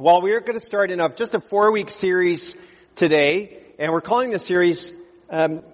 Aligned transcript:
Well, 0.00 0.22
we're 0.22 0.38
going 0.38 0.56
to 0.56 0.64
start 0.64 0.92
in 0.92 1.00
a, 1.00 1.08
just 1.08 1.34
a 1.34 1.40
four-week 1.40 1.90
series 1.90 2.54
today, 2.94 3.64
and 3.80 3.90
we're 3.90 4.00
calling 4.00 4.30
the 4.30 4.38
series 4.38 4.92
um, 5.28 5.64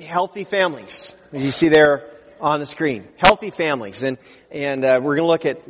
"Healthy 0.00 0.44
Families." 0.44 1.12
As 1.34 1.44
you 1.44 1.50
see 1.50 1.68
there 1.68 2.12
on 2.40 2.60
the 2.60 2.64
screen, 2.64 3.06
"Healthy 3.18 3.50
Families," 3.50 4.02
and 4.02 4.16
and 4.50 4.82
uh, 4.82 5.00
we're 5.02 5.16
going 5.16 5.26
to 5.26 5.26
look 5.26 5.44
at 5.44 5.60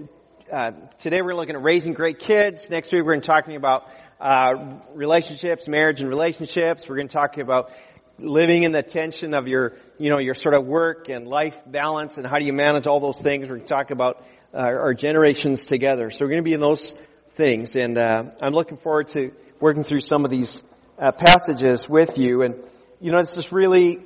uh, 0.53 0.71
today. 1.01 1.23
We're 1.23 1.35
looking 1.35 1.57
at 1.57 1.63
raising 1.65 1.93
great 1.93 2.21
kids. 2.21 2.71
Next 2.71 2.93
week, 2.93 3.03
we're 3.03 3.15
going 3.15 3.23
to 3.23 3.27
talking 3.27 3.57
about 3.57 3.89
uh, 4.21 4.79
relationships, 4.95 5.67
marriage, 5.67 5.99
and 5.99 6.09
relationships. 6.09 6.89
We're 6.89 6.99
going 6.99 7.09
to 7.09 7.13
talk 7.13 7.37
about 7.39 7.73
living 8.17 8.63
in 8.63 8.71
the 8.71 8.85
tension 8.85 9.35
of 9.35 9.49
your, 9.49 9.73
you 9.99 10.09
know, 10.09 10.21
your 10.21 10.35
sort 10.35 10.55
of 10.55 10.65
work 10.67 11.09
and 11.09 11.27
life 11.27 11.59
balance, 11.67 12.17
and 12.17 12.25
how 12.25 12.39
do 12.39 12.47
you 12.47 12.53
manage 12.53 12.87
all 12.87 13.01
those 13.01 13.19
things. 13.21 13.49
We're 13.49 13.57
going 13.57 13.67
to 13.67 13.75
talk 13.75 13.91
about 13.91 14.25
uh, 14.55 14.59
our 14.59 14.95
generations 14.95 15.65
together. 15.65 16.11
So 16.11 16.25
we're 16.25 16.31
going 16.31 16.45
to 16.45 16.49
be 16.49 16.55
in 16.55 16.61
those 16.61 16.95
things. 17.35 17.77
And 17.77 17.99
uh, 17.99 18.25
I'm 18.41 18.53
looking 18.53 18.79
forward 18.79 19.09
to 19.09 19.33
working 19.61 19.85
through 19.85 20.01
some 20.01 20.25
of 20.25 20.31
these 20.31 20.63
uh, 20.99 21.13
passages 21.13 21.89
with 21.89 22.19
you. 22.19 22.43
And 22.43 22.57
you 23.01 23.13
know, 23.13 23.19
it's 23.19 23.35
just 23.35 23.53
really 23.53 23.99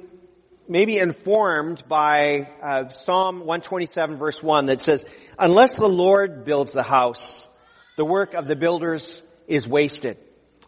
maybe 0.68 0.98
informed 0.98 1.84
by 1.88 2.48
uh, 2.62 2.88
Psalm 2.88 3.40
127 3.40 4.16
verse 4.16 4.42
1 4.42 4.66
that 4.66 4.80
says, 4.80 5.04
"Unless 5.38 5.76
the 5.76 5.88
Lord 5.88 6.44
builds 6.44 6.72
the 6.72 6.82
house, 6.82 7.48
the 7.96 8.04
work 8.04 8.34
of 8.34 8.46
the 8.46 8.56
builders 8.56 9.22
is 9.46 9.66
wasted." 9.66 10.18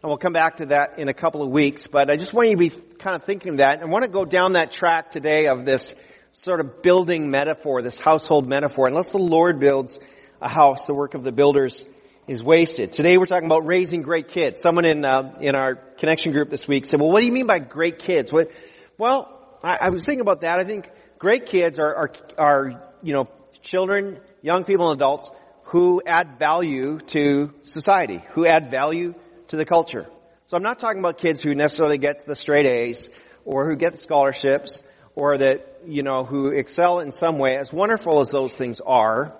And 0.01 0.09
we'll 0.09 0.17
come 0.17 0.33
back 0.33 0.57
to 0.57 0.67
that 0.67 0.97
in 0.97 1.09
a 1.09 1.13
couple 1.13 1.41
of 1.41 1.49
weeks, 1.49 1.87
but 1.87 2.09
I 2.09 2.15
just 2.15 2.33
want 2.33 2.47
you 2.47 2.55
to 2.55 2.59
be 2.59 2.69
kind 2.69 3.17
of 3.17 3.25
thinking 3.25 3.53
of 3.53 3.57
that. 3.57 3.81
I 3.81 3.85
want 3.85 4.05
to 4.05 4.11
go 4.11 4.23
down 4.23 4.53
that 4.53 4.71
track 4.71 5.09
today 5.09 5.47
of 5.47 5.65
this 5.65 5.93
sort 6.31 6.61
of 6.61 6.81
building 6.81 7.29
metaphor, 7.29 7.81
this 7.81 7.99
household 7.99 8.47
metaphor. 8.47 8.87
Unless 8.87 9.09
the 9.09 9.17
Lord 9.17 9.59
builds 9.59 9.99
a 10.41 10.47
house, 10.47 10.85
the 10.85 10.93
work 10.93 11.15
of 11.15 11.23
the 11.23 11.33
builders 11.33 11.83
is 12.29 12.43
wasted. 12.43 12.91
Today 12.91 13.17
we're 13.17 13.25
talking 13.25 13.47
about 13.47 13.65
raising 13.65 14.03
great 14.03 14.27
kids. 14.27 14.61
Someone 14.61 14.85
in 14.85 15.03
uh, 15.03 15.35
in 15.41 15.55
our 15.55 15.73
connection 15.75 16.31
group 16.31 16.51
this 16.51 16.67
week 16.67 16.85
said, 16.85 16.99
"Well, 16.99 17.09
what 17.09 17.21
do 17.21 17.25
you 17.25 17.31
mean 17.31 17.47
by 17.47 17.57
great 17.57 17.97
kids?" 17.97 18.31
What? 18.31 18.51
Well, 18.99 19.57
I, 19.63 19.79
I 19.81 19.89
was 19.89 20.05
thinking 20.05 20.21
about 20.21 20.41
that. 20.41 20.59
I 20.59 20.63
think 20.63 20.91
great 21.17 21.47
kids 21.47 21.79
are, 21.79 21.95
are 21.95 22.11
are 22.37 22.91
you 23.01 23.13
know 23.13 23.27
children, 23.63 24.19
young 24.43 24.63
people, 24.63 24.91
and 24.91 25.01
adults 25.01 25.31
who 25.63 26.03
add 26.05 26.37
value 26.37 26.99
to 26.99 27.51
society, 27.63 28.23
who 28.33 28.45
add 28.45 28.69
value 28.69 29.15
to 29.47 29.57
the 29.57 29.65
culture. 29.65 30.05
So 30.45 30.57
I'm 30.57 30.63
not 30.63 30.77
talking 30.77 30.99
about 30.99 31.17
kids 31.17 31.41
who 31.41 31.55
necessarily 31.55 31.97
get 31.97 32.27
the 32.27 32.35
straight 32.35 32.67
A's 32.67 33.09
or 33.43 33.67
who 33.67 33.75
get 33.75 33.97
scholarships 33.97 34.83
or 35.15 35.39
that, 35.39 35.81
you 35.87 36.03
know, 36.03 36.25
who 36.25 36.49
excel 36.49 36.99
in 36.99 37.11
some 37.11 37.39
way. 37.39 37.57
As 37.57 37.73
wonderful 37.73 38.19
as 38.19 38.29
those 38.29 38.53
things 38.53 38.81
are, 38.81 39.35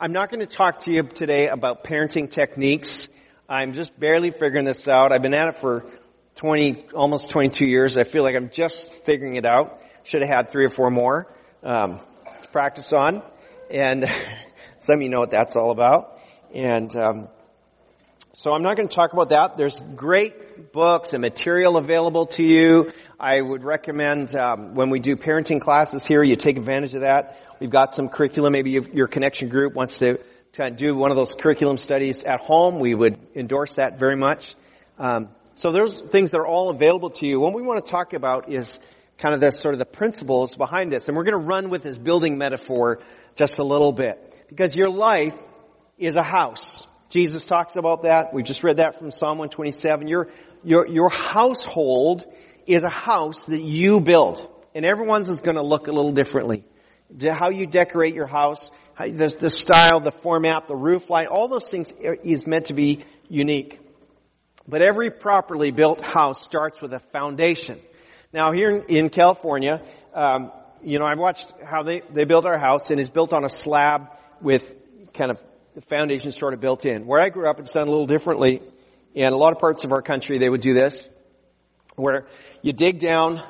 I'm 0.00 0.12
not 0.12 0.30
going 0.30 0.40
to 0.40 0.46
talk 0.46 0.80
to 0.80 0.92
you 0.92 1.02
today 1.02 1.48
about 1.48 1.84
parenting 1.84 2.30
techniques. 2.30 3.08
I'm 3.48 3.74
just 3.74 3.98
barely 3.98 4.30
figuring 4.30 4.64
this 4.64 4.88
out. 4.88 5.12
I've 5.12 5.22
been 5.22 5.34
at 5.34 5.48
it 5.48 5.56
for 5.56 5.84
20, 6.36 6.86
almost 6.94 7.30
22 7.30 7.66
years. 7.66 7.96
I 7.96 8.04
feel 8.04 8.22
like 8.22 8.34
I'm 8.34 8.50
just 8.50 8.92
figuring 9.04 9.36
it 9.36 9.44
out. 9.44 9.80
Should 10.04 10.22
have 10.22 10.30
had 10.30 10.50
three 10.50 10.64
or 10.64 10.70
four 10.70 10.90
more 10.90 11.32
um, 11.62 12.00
to 12.42 12.48
practice 12.48 12.92
on, 12.92 13.22
and 13.70 14.06
some 14.78 14.96
of 14.96 15.02
you 15.02 15.08
know 15.08 15.20
what 15.20 15.30
that's 15.30 15.56
all 15.56 15.70
about. 15.70 16.18
And 16.54 16.94
um, 16.96 17.28
so 18.32 18.52
I'm 18.52 18.62
not 18.62 18.76
going 18.76 18.88
to 18.88 18.94
talk 18.94 19.12
about 19.12 19.28
that. 19.28 19.56
There's 19.56 19.78
great 19.94 20.72
books 20.72 21.12
and 21.12 21.20
material 21.20 21.76
available 21.76 22.26
to 22.26 22.42
you. 22.42 22.92
I 23.22 23.40
would 23.40 23.62
recommend 23.62 24.34
um, 24.34 24.74
when 24.74 24.90
we 24.90 24.98
do 24.98 25.14
parenting 25.14 25.60
classes 25.60 26.04
here, 26.04 26.24
you 26.24 26.34
take 26.34 26.56
advantage 26.56 26.92
of 26.94 27.02
that. 27.02 27.38
We've 27.60 27.70
got 27.70 27.94
some 27.94 28.08
curriculum. 28.08 28.52
Maybe 28.52 28.72
your 28.72 29.06
connection 29.06 29.48
group 29.48 29.74
wants 29.74 30.00
to, 30.00 30.18
to 30.54 30.70
do 30.72 30.96
one 30.96 31.12
of 31.12 31.16
those 31.16 31.36
curriculum 31.36 31.76
studies 31.76 32.24
at 32.24 32.40
home. 32.40 32.80
We 32.80 32.96
would 32.96 33.20
endorse 33.36 33.76
that 33.76 33.96
very 33.96 34.16
much. 34.16 34.56
Um, 34.98 35.28
so 35.54 35.70
there's 35.70 36.00
things 36.00 36.32
that 36.32 36.38
are 36.38 36.46
all 36.46 36.70
available 36.70 37.10
to 37.10 37.24
you. 37.24 37.38
What 37.38 37.54
we 37.54 37.62
want 37.62 37.84
to 37.84 37.88
talk 37.88 38.12
about 38.12 38.50
is 38.50 38.80
kind 39.18 39.36
of 39.36 39.40
the 39.40 39.52
sort 39.52 39.76
of 39.76 39.78
the 39.78 39.86
principles 39.86 40.56
behind 40.56 40.90
this, 40.90 41.06
and 41.06 41.16
we're 41.16 41.22
going 41.22 41.40
to 41.40 41.46
run 41.46 41.70
with 41.70 41.84
this 41.84 41.96
building 41.96 42.38
metaphor 42.38 42.98
just 43.36 43.60
a 43.60 43.64
little 43.64 43.92
bit 43.92 44.34
because 44.48 44.74
your 44.74 44.90
life 44.90 45.36
is 45.96 46.16
a 46.16 46.24
house. 46.24 46.88
Jesus 47.08 47.46
talks 47.46 47.76
about 47.76 48.02
that. 48.02 48.34
We 48.34 48.42
just 48.42 48.64
read 48.64 48.78
that 48.78 48.98
from 48.98 49.12
Psalm 49.12 49.38
127. 49.38 50.08
Your 50.08 50.28
your 50.64 50.88
your 50.88 51.10
household 51.10 52.26
is 52.66 52.84
a 52.84 52.90
house 52.90 53.46
that 53.46 53.62
you 53.62 54.00
build, 54.00 54.48
and 54.74 54.84
everyone's 54.84 55.28
is 55.28 55.40
going 55.40 55.56
to 55.56 55.62
look 55.62 55.88
a 55.88 55.92
little 55.92 56.12
differently 56.12 56.64
how 57.20 57.50
you 57.50 57.66
decorate 57.66 58.14
your 58.14 58.26
house, 58.26 58.70
the, 58.98 59.34
the 59.38 59.50
style, 59.50 60.00
the 60.00 60.10
format, 60.10 60.66
the 60.66 60.76
roof 60.76 61.10
line, 61.10 61.26
all 61.26 61.48
those 61.48 61.68
things 61.68 61.92
is 62.00 62.46
meant 62.46 62.66
to 62.66 62.74
be 62.74 63.04
unique. 63.28 63.80
But 64.66 64.82
every 64.82 65.10
properly 65.10 65.70
built 65.72 66.00
house 66.00 66.40
starts 66.42 66.80
with 66.80 66.92
a 66.92 66.98
foundation. 66.98 67.80
Now 68.32 68.52
here 68.52 68.70
in, 68.70 69.10
California, 69.10 69.82
um, 70.14 70.52
you 70.82 70.98
know, 70.98 71.04
I've 71.04 71.18
watched 71.18 71.52
how 71.64 71.82
they, 71.82 72.02
they 72.10 72.24
built 72.24 72.46
our 72.46 72.58
house 72.58 72.90
and 72.90 73.00
it's 73.00 73.10
built 73.10 73.32
on 73.32 73.44
a 73.44 73.48
slab 73.48 74.08
with 74.40 74.74
kind 75.12 75.30
of 75.30 75.42
the 75.74 75.80
foundation 75.82 76.32
sort 76.32 76.54
of 76.54 76.60
built 76.60 76.84
in. 76.84 77.06
Where 77.06 77.20
I 77.20 77.28
grew 77.28 77.48
up, 77.48 77.60
it's 77.60 77.72
done 77.72 77.88
a 77.88 77.90
little 77.90 78.06
differently. 78.06 78.62
In 79.14 79.32
a 79.32 79.36
lot 79.36 79.52
of 79.52 79.58
parts 79.58 79.84
of 79.84 79.92
our 79.92 80.00
country, 80.00 80.38
they 80.38 80.48
would 80.48 80.62
do 80.62 80.72
this, 80.72 81.08
where 81.96 82.26
you 82.62 82.72
dig 82.72 83.00
down, 83.00 83.42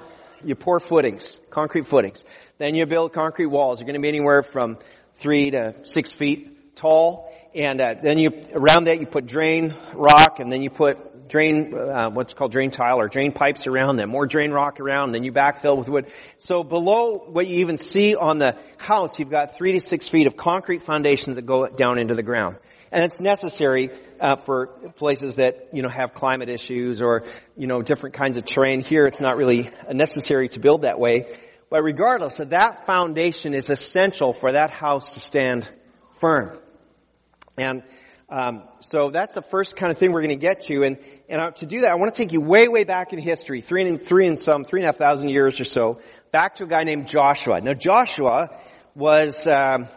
you 0.43 0.55
pour 0.55 0.81
footings, 0.81 1.41
concrete 1.50 1.87
footings. 1.87 2.25
Then 2.59 2.75
you 2.75 2.87
build 2.87 3.12
concrete 3.12 3.47
walls. 3.47 3.78
You're 3.78 3.87
going 3.87 3.95
to 3.95 4.00
be 4.00 4.09
anywhere 4.09 4.43
from 4.43 4.78
three 5.17 5.50
to 5.50 5.75
six 5.84 6.11
feet 6.11 6.75
tall. 6.75 7.33
And 7.55 7.81
uh, 7.81 7.95
then 8.03 8.19
you 8.19 8.31
around 8.55 8.84
that 8.84 9.00
you 9.00 9.06
put 9.06 9.27
drain 9.27 9.75
rock, 9.95 10.41
and 10.41 10.50
then 10.50 10.62
you 10.62 10.71
put 10.71 11.28
drain 11.28 11.75
uh, 11.75 12.09
what's 12.11 12.33
called 12.33 12.53
drain 12.53 12.71
tile 12.71 12.99
or 12.99 13.09
drain 13.09 13.33
pipes 13.33 13.67
around 13.67 13.97
them. 13.97 14.09
More 14.09 14.27
drain 14.27 14.50
rock 14.50 14.81
around. 14.81 15.12
Then 15.12 15.25
you 15.25 15.33
backfill 15.33 15.77
with 15.77 15.91
wood. 15.91 16.06
So 16.39 16.65
below 16.65 17.19
what 17.19 17.47
you 17.47 17.59
even 17.59 17.77
see 17.77 18.17
on 18.17 18.39
the 18.39 18.56
house, 18.79 19.19
you've 19.19 19.31
got 19.31 19.55
three 19.55 19.73
to 19.73 19.81
six 19.81 20.09
feet 20.09 20.27
of 20.27 20.37
concrete 20.37 20.83
foundations 20.83 21.37
that 21.37 21.44
go 21.44 21.67
down 21.67 21.99
into 21.99 22.15
the 22.15 22.23
ground 22.23 22.56
and 22.93 23.05
it's 23.05 23.21
necessary 23.21 23.91
uh, 24.21 24.37
for 24.37 24.67
places 24.97 25.37
that 25.37 25.71
you 25.73 25.83
know 25.83 25.89
have 25.89 26.15
climate 26.15 26.49
issues 26.49 27.01
or 27.01 27.25
you 27.57 27.67
know 27.67 27.83
different 27.83 28.15
kinds 28.15 28.37
of 28.37 28.45
terrain. 28.45 28.81
Here, 28.81 29.07
it's 29.07 29.21
not 29.21 29.37
really 29.37 29.71
necessary 29.91 30.49
to 30.51 30.61
build 30.61 30.83
that 30.83 30.99
way. 30.99 31.27
But 31.71 31.83
regardless, 31.83 32.37
that 32.37 32.85
foundation 32.85 33.55
is 33.55 33.71
essential 33.71 34.35
for 34.35 34.53
that 34.53 34.71
house 34.71 35.15
to 35.15 35.21
stand 35.21 35.67
firm. 36.21 36.59
And 37.57 37.83
um, 38.29 38.65
so 38.81 39.11
that's 39.11 39.33
the 39.33 39.41
first 39.41 39.75
kind 39.75 39.91
of 39.91 39.97
thing 39.97 40.13
we're 40.13 40.21
going 40.21 40.39
to 40.39 40.47
get 40.47 40.61
to. 40.67 40.85
And, 40.85 40.99
and 41.31 41.41
uh, 41.41 41.51
to 41.53 41.67
do 41.67 41.81
that, 41.81 41.93
I 41.93 41.95
want 41.95 42.15
to 42.15 42.23
take 42.23 42.33
you 42.33 42.43
way, 42.43 42.69
way 42.69 42.85
back 42.85 43.15
in 43.15 43.19
history, 43.19 43.63
three 43.63 43.89
and 43.89 44.03
three 44.03 44.27
and 44.27 44.39
some, 44.39 44.65
three 44.65 44.81
and 44.81 44.85
a 44.85 44.89
half 44.89 44.97
thousand 44.97 45.31
years 45.31 45.61
or 45.61 45.65
so, 45.65 46.01
back 46.31 46.57
to 46.57 46.65
a 46.65 46.67
guy 46.67 46.85
named 46.85 47.09
Joshua. 47.09 47.61
Now 47.63 47.73
Joshua 47.73 48.51
was, 48.95 49.47
um, 49.47 49.89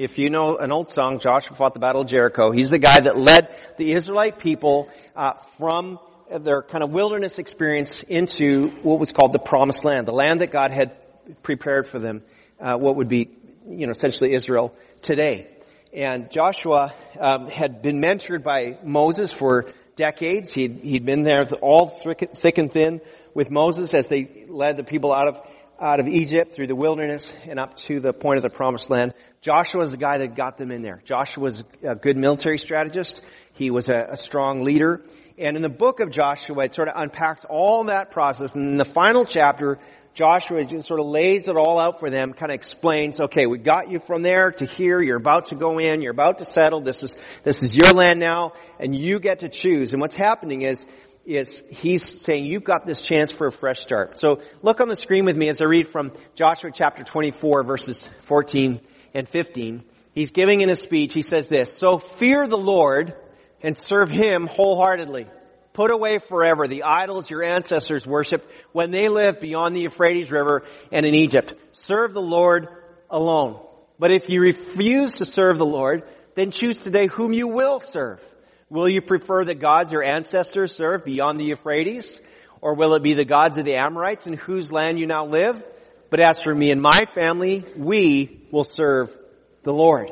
if 0.00 0.16
you 0.16 0.30
know 0.30 0.56
an 0.56 0.72
old 0.72 0.90
song, 0.90 1.18
Joshua 1.18 1.54
fought 1.54 1.74
the 1.74 1.78
Battle 1.78 2.00
of 2.00 2.06
Jericho. 2.06 2.52
He's 2.52 2.70
the 2.70 2.78
guy 2.78 3.00
that 3.00 3.18
led 3.18 3.54
the 3.76 3.92
Israelite 3.92 4.38
people 4.38 4.88
uh, 5.14 5.34
from 5.58 5.98
their 6.30 6.62
kind 6.62 6.82
of 6.82 6.88
wilderness 6.88 7.38
experience 7.38 8.02
into 8.04 8.70
what 8.82 8.98
was 8.98 9.12
called 9.12 9.34
the 9.34 9.38
Promised 9.38 9.84
Land, 9.84 10.08
the 10.08 10.12
land 10.12 10.40
that 10.40 10.50
God 10.50 10.70
had 10.70 10.96
prepared 11.42 11.86
for 11.86 11.98
them 11.98 12.22
uh, 12.58 12.78
what 12.78 12.96
would 12.96 13.08
be, 13.08 13.28
you 13.68 13.86
know, 13.86 13.90
essentially 13.90 14.32
Israel 14.32 14.74
today. 15.02 15.48
And 15.92 16.30
Joshua 16.30 16.94
um, 17.18 17.48
had 17.48 17.82
been 17.82 18.00
mentored 18.00 18.42
by 18.42 18.78
Moses 18.82 19.34
for 19.34 19.66
decades. 19.96 20.50
He'd, 20.50 20.78
he'd 20.78 21.04
been 21.04 21.24
there 21.24 21.46
all 21.60 21.88
thick 21.88 22.56
and 22.56 22.72
thin 22.72 23.02
with 23.34 23.50
Moses 23.50 23.92
as 23.92 24.08
they 24.08 24.46
led 24.48 24.78
the 24.78 24.84
people 24.84 25.12
out 25.12 25.28
of 25.28 25.42
out 25.80 25.98
of 25.98 26.06
Egypt 26.08 26.52
through 26.52 26.66
the 26.66 26.76
wilderness 26.76 27.34
and 27.48 27.58
up 27.58 27.74
to 27.74 28.00
the 28.00 28.12
point 28.12 28.36
of 28.36 28.42
the 28.42 28.50
promised 28.50 28.90
land. 28.90 29.14
Joshua 29.42 29.80
was 29.80 29.90
the 29.90 29.96
guy 29.96 30.18
that 30.18 30.34
got 30.34 30.58
them 30.58 30.70
in 30.70 30.82
there. 30.82 31.00
Joshua 31.04 31.42
was 31.42 31.64
a 31.82 31.94
good 31.94 32.18
military 32.18 32.58
strategist. 32.58 33.22
He 33.54 33.70
was 33.70 33.88
a, 33.88 34.08
a 34.10 34.16
strong 34.16 34.60
leader. 34.60 35.02
And 35.38 35.56
in 35.56 35.62
the 35.62 35.70
book 35.70 36.00
of 36.00 36.10
Joshua, 36.10 36.64
it 36.64 36.74
sort 36.74 36.88
of 36.88 36.94
unpacks 36.96 37.46
all 37.48 37.84
that 37.84 38.10
process. 38.10 38.54
And 38.54 38.68
in 38.72 38.76
the 38.76 38.84
final 38.84 39.24
chapter, 39.24 39.78
Joshua 40.12 40.62
just 40.64 40.86
sort 40.86 41.00
of 41.00 41.06
lays 41.06 41.48
it 41.48 41.56
all 41.56 41.78
out 41.78 42.00
for 42.00 42.10
them, 42.10 42.34
kind 42.34 42.52
of 42.52 42.54
explains, 42.54 43.18
okay, 43.18 43.46
we 43.46 43.56
got 43.56 43.90
you 43.90 43.98
from 43.98 44.20
there 44.20 44.50
to 44.50 44.66
here, 44.66 45.00
you're 45.00 45.16
about 45.16 45.46
to 45.46 45.54
go 45.54 45.78
in, 45.78 46.02
you're 46.02 46.12
about 46.12 46.40
to 46.40 46.44
settle, 46.44 46.82
this 46.82 47.02
is, 47.02 47.16
this 47.42 47.62
is 47.62 47.74
your 47.74 47.92
land 47.92 48.20
now, 48.20 48.52
and 48.78 48.94
you 48.94 49.20
get 49.20 49.38
to 49.38 49.48
choose. 49.48 49.94
And 49.94 50.02
what's 50.02 50.16
happening 50.16 50.60
is, 50.60 50.84
is 51.24 51.62
he's 51.70 52.20
saying 52.20 52.44
you've 52.44 52.64
got 52.64 52.84
this 52.84 53.00
chance 53.00 53.30
for 53.30 53.46
a 53.46 53.52
fresh 53.52 53.80
start. 53.80 54.18
So 54.18 54.42
look 54.60 54.82
on 54.82 54.88
the 54.88 54.96
screen 54.96 55.24
with 55.24 55.36
me 55.36 55.48
as 55.48 55.62
I 55.62 55.64
read 55.64 55.88
from 55.88 56.12
Joshua 56.34 56.70
chapter 56.74 57.04
24 57.04 57.62
verses 57.62 58.06
14 58.22 58.80
and 59.14 59.28
15. 59.28 59.82
He's 60.12 60.30
giving 60.30 60.60
in 60.60 60.70
a 60.70 60.76
speech, 60.76 61.14
he 61.14 61.22
says 61.22 61.48
this, 61.48 61.72
so 61.72 61.98
fear 61.98 62.46
the 62.46 62.58
Lord 62.58 63.14
and 63.62 63.76
serve 63.76 64.08
him 64.08 64.46
wholeheartedly. 64.46 65.26
Put 65.72 65.92
away 65.92 66.18
forever 66.18 66.66
the 66.66 66.82
idols 66.82 67.30
your 67.30 67.44
ancestors 67.44 68.06
worshipped 68.06 68.52
when 68.72 68.90
they 68.90 69.08
lived 69.08 69.40
beyond 69.40 69.76
the 69.76 69.82
Euphrates 69.82 70.30
River 70.30 70.64
and 70.90 71.06
in 71.06 71.14
Egypt. 71.14 71.54
Serve 71.72 72.12
the 72.12 72.20
Lord 72.20 72.68
alone. 73.08 73.60
But 73.98 74.10
if 74.10 74.28
you 74.28 74.40
refuse 74.40 75.16
to 75.16 75.24
serve 75.24 75.58
the 75.58 75.66
Lord, 75.66 76.02
then 76.34 76.50
choose 76.50 76.78
today 76.78 77.06
whom 77.06 77.32
you 77.32 77.48
will 77.48 77.80
serve. 77.80 78.20
Will 78.68 78.88
you 78.88 79.00
prefer 79.00 79.44
the 79.44 79.54
gods 79.54 79.92
your 79.92 80.02
ancestors 80.02 80.74
served 80.74 81.04
beyond 81.04 81.38
the 81.38 81.44
Euphrates? 81.44 82.20
Or 82.60 82.74
will 82.74 82.94
it 82.94 83.02
be 83.02 83.14
the 83.14 83.24
gods 83.24 83.56
of 83.56 83.64
the 83.64 83.76
Amorites 83.76 84.26
in 84.26 84.34
whose 84.34 84.72
land 84.72 84.98
you 84.98 85.06
now 85.06 85.26
live? 85.26 85.62
But 86.10 86.20
as 86.20 86.42
for 86.42 86.54
me 86.54 86.72
and 86.72 86.82
my 86.82 87.06
family, 87.14 87.64
we 87.76 88.42
will 88.50 88.64
serve 88.64 89.16
the 89.62 89.72
Lord. 89.72 90.10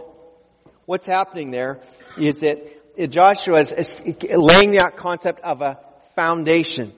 What's 0.87 1.07
happening 1.07 1.51
there 1.51 1.81
is 2.17 2.39
that 2.41 3.11
Joshua 3.11 3.61
is 3.61 4.01
laying 4.23 4.73
that 4.73 4.95
concept 4.97 5.41
of 5.41 5.61
a 5.61 5.79
foundation. 6.15 6.93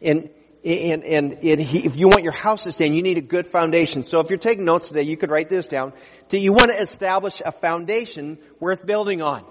And, 0.00 0.30
and, 0.64 1.04
and, 1.04 1.38
if 1.42 1.96
you 1.96 2.08
want 2.08 2.24
your 2.24 2.32
house 2.32 2.64
to 2.64 2.72
stand, 2.72 2.96
you 2.96 3.02
need 3.02 3.18
a 3.18 3.22
good 3.22 3.46
foundation. 3.46 4.02
So 4.02 4.20
if 4.20 4.30
you're 4.30 4.38
taking 4.38 4.64
notes 4.64 4.88
today, 4.88 5.02
you 5.02 5.16
could 5.16 5.30
write 5.30 5.48
this 5.48 5.68
down. 5.68 5.92
That 6.30 6.38
you 6.38 6.52
want 6.52 6.70
to 6.70 6.80
establish 6.80 7.42
a 7.44 7.52
foundation 7.52 8.38
worth 8.58 8.86
building 8.86 9.22
on. 9.22 9.44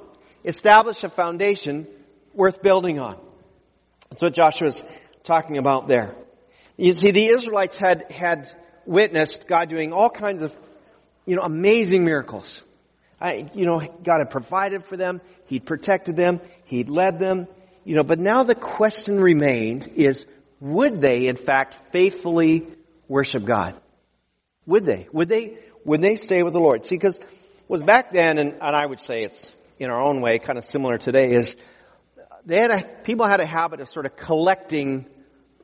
Establish 0.43 1.03
a 1.03 1.09
foundation 1.09 1.87
worth 2.33 2.61
building 2.61 2.99
on. 2.99 3.17
That's 4.09 4.21
what 4.21 4.33
Joshua's 4.33 4.83
talking 5.23 5.57
about 5.57 5.87
there. 5.87 6.15
You 6.77 6.93
see, 6.93 7.11
the 7.11 7.25
Israelites 7.25 7.75
had, 7.75 8.11
had 8.11 8.51
witnessed 8.89 9.47
God 9.47 9.69
doing 9.69 9.93
all 9.93 10.09
kinds 10.09 10.41
of, 10.41 10.53
you 11.25 11.35
know, 11.35 11.43
amazing 11.43 12.03
miracles. 12.03 12.63
I, 13.21 13.49
you 13.53 13.65
know, 13.65 13.79
God 14.03 14.17
had 14.17 14.31
provided 14.31 14.83
for 14.83 14.97
them. 14.97 15.21
He'd 15.45 15.65
protected 15.65 16.17
them. 16.17 16.41
He'd 16.65 16.89
led 16.89 17.19
them. 17.19 17.47
You 17.85 17.95
know, 17.95 18.03
but 18.03 18.17
now 18.17 18.43
the 18.43 18.55
question 18.55 19.21
remained 19.21 19.91
is, 19.95 20.25
would 20.59 21.01
they 21.01 21.27
in 21.27 21.35
fact 21.35 21.77
faithfully 21.91 22.65
worship 23.07 23.45
God? 23.45 23.79
Would 24.65 24.85
they? 24.85 25.07
Would 25.13 25.29
they, 25.29 25.59
would 25.85 26.01
they 26.01 26.15
stay 26.15 26.41
with 26.41 26.53
the 26.53 26.59
Lord? 26.59 26.85
See, 26.85 26.95
because 26.95 27.19
was 27.67 27.83
back 27.83 28.11
then, 28.11 28.39
and, 28.39 28.53
and 28.59 28.75
I 28.75 28.85
would 28.85 28.99
say 28.99 29.21
it's 29.21 29.51
in 29.77 29.91
our 29.91 30.01
own 30.01 30.21
way 30.21 30.39
kind 30.39 30.57
of 30.57 30.63
similar 30.63 30.97
today, 30.97 31.33
is 31.33 31.55
they 32.45 32.57
had 32.57 32.71
a, 32.71 32.83
people 33.03 33.27
had 33.27 33.39
a 33.39 33.45
habit 33.45 33.81
of 33.81 33.89
sort 33.89 34.07
of 34.07 34.15
collecting 34.15 35.05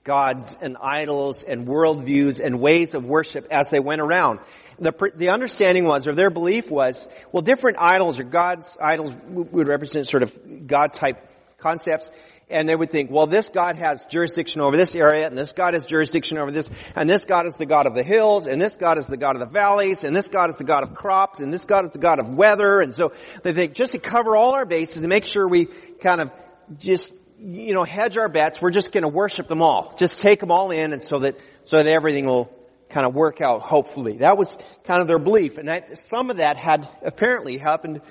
gods 0.05 0.55
and 0.61 0.77
idols 0.81 1.43
and 1.43 1.67
worldviews 1.67 2.39
and 2.39 2.61
ways 2.61 2.95
of 2.95 3.03
worship 3.03 3.47
as 3.51 3.69
they 3.69 3.79
went 3.79 3.99
around. 3.99 4.39
The, 4.77 4.93
the 5.15 5.29
understanding 5.29 5.85
was, 5.85 6.07
or 6.07 6.13
their 6.13 6.29
belief 6.29 6.69
was, 6.69 7.07
well, 7.31 7.41
different 7.41 7.77
idols 7.79 8.19
or 8.19 8.23
gods, 8.23 8.77
idols 8.79 9.13
would 9.27 9.67
represent 9.67 10.07
sort 10.07 10.21
of 10.21 10.67
God 10.67 10.93
type 10.93 11.17
concepts, 11.57 12.11
and 12.49 12.69
they 12.69 12.75
would 12.75 12.91
think, 12.91 13.09
well, 13.09 13.25
this 13.25 13.49
God 13.49 13.77
has 13.77 14.05
jurisdiction 14.05 14.61
over 14.61 14.77
this 14.77 14.93
area, 14.93 15.25
and 15.25 15.35
this 15.35 15.53
God 15.53 15.73
has 15.73 15.85
jurisdiction 15.85 16.37
over 16.37 16.51
this, 16.51 16.69
and 16.95 17.09
this 17.09 17.25
God 17.25 17.47
is 17.47 17.55
the 17.55 17.65
God 17.65 17.87
of 17.87 17.95
the 17.95 18.03
hills, 18.03 18.45
and 18.45 18.61
this 18.61 18.75
God 18.75 18.99
is 18.99 19.07
the 19.07 19.17
God 19.17 19.35
of 19.35 19.39
the 19.39 19.47
valleys, 19.47 20.03
and 20.03 20.15
this 20.15 20.29
God 20.29 20.51
is 20.51 20.57
the 20.57 20.63
God 20.63 20.83
of 20.83 20.93
crops, 20.93 21.39
and 21.39 21.51
this 21.51 21.65
God 21.65 21.85
is 21.85 21.91
the 21.91 21.97
God 21.97 22.19
of 22.19 22.31
weather, 22.31 22.79
and 22.79 22.93
so 22.93 23.13
they 23.41 23.53
think 23.53 23.73
just 23.73 23.93
to 23.93 23.99
cover 23.99 24.35
all 24.35 24.53
our 24.53 24.67
bases 24.67 24.97
and 24.97 25.09
make 25.09 25.25
sure 25.25 25.47
we 25.47 25.65
kind 25.99 26.21
of 26.21 26.31
just, 26.77 27.11
you 27.39 27.73
know, 27.73 27.83
hedge 27.83 28.17
our 28.17 28.29
bets, 28.29 28.61
we're 28.61 28.71
just 28.71 28.91
gonna 28.91 29.07
worship 29.07 29.47
them 29.47 29.61
all. 29.61 29.93
Just 29.97 30.19
take 30.19 30.39
them 30.39 30.51
all 30.51 30.71
in 30.71 30.93
and 30.93 31.03
so 31.03 31.19
that, 31.19 31.37
so 31.63 31.77
that 31.77 31.87
everything 31.87 32.25
will 32.25 32.51
kind 32.89 33.05
of 33.05 33.13
work 33.13 33.41
out, 33.41 33.61
hopefully. 33.61 34.17
That 34.17 34.37
was 34.37 34.57
kind 34.83 35.01
of 35.01 35.07
their 35.07 35.19
belief. 35.19 35.57
And 35.57 35.67
that, 35.67 35.97
some 35.97 36.29
of 36.29 36.37
that 36.37 36.57
had 36.57 36.87
apparently 37.03 37.57
happened 37.57 38.01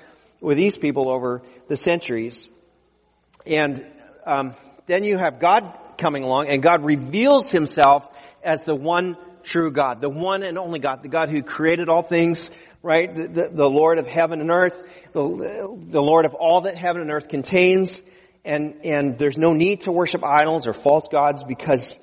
with 0.41 0.57
these 0.57 0.77
people 0.77 1.09
over 1.09 1.41
the 1.67 1.75
centuries. 1.75 2.47
And, 3.45 3.81
um, 4.25 4.55
then 4.85 5.03
you 5.03 5.17
have 5.17 5.39
God 5.39 5.77
coming 5.97 6.23
along 6.23 6.47
and 6.47 6.61
God 6.61 6.83
reveals 6.83 7.49
himself 7.49 8.07
as 8.43 8.63
the 8.63 8.75
one 8.75 9.17
true 9.43 9.71
God, 9.71 10.01
the 10.01 10.09
one 10.09 10.43
and 10.43 10.57
only 10.57 10.79
God, 10.79 11.01
the 11.03 11.07
God 11.07 11.29
who 11.29 11.41
created 11.41 11.89
all 11.89 12.01
things, 12.01 12.51
right? 12.81 13.13
The, 13.13 13.27
the, 13.27 13.49
the 13.51 13.69
Lord 13.69 13.97
of 13.97 14.07
heaven 14.07 14.41
and 14.41 14.51
earth, 14.51 14.83
the, 15.13 15.77
the 15.89 16.01
Lord 16.01 16.25
of 16.25 16.33
all 16.33 16.61
that 16.61 16.77
heaven 16.77 17.01
and 17.01 17.11
earth 17.11 17.27
contains 17.27 18.01
and, 18.45 18.85
and 18.85 19.17
there's 19.17 19.37
no 19.37 19.53
need 19.53 19.81
to 19.81 19.91
worship 19.91 20.23
idols 20.23 20.67
or 20.67 20.73
false 20.73 21.07
gods 21.11 21.43
because, 21.43 21.99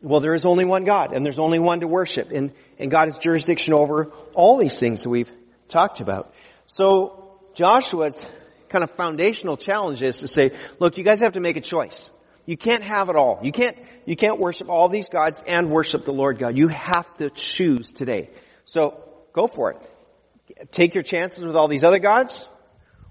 well, 0.00 0.20
there 0.20 0.34
is 0.34 0.44
only 0.44 0.64
one 0.64 0.84
God 0.84 1.12
and 1.12 1.24
there's 1.24 1.38
only 1.38 1.58
one 1.58 1.80
to 1.80 1.88
worship 1.88 2.30
and, 2.30 2.52
and 2.78 2.90
God 2.90 3.06
has 3.06 3.18
jurisdiction 3.18 3.74
over 3.74 4.12
all 4.34 4.56
these 4.56 4.78
things 4.78 5.02
that 5.02 5.08
we've 5.08 5.30
talked 5.68 6.00
about. 6.00 6.32
So 6.66 7.40
Joshua's 7.54 8.24
kind 8.68 8.84
of 8.84 8.90
foundational 8.92 9.56
challenge 9.56 10.00
is 10.00 10.20
to 10.20 10.28
say, 10.28 10.52
look, 10.78 10.96
you 10.96 11.04
guys 11.04 11.20
have 11.20 11.32
to 11.32 11.40
make 11.40 11.56
a 11.56 11.60
choice. 11.60 12.10
You 12.46 12.56
can't 12.56 12.82
have 12.82 13.08
it 13.08 13.16
all. 13.16 13.40
You 13.42 13.52
can't, 13.52 13.76
you 14.06 14.16
can't 14.16 14.38
worship 14.38 14.68
all 14.68 14.88
these 14.88 15.08
gods 15.08 15.42
and 15.46 15.70
worship 15.70 16.04
the 16.04 16.12
Lord 16.12 16.38
God. 16.38 16.56
You 16.56 16.68
have 16.68 17.12
to 17.18 17.30
choose 17.30 17.92
today. 17.92 18.30
So 18.64 19.04
go 19.32 19.46
for 19.46 19.72
it. 19.72 20.70
Take 20.72 20.94
your 20.94 21.02
chances 21.02 21.44
with 21.44 21.56
all 21.56 21.68
these 21.68 21.84
other 21.84 21.98
gods 21.98 22.46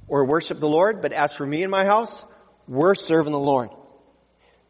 or 0.07 0.25
worship 0.25 0.59
the 0.59 0.67
Lord, 0.67 1.01
but 1.01 1.13
as 1.13 1.33
for 1.33 1.45
me 1.45 1.63
and 1.63 1.71
my 1.71 1.85
house, 1.85 2.25
we're 2.69 2.95
serving 2.95 3.33
the 3.33 3.39
Lord. 3.39 3.71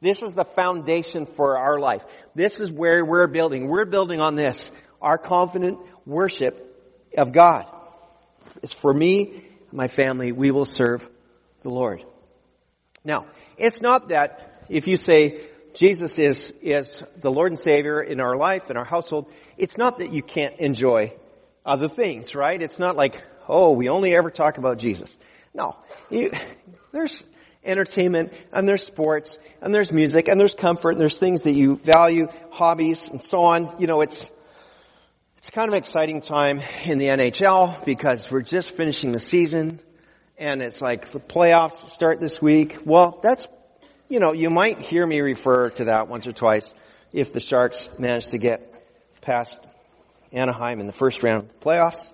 This 0.01 0.23
is 0.23 0.33
the 0.33 0.45
foundation 0.45 1.25
for 1.25 1.57
our 1.57 1.77
life. 1.77 2.03
This 2.33 2.59
is 2.59 2.71
where 2.71 3.03
we're 3.03 3.27
building. 3.27 3.67
We're 3.67 3.85
building 3.85 4.21
on 4.21 4.35
this. 4.35 4.71
Our 5.01 5.17
confident 5.17 5.79
worship 6.05 6.65
of 7.17 7.33
God. 7.33 7.65
It's 8.63 8.73
for 8.73 8.93
me, 8.93 9.43
my 9.71 9.89
family, 9.89 10.31
we 10.31 10.51
will 10.51 10.65
serve 10.65 11.07
the 11.61 11.69
Lord. 11.69 12.03
Now, 13.03 13.25
it's 13.57 13.81
not 13.81 14.09
that 14.09 14.63
if 14.69 14.87
you 14.87 14.95
say 14.95 15.41
Jesus 15.73 16.17
is, 16.19 16.53
is 16.61 17.03
the 17.17 17.31
Lord 17.31 17.51
and 17.51 17.59
Savior 17.59 18.01
in 18.01 18.21
our 18.21 18.37
life, 18.37 18.69
in 18.71 18.77
our 18.77 18.85
household, 18.85 19.31
it's 19.57 19.77
not 19.77 19.99
that 19.99 20.13
you 20.13 20.23
can't 20.23 20.57
enjoy 20.59 21.13
other 21.65 21.89
things, 21.89 22.33
right? 22.33 22.61
It's 22.61 22.79
not 22.79 22.95
like, 22.95 23.21
oh, 23.47 23.73
we 23.73 23.89
only 23.89 24.15
ever 24.15 24.31
talk 24.31 24.57
about 24.57 24.77
Jesus. 24.77 25.13
No. 25.53 25.75
You, 26.09 26.31
there's, 26.91 27.23
entertainment 27.63 28.33
and 28.51 28.67
there's 28.67 28.83
sports 28.83 29.37
and 29.61 29.73
there's 29.73 29.91
music 29.91 30.27
and 30.27 30.39
there's 30.39 30.55
comfort 30.55 30.91
and 30.91 31.01
there's 31.01 31.17
things 31.17 31.41
that 31.41 31.51
you 31.51 31.77
value, 31.77 32.27
hobbies 32.51 33.09
and 33.09 33.21
so 33.21 33.39
on. 33.39 33.75
You 33.79 33.87
know, 33.87 34.01
it's, 34.01 34.31
it's 35.37 35.49
kind 35.49 35.67
of 35.67 35.73
an 35.73 35.79
exciting 35.79 36.21
time 36.21 36.61
in 36.83 36.97
the 36.97 37.07
NHL 37.07 37.83
because 37.85 38.29
we're 38.31 38.41
just 38.41 38.75
finishing 38.75 39.11
the 39.11 39.19
season 39.19 39.79
and 40.37 40.61
it's 40.61 40.81
like 40.81 41.11
the 41.11 41.19
playoffs 41.19 41.89
start 41.89 42.19
this 42.19 42.41
week. 42.41 42.79
Well, 42.85 43.19
that's, 43.21 43.47
you 44.07 44.19
know, 44.19 44.33
you 44.33 44.49
might 44.49 44.81
hear 44.81 45.05
me 45.05 45.19
refer 45.19 45.69
to 45.71 45.85
that 45.85 46.07
once 46.07 46.25
or 46.27 46.31
twice 46.31 46.73
if 47.11 47.33
the 47.33 47.39
Sharks 47.39 47.89
manage 47.97 48.27
to 48.27 48.37
get 48.37 48.65
past 49.21 49.59
Anaheim 50.31 50.79
in 50.79 50.87
the 50.87 50.93
first 50.93 51.23
round 51.23 51.43
of 51.43 51.47
the 51.49 51.65
playoffs. 51.65 52.13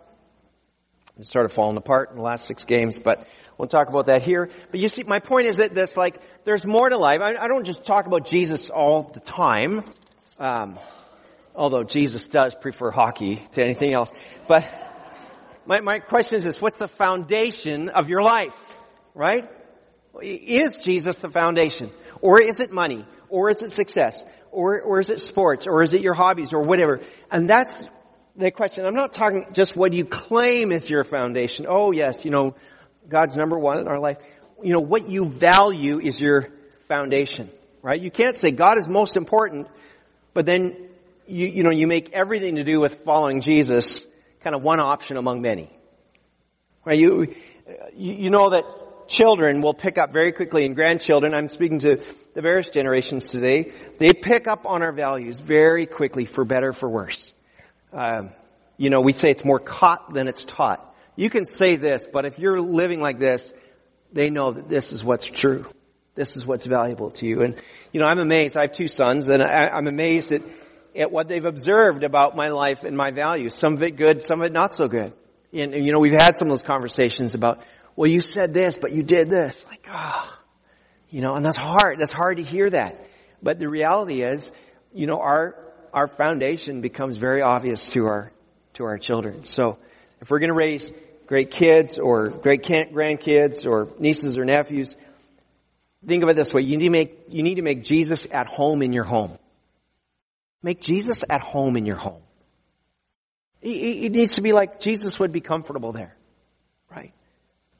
It 1.18 1.26
started 1.26 1.50
falling 1.50 1.78
apart 1.78 2.12
in 2.12 2.18
the 2.18 2.22
last 2.22 2.46
six 2.46 2.66
games, 2.66 3.00
but 3.00 3.26
Won't 3.58 3.72
talk 3.72 3.88
about 3.88 4.08
that 4.08 4.22
here. 4.22 4.50
But 4.72 4.80
you 4.80 4.90
see, 4.90 5.04
my 5.04 5.20
point 5.20 5.48
is 5.48 5.58
that 5.58 5.74
this, 5.74 5.96
like, 5.96 6.22
there's 6.44 6.66
more 6.66 6.90
to 6.90 6.98
life. 6.98 7.22
I, 7.22 7.36
I 7.36 7.48
don't 7.48 7.64
just 7.64 7.86
talk 7.86 8.06
about 8.06 8.26
Jesus 8.26 8.70
all 8.70 9.04
the 9.04 9.22
time. 9.22 9.84
Um, 10.40 10.78
although 11.56 11.84
Jesus 11.84 12.28
does 12.28 12.54
prefer 12.56 12.92
hockey 12.92 13.42
to 13.54 13.64
anything 13.64 13.94
else. 13.94 14.12
But 14.48 14.70
my, 15.66 15.80
my 15.80 16.00
question 16.00 16.36
is 16.38 16.44
this, 16.44 16.62
what's 16.62 16.78
the 16.78 16.90
foundation 16.90 17.88
of 17.90 18.10
your 18.10 18.22
life? 18.22 18.54
Right? 19.14 19.50
Is 20.22 20.78
Jesus 20.78 21.16
the 21.18 21.30
foundation? 21.30 21.92
Or 22.20 22.42
is 22.42 22.60
it 22.60 22.72
money? 22.72 23.06
Or 23.30 23.50
is 23.50 23.62
it 23.62 23.72
success? 23.72 24.26
Or, 24.52 24.82
or 24.82 25.00
is 25.00 25.10
it 25.10 25.22
sports? 25.22 25.66
Or 25.66 25.82
is 25.82 25.94
it 25.94 26.02
your 26.02 26.14
hobbies? 26.14 26.52
Or 26.52 26.60
whatever? 26.60 27.00
And 27.32 27.50
that's 27.50 27.88
the 28.38 28.52
question. 28.52 28.86
I'm 28.86 28.96
not 28.96 29.14
talking 29.14 29.48
just 29.54 29.76
what 29.76 29.94
you 29.94 30.06
claim 30.06 30.72
is 30.72 30.90
your 30.90 31.04
foundation. 31.04 31.66
Oh 31.68 31.92
yes, 31.92 32.26
you 32.26 32.32
know, 32.32 32.56
God's 33.08 33.36
number 33.36 33.58
one 33.58 33.80
in 33.80 33.88
our 33.88 34.00
life. 34.00 34.18
You 34.64 34.74
know, 34.74 34.82
what 34.82 35.10
you 35.10 35.26
value 35.26 36.00
is 36.00 36.20
your 36.20 36.50
foundation, 36.88 37.50
right? 37.82 38.00
You 38.00 38.12
can't 38.12 38.38
say 38.38 38.52
God 38.52 38.78
is 38.78 38.88
most 38.88 39.16
important, 39.16 39.68
but 40.34 40.46
then 40.46 40.76
you, 41.28 41.48
you 41.48 41.64
know, 41.64 41.72
you 41.72 41.88
make 41.88 42.12
everything 42.14 42.56
to 42.56 42.64
do 42.64 42.80
with 42.80 43.04
following 43.04 43.42
Jesus 43.42 44.06
kind 44.42 44.56
of 44.56 44.62
one 44.62 44.80
option 44.80 45.18
among 45.18 45.42
many. 45.42 45.70
Right? 46.84 47.00
You, 47.00 47.34
you 47.96 48.30
know 48.30 48.52
that 48.52 48.64
children 49.08 49.62
will 49.62 49.74
pick 49.74 49.98
up 49.98 50.14
very 50.14 50.32
quickly 50.32 50.66
and 50.66 50.76
grandchildren, 50.76 51.34
I'm 51.34 51.48
speaking 51.48 51.80
to 51.80 52.02
the 52.34 52.42
various 52.42 52.70
generations 52.70 53.30
today, 53.30 53.72
they 53.98 54.12
pick 54.14 54.48
up 54.48 54.66
on 54.66 54.84
our 54.84 54.92
values 54.92 55.40
very 55.40 55.86
quickly 55.86 56.26
for 56.26 56.46
better, 56.46 56.74
for 56.74 56.90
worse. 56.90 57.34
Um, 57.96 58.32
you 58.78 58.90
know, 58.90 59.00
we 59.00 59.14
say 59.14 59.32
it's 59.32 59.46
more 59.46 59.60
caught 59.60 60.14
than 60.14 60.28
it's 60.28 60.44
taught. 60.44 60.94
You 61.16 61.30
can 61.30 61.46
say 61.46 61.78
this, 61.78 62.08
but 62.12 62.26
if 62.26 62.40
you're 62.40 62.60
living 62.60 63.00
like 63.00 63.20
this, 63.20 63.54
they 64.12 64.30
know 64.30 64.52
that 64.52 64.68
this 64.68 64.92
is 64.92 65.02
what's 65.04 65.26
true. 65.26 65.66
This 66.14 66.36
is 66.36 66.46
what's 66.46 66.66
valuable 66.66 67.12
to 67.12 67.26
you. 67.26 67.42
And, 67.42 67.56
you 67.94 68.02
know, 68.02 68.06
I'm 68.06 68.20
amazed. 68.20 68.58
I 68.58 68.64
have 68.64 68.74
two 68.74 68.90
sons 68.90 69.28
and 69.30 69.42
I, 69.42 69.78
am 69.78 69.88
amazed 69.88 70.34
at, 70.34 70.42
at 70.94 71.12
what 71.12 71.30
they've 71.30 71.44
observed 71.44 72.04
about 72.04 72.36
my 72.36 72.50
life 72.50 72.84
and 72.84 72.98
my 72.98 73.12
values. 73.12 73.56
Some 73.56 73.74
of 73.74 73.84
it 73.84 73.92
good, 73.92 74.24
some 74.24 74.42
of 74.42 74.46
it 74.46 74.52
not 74.52 74.74
so 74.74 74.90
good. 74.90 75.14
And, 75.54 75.74
and 75.74 75.86
you 75.86 75.94
know, 75.94 76.00
we've 76.00 76.12
had 76.12 76.38
some 76.38 76.50
of 76.50 76.52
those 76.52 76.64
conversations 76.64 77.34
about, 77.34 77.64
well, 77.96 78.10
you 78.10 78.20
said 78.20 78.54
this, 78.54 78.78
but 78.78 78.92
you 78.92 79.04
did 79.04 79.30
this. 79.30 79.64
Like, 79.70 79.88
ah, 79.90 80.30
oh, 80.30 80.44
you 81.10 81.22
know, 81.22 81.36
and 81.36 81.46
that's 81.46 81.58
hard. 81.58 82.00
That's 82.00 82.12
hard 82.12 82.38
to 82.38 82.44
hear 82.44 82.70
that. 82.70 83.08
But 83.42 83.60
the 83.60 83.70
reality 83.70 84.22
is, 84.22 84.52
you 84.94 85.08
know, 85.08 85.22
our, 85.22 85.65
our 85.96 86.08
foundation 86.08 86.82
becomes 86.82 87.18
very 87.18 87.42
obvious 87.42 87.84
to 87.94 88.06
our, 88.06 88.32
to 88.74 88.84
our 88.84 89.00
children. 89.00 89.46
So, 89.46 89.80
if 90.22 90.30
we're 90.30 90.40
going 90.40 90.50
to 90.50 90.56
raise 90.56 90.92
great 91.26 91.50
kids 91.50 91.98
or 91.98 92.30
great 92.30 92.62
grandkids 92.62 93.66
or 93.66 93.88
nieces 94.00 94.38
or 94.38 94.46
nephews, 94.46 94.96
Think 96.08 96.24
of 96.24 96.30
it 96.30 96.36
this 96.36 96.54
way. 96.54 96.62
You 96.62 96.78
need 96.78 96.86
to 96.86 96.92
make, 96.92 97.20
you 97.30 97.44
need 97.44 97.56
to 97.56 97.62
make 97.62 97.84
Jesus 97.84 98.28
at 98.32 98.48
home 98.48 98.82
in 98.82 98.94
your 98.94 99.04
home. 99.04 99.38
Make 100.62 100.82
Jesus 100.82 101.24
at 101.30 101.42
home 101.42 101.78
in 101.78 101.86
your 101.86 101.96
home. 101.96 102.22
It 103.62 104.12
needs 104.12 104.36
to 104.36 104.42
be 104.42 104.54
like 104.54 104.80
Jesus 104.80 105.18
would 105.20 105.32
be 105.32 105.42
comfortable 105.42 105.92
there. 105.92 106.16
Right? 106.92 107.14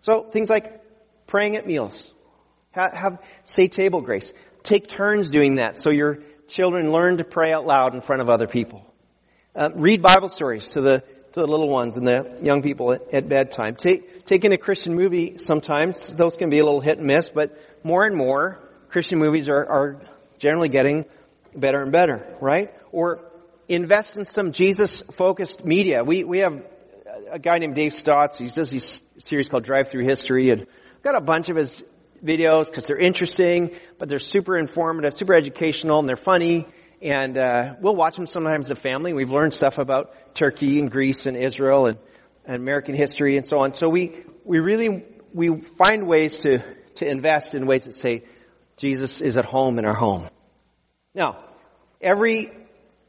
So 0.02 0.24
things 0.24 0.50
like 0.50 0.82
praying 1.28 1.58
at 1.58 1.68
meals. 1.68 2.12
Have, 2.72 2.94
have, 2.94 3.20
say 3.44 3.68
table 3.68 4.02
grace. 4.02 4.34
Take 4.64 4.88
turns 4.88 5.30
doing 5.30 5.56
that 5.56 5.78
so 5.78 5.92
your 5.92 6.20
children 6.48 6.92
learn 6.92 7.18
to 7.18 7.24
pray 7.24 7.52
out 7.54 7.66
loud 7.66 7.94
in 7.94 8.02
front 8.02 8.22
of 8.22 8.30
other 8.30 8.48
people. 8.48 8.86
Uh, 9.56 9.70
read 9.74 10.02
Bible 10.02 10.30
stories 10.30 10.72
to 10.72 10.82
the 10.82 11.04
to 11.34 11.42
the 11.42 11.48
little 11.48 11.68
ones 11.68 11.98
and 11.98 12.08
the 12.08 12.38
young 12.42 12.62
people 12.62 12.94
at, 12.94 13.14
at 13.14 13.30
bedtime. 13.30 13.76
Take 13.76 14.26
take 14.26 14.46
in 14.46 14.52
a 14.52 14.58
Christian 14.58 14.96
movie 14.96 15.38
sometimes. 15.38 16.14
Those 16.14 16.38
can 16.38 16.50
be 16.50 16.60
a 16.60 16.66
little 16.66 16.82
hit 16.82 16.98
and 16.98 17.08
miss, 17.08 17.30
but 17.30 17.58
more 17.84 18.06
and 18.06 18.16
more 18.16 18.60
Christian 18.90 19.20
movies 19.20 19.50
are, 19.50 19.66
are 19.66 20.02
generally 20.40 20.70
getting 20.70 21.06
better 21.56 21.82
and 21.82 21.92
better, 21.92 22.36
right? 22.40 22.74
Or 22.92 23.20
invest 23.68 24.18
in 24.18 24.26
some 24.26 24.52
Jesus 24.52 25.02
focused 25.14 25.66
media. 25.66 26.04
We 26.04 26.24
we 26.24 26.40
have 26.40 26.64
a 27.32 27.40
guy 27.40 27.58
named 27.58 27.76
Dave 27.76 27.94
Stotts. 27.94 28.38
He 28.38 28.48
does 28.48 28.70
these 28.70 29.02
series 29.18 29.50
called 29.50 29.64
Drive 29.64 29.90
Through 29.90 30.06
History, 30.06 30.50
and 30.50 30.68
got 31.02 31.16
a 31.16 31.22
bunch 31.22 31.50
of 31.50 31.58
his 31.58 31.84
videos 32.26 32.68
because 32.68 32.88
they're 32.88 32.98
interesting, 32.98 33.72
but 34.00 34.10
they're 34.10 34.20
super 34.20 34.58
informative, 34.58 35.14
super 35.14 35.34
educational, 35.34 36.00
and 36.00 36.10
they're 36.10 36.16
funny. 36.16 36.68
And 37.02 37.38
uh, 37.38 37.76
we'll 37.82 37.96
watch 37.96 38.16
them 38.16 38.26
sometimes 38.26 38.68
as 38.68 38.72
a 38.72 38.82
family. 38.82 39.14
We've 39.14 39.32
learned 39.32 39.54
stuff 39.54 39.78
about 39.78 40.34
Turkey 40.34 40.80
and 40.80 40.90
Greece 40.90 41.26
and 41.26 41.38
Israel 41.38 41.86
and, 41.86 41.98
and 42.46 42.56
American 42.56 42.96
history 42.96 43.38
and 43.38 43.46
so 43.46 43.60
on. 43.60 43.74
So 43.74 43.90
we 43.90 44.24
we 44.44 44.60
really 44.60 45.06
we 45.34 45.60
find 45.60 46.08
ways 46.08 46.40
to 46.40 46.64
to 46.96 47.08
invest 47.08 47.54
in 47.54 47.66
ways 47.68 47.86
that 47.86 47.94
say 47.94 48.24
Jesus 48.78 49.22
is 49.22 49.38
at 49.38 49.46
home 49.46 49.78
in 49.78 49.86
our 49.86 49.94
home. 49.94 50.30
Now, 51.14 51.44
every 52.02 52.52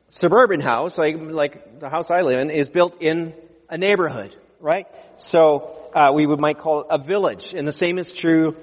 suburban 0.09 0.61
house, 0.61 0.99
like 0.99 1.17
like 1.19 1.81
the 1.81 1.89
house 1.89 2.11
I 2.11 2.23
live 2.23 2.41
in, 2.41 2.51
is 2.51 2.69
built 2.69 3.01
in 3.01 3.35
a 3.69 3.79
neighborhood, 3.79 4.37
right? 4.61 4.87
So 5.17 5.91
uh, 5.95 6.13
we 6.15 6.27
would 6.27 6.41
might 6.41 6.59
call 6.59 6.81
it 6.81 6.87
a 6.91 6.99
village, 6.99 7.55
and 7.55 7.67
the 7.67 7.73
same 7.73 7.99
is 7.99 8.13
true 8.13 8.57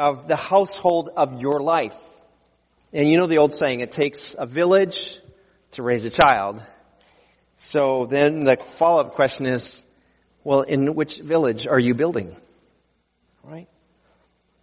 of 0.00 0.26
the 0.28 0.36
household 0.36 1.10
of 1.14 1.42
your 1.42 1.60
life. 1.60 1.94
And 2.90 3.06
you 3.06 3.18
know 3.18 3.26
the 3.26 3.36
old 3.36 3.52
saying, 3.52 3.80
it 3.80 3.92
takes 3.92 4.34
a 4.36 4.46
village 4.46 5.20
to 5.72 5.82
raise 5.82 6.06
a 6.06 6.10
child. 6.10 6.62
So 7.58 8.06
then 8.06 8.44
the 8.44 8.56
follow-up 8.76 9.12
question 9.12 9.44
is, 9.44 9.84
well, 10.42 10.62
in 10.62 10.94
which 10.94 11.18
village 11.18 11.66
are 11.66 11.78
you 11.78 11.94
building? 11.94 12.34
Right? 13.44 13.68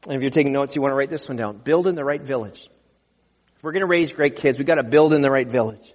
And 0.07 0.15
if 0.15 0.21
you're 0.21 0.31
taking 0.31 0.53
notes, 0.53 0.75
you 0.75 0.81
want 0.81 0.93
to 0.93 0.95
write 0.95 1.11
this 1.11 1.29
one 1.29 1.37
down. 1.37 1.57
Build 1.57 1.85
in 1.85 1.93
the 1.93 2.03
right 2.03 2.21
village. 2.21 2.67
If 3.57 3.63
we're 3.63 3.73
going 3.73 3.81
to 3.81 3.87
raise 3.87 4.11
great 4.11 4.37
kids, 4.37 4.57
we've 4.57 4.65
got 4.65 4.75
to 4.75 4.83
build 4.83 5.13
in 5.13 5.21
the 5.21 5.29
right 5.29 5.47
village. 5.47 5.93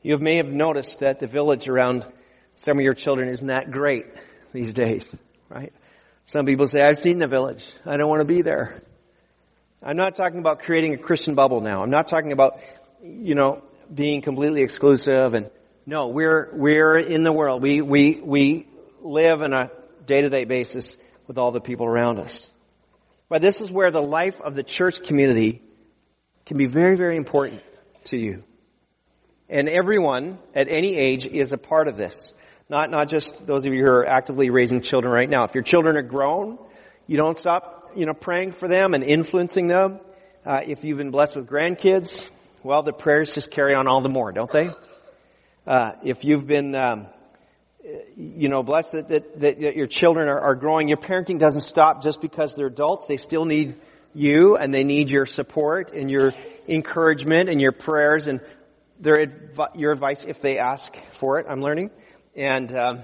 You 0.00 0.16
may 0.16 0.36
have 0.36 0.50
noticed 0.50 1.00
that 1.00 1.20
the 1.20 1.26
village 1.26 1.68
around 1.68 2.06
some 2.54 2.78
of 2.78 2.82
your 2.82 2.94
children 2.94 3.28
isn't 3.28 3.48
that 3.48 3.70
great 3.70 4.06
these 4.54 4.72
days, 4.72 5.14
right? 5.50 5.74
Some 6.26 6.46
people 6.46 6.66
say, 6.66 6.82
I've 6.82 6.98
seen 6.98 7.18
the 7.18 7.28
village. 7.28 7.70
I 7.84 7.96
don't 7.96 8.08
want 8.08 8.20
to 8.20 8.26
be 8.26 8.42
there. 8.42 8.82
I'm 9.82 9.96
not 9.96 10.14
talking 10.14 10.38
about 10.38 10.60
creating 10.60 10.94
a 10.94 10.98
Christian 10.98 11.34
bubble 11.34 11.60
now. 11.60 11.82
I'm 11.82 11.90
not 11.90 12.08
talking 12.08 12.32
about, 12.32 12.58
you 13.02 13.34
know, 13.34 13.62
being 13.92 14.22
completely 14.22 14.62
exclusive 14.62 15.34
and 15.34 15.50
no, 15.86 16.08
we're, 16.08 16.48
we're 16.54 16.96
in 16.96 17.24
the 17.24 17.32
world. 17.32 17.62
We, 17.62 17.82
we, 17.82 18.18
we 18.24 18.66
live 19.02 19.42
on 19.42 19.52
a 19.52 19.70
day-to-day 20.06 20.46
basis 20.46 20.96
with 21.26 21.36
all 21.36 21.52
the 21.52 21.60
people 21.60 21.84
around 21.84 22.18
us. 22.18 22.48
But 23.28 23.42
this 23.42 23.60
is 23.60 23.70
where 23.70 23.90
the 23.90 24.00
life 24.00 24.40
of 24.40 24.54
the 24.54 24.62
church 24.62 25.02
community 25.02 25.62
can 26.46 26.56
be 26.56 26.66
very, 26.66 26.96
very 26.96 27.16
important 27.16 27.62
to 28.04 28.16
you. 28.16 28.44
And 29.50 29.68
everyone 29.68 30.38
at 30.54 30.68
any 30.68 30.96
age 30.96 31.26
is 31.26 31.52
a 31.52 31.58
part 31.58 31.88
of 31.88 31.96
this. 31.96 32.32
Not, 32.68 32.90
not 32.90 33.08
just 33.08 33.46
those 33.46 33.66
of 33.66 33.74
you 33.74 33.84
who 33.84 33.90
are 33.90 34.06
actively 34.06 34.48
raising 34.48 34.80
children 34.80 35.12
right 35.12 35.28
now. 35.28 35.44
If 35.44 35.54
your 35.54 35.62
children 35.62 35.96
are 35.96 36.02
grown, 36.02 36.58
you 37.06 37.18
don't 37.18 37.36
stop, 37.36 37.92
you 37.94 38.06
know, 38.06 38.14
praying 38.14 38.52
for 38.52 38.68
them 38.68 38.94
and 38.94 39.04
influencing 39.04 39.66
them. 39.66 40.00
Uh, 40.46 40.62
if 40.66 40.82
you've 40.82 40.98
been 40.98 41.10
blessed 41.10 41.36
with 41.36 41.46
grandkids, 41.46 42.30
well, 42.62 42.82
the 42.82 42.92
prayers 42.92 43.34
just 43.34 43.50
carry 43.50 43.74
on 43.74 43.86
all 43.86 44.00
the 44.00 44.08
more, 44.08 44.32
don't 44.32 44.50
they? 44.50 44.70
Uh, 45.66 45.92
if 46.02 46.24
you've 46.24 46.46
been, 46.46 46.74
um, 46.74 47.06
you 48.16 48.48
know, 48.48 48.62
blessed 48.62 48.92
that, 48.92 49.08
that, 49.08 49.40
that 49.40 49.76
your 49.76 49.86
children 49.86 50.28
are, 50.28 50.40
are 50.40 50.54
growing, 50.54 50.88
your 50.88 50.96
parenting 50.96 51.38
doesn't 51.38 51.62
stop 51.62 52.02
just 52.02 52.22
because 52.22 52.54
they're 52.54 52.68
adults. 52.68 53.06
They 53.06 53.18
still 53.18 53.44
need 53.44 53.76
you 54.14 54.56
and 54.56 54.72
they 54.72 54.84
need 54.84 55.10
your 55.10 55.26
support 55.26 55.92
and 55.92 56.10
your 56.10 56.32
encouragement 56.66 57.50
and 57.50 57.60
your 57.60 57.72
prayers 57.72 58.26
and 58.26 58.40
their, 59.00 59.50
your 59.74 59.92
advice 59.92 60.24
if 60.24 60.40
they 60.40 60.58
ask 60.58 60.96
for 61.12 61.38
it. 61.38 61.46
I'm 61.46 61.60
learning 61.60 61.90
and 62.36 62.74
um, 62.76 63.00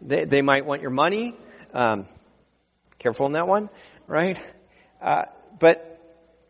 they, 0.00 0.24
they 0.24 0.42
might 0.42 0.66
want 0.66 0.82
your 0.82 0.90
money. 0.90 1.34
Um, 1.72 2.06
careful 2.98 3.26
in 3.26 3.32
that 3.32 3.48
one, 3.48 3.70
right? 4.06 4.38
Uh, 5.00 5.24
but 5.58 6.00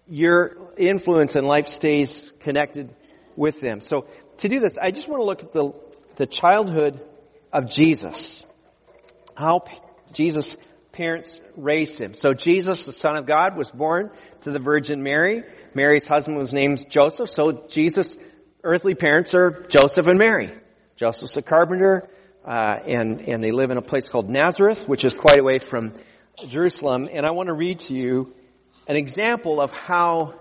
your 0.08 0.56
influence 0.76 1.36
in 1.36 1.44
life 1.44 1.68
stays 1.68 2.32
connected 2.40 2.94
with 3.36 3.60
them. 3.60 3.80
So 3.80 4.06
to 4.38 4.48
do 4.48 4.60
this, 4.60 4.76
I 4.76 4.90
just 4.90 5.08
want 5.08 5.20
to 5.20 5.26
look 5.26 5.42
at 5.42 5.52
the 5.52 5.72
the 6.20 6.26
childhood 6.26 7.00
of 7.50 7.70
Jesus. 7.70 8.44
How 9.34 9.64
Jesus' 10.12 10.58
parents 10.92 11.40
raised 11.56 11.98
him. 11.98 12.12
So 12.12 12.34
Jesus, 12.34 12.84
the 12.84 12.92
Son 12.92 13.16
of 13.16 13.24
God, 13.24 13.56
was 13.56 13.70
born 13.70 14.10
to 14.42 14.50
the 14.50 14.58
Virgin 14.58 15.02
Mary. 15.02 15.44
Mary's 15.72 16.06
husband 16.06 16.36
was 16.36 16.52
named 16.52 16.90
Joseph. 16.90 17.30
So 17.30 17.64
Jesus' 17.68 18.18
earthly 18.62 18.94
parents 18.94 19.34
are 19.34 19.64
Joseph 19.70 20.06
and 20.06 20.18
Mary. 20.18 20.52
Joseph's 21.00 21.38
a 21.38 21.40
carpenter, 21.40 22.10
uh, 22.44 22.78
and 22.84 23.22
and 23.22 23.42
they 23.42 23.52
live 23.52 23.70
in 23.70 23.78
a 23.78 23.82
place 23.82 24.10
called 24.10 24.28
Nazareth, 24.28 24.86
which 24.86 25.02
is 25.02 25.14
quite 25.14 25.38
away 25.38 25.58
from 25.58 25.94
Jerusalem. 26.46 27.08
And 27.10 27.24
I 27.24 27.30
want 27.30 27.46
to 27.46 27.54
read 27.54 27.78
to 27.78 27.94
you 27.94 28.34
an 28.86 28.96
example 28.96 29.62
of 29.62 29.72
how 29.72 30.34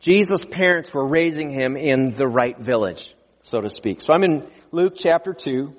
Jesus' 0.00 0.44
parents 0.44 0.92
were 0.92 1.06
raising 1.06 1.48
him 1.48 1.78
in 1.78 2.12
the 2.12 2.28
right 2.28 2.58
village, 2.58 3.14
so 3.40 3.62
to 3.62 3.70
speak. 3.70 4.02
So 4.02 4.12
I'm 4.12 4.22
in 4.22 4.46
Luke 4.70 4.96
chapter 4.98 5.32
two, 5.32 5.74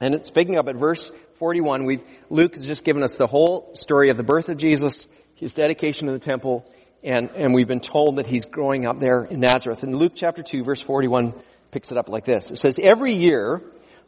and 0.00 0.12
it's 0.12 0.30
picking 0.30 0.58
up 0.58 0.66
at 0.66 0.74
verse 0.74 1.12
41. 1.36 1.84
We 1.84 2.00
Luke 2.30 2.54
has 2.54 2.66
just 2.66 2.82
given 2.82 3.04
us 3.04 3.16
the 3.16 3.28
whole 3.28 3.76
story 3.76 4.10
of 4.10 4.16
the 4.16 4.24
birth 4.24 4.48
of 4.48 4.56
Jesus, 4.56 5.06
his 5.36 5.54
dedication 5.54 6.08
to 6.08 6.12
the 6.12 6.18
temple, 6.18 6.68
and, 7.04 7.30
and 7.36 7.54
we've 7.54 7.68
been 7.68 7.78
told 7.78 8.16
that 8.16 8.26
he's 8.26 8.46
growing 8.46 8.86
up 8.86 8.98
there 8.98 9.22
in 9.22 9.38
Nazareth. 9.38 9.84
In 9.84 9.96
Luke 9.96 10.14
chapter 10.16 10.42
2, 10.42 10.64
verse 10.64 10.80
41, 10.80 11.32
picks 11.70 11.90
it 11.90 11.98
up 11.98 12.08
like 12.08 12.24
this. 12.24 12.50
It 12.50 12.58
says, 12.58 12.78
every 12.78 13.14
year, 13.14 13.62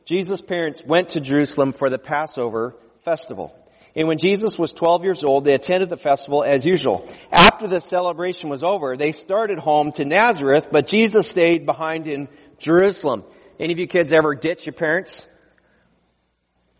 Jesus' 0.04 0.40
parents 0.40 0.82
went 0.84 1.10
to 1.10 1.20
Jerusalem 1.20 1.72
for 1.72 1.90
the 1.90 1.98
Passover 1.98 2.74
festival. 3.04 3.54
And 3.94 4.06
when 4.06 4.18
Jesus 4.18 4.56
was 4.56 4.72
12 4.72 5.04
years 5.04 5.24
old, 5.24 5.44
they 5.44 5.54
attended 5.54 5.88
the 5.88 5.96
festival 5.96 6.44
as 6.44 6.64
usual. 6.64 7.08
After 7.32 7.66
the 7.66 7.80
celebration 7.80 8.48
was 8.48 8.62
over, 8.62 8.96
they 8.96 9.12
started 9.12 9.58
home 9.58 9.92
to 9.92 10.04
Nazareth, 10.04 10.68
but 10.70 10.86
Jesus 10.86 11.28
stayed 11.28 11.66
behind 11.66 12.06
in 12.06 12.28
Jerusalem. 12.58 13.24
Any 13.58 13.72
of 13.72 13.78
you 13.78 13.86
kids 13.86 14.12
ever 14.12 14.34
ditch 14.34 14.64
your 14.64 14.74
parents? 14.74 15.26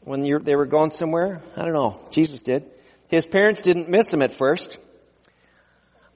When 0.02 0.22
they 0.22 0.56
were 0.56 0.66
going 0.66 0.92
somewhere? 0.92 1.42
I 1.56 1.64
don't 1.64 1.74
know. 1.74 2.00
Jesus 2.10 2.42
did. 2.42 2.70
His 3.08 3.26
parents 3.26 3.60
didn't 3.60 3.88
miss 3.88 4.12
him 4.12 4.22
at 4.22 4.32
first. 4.32 4.78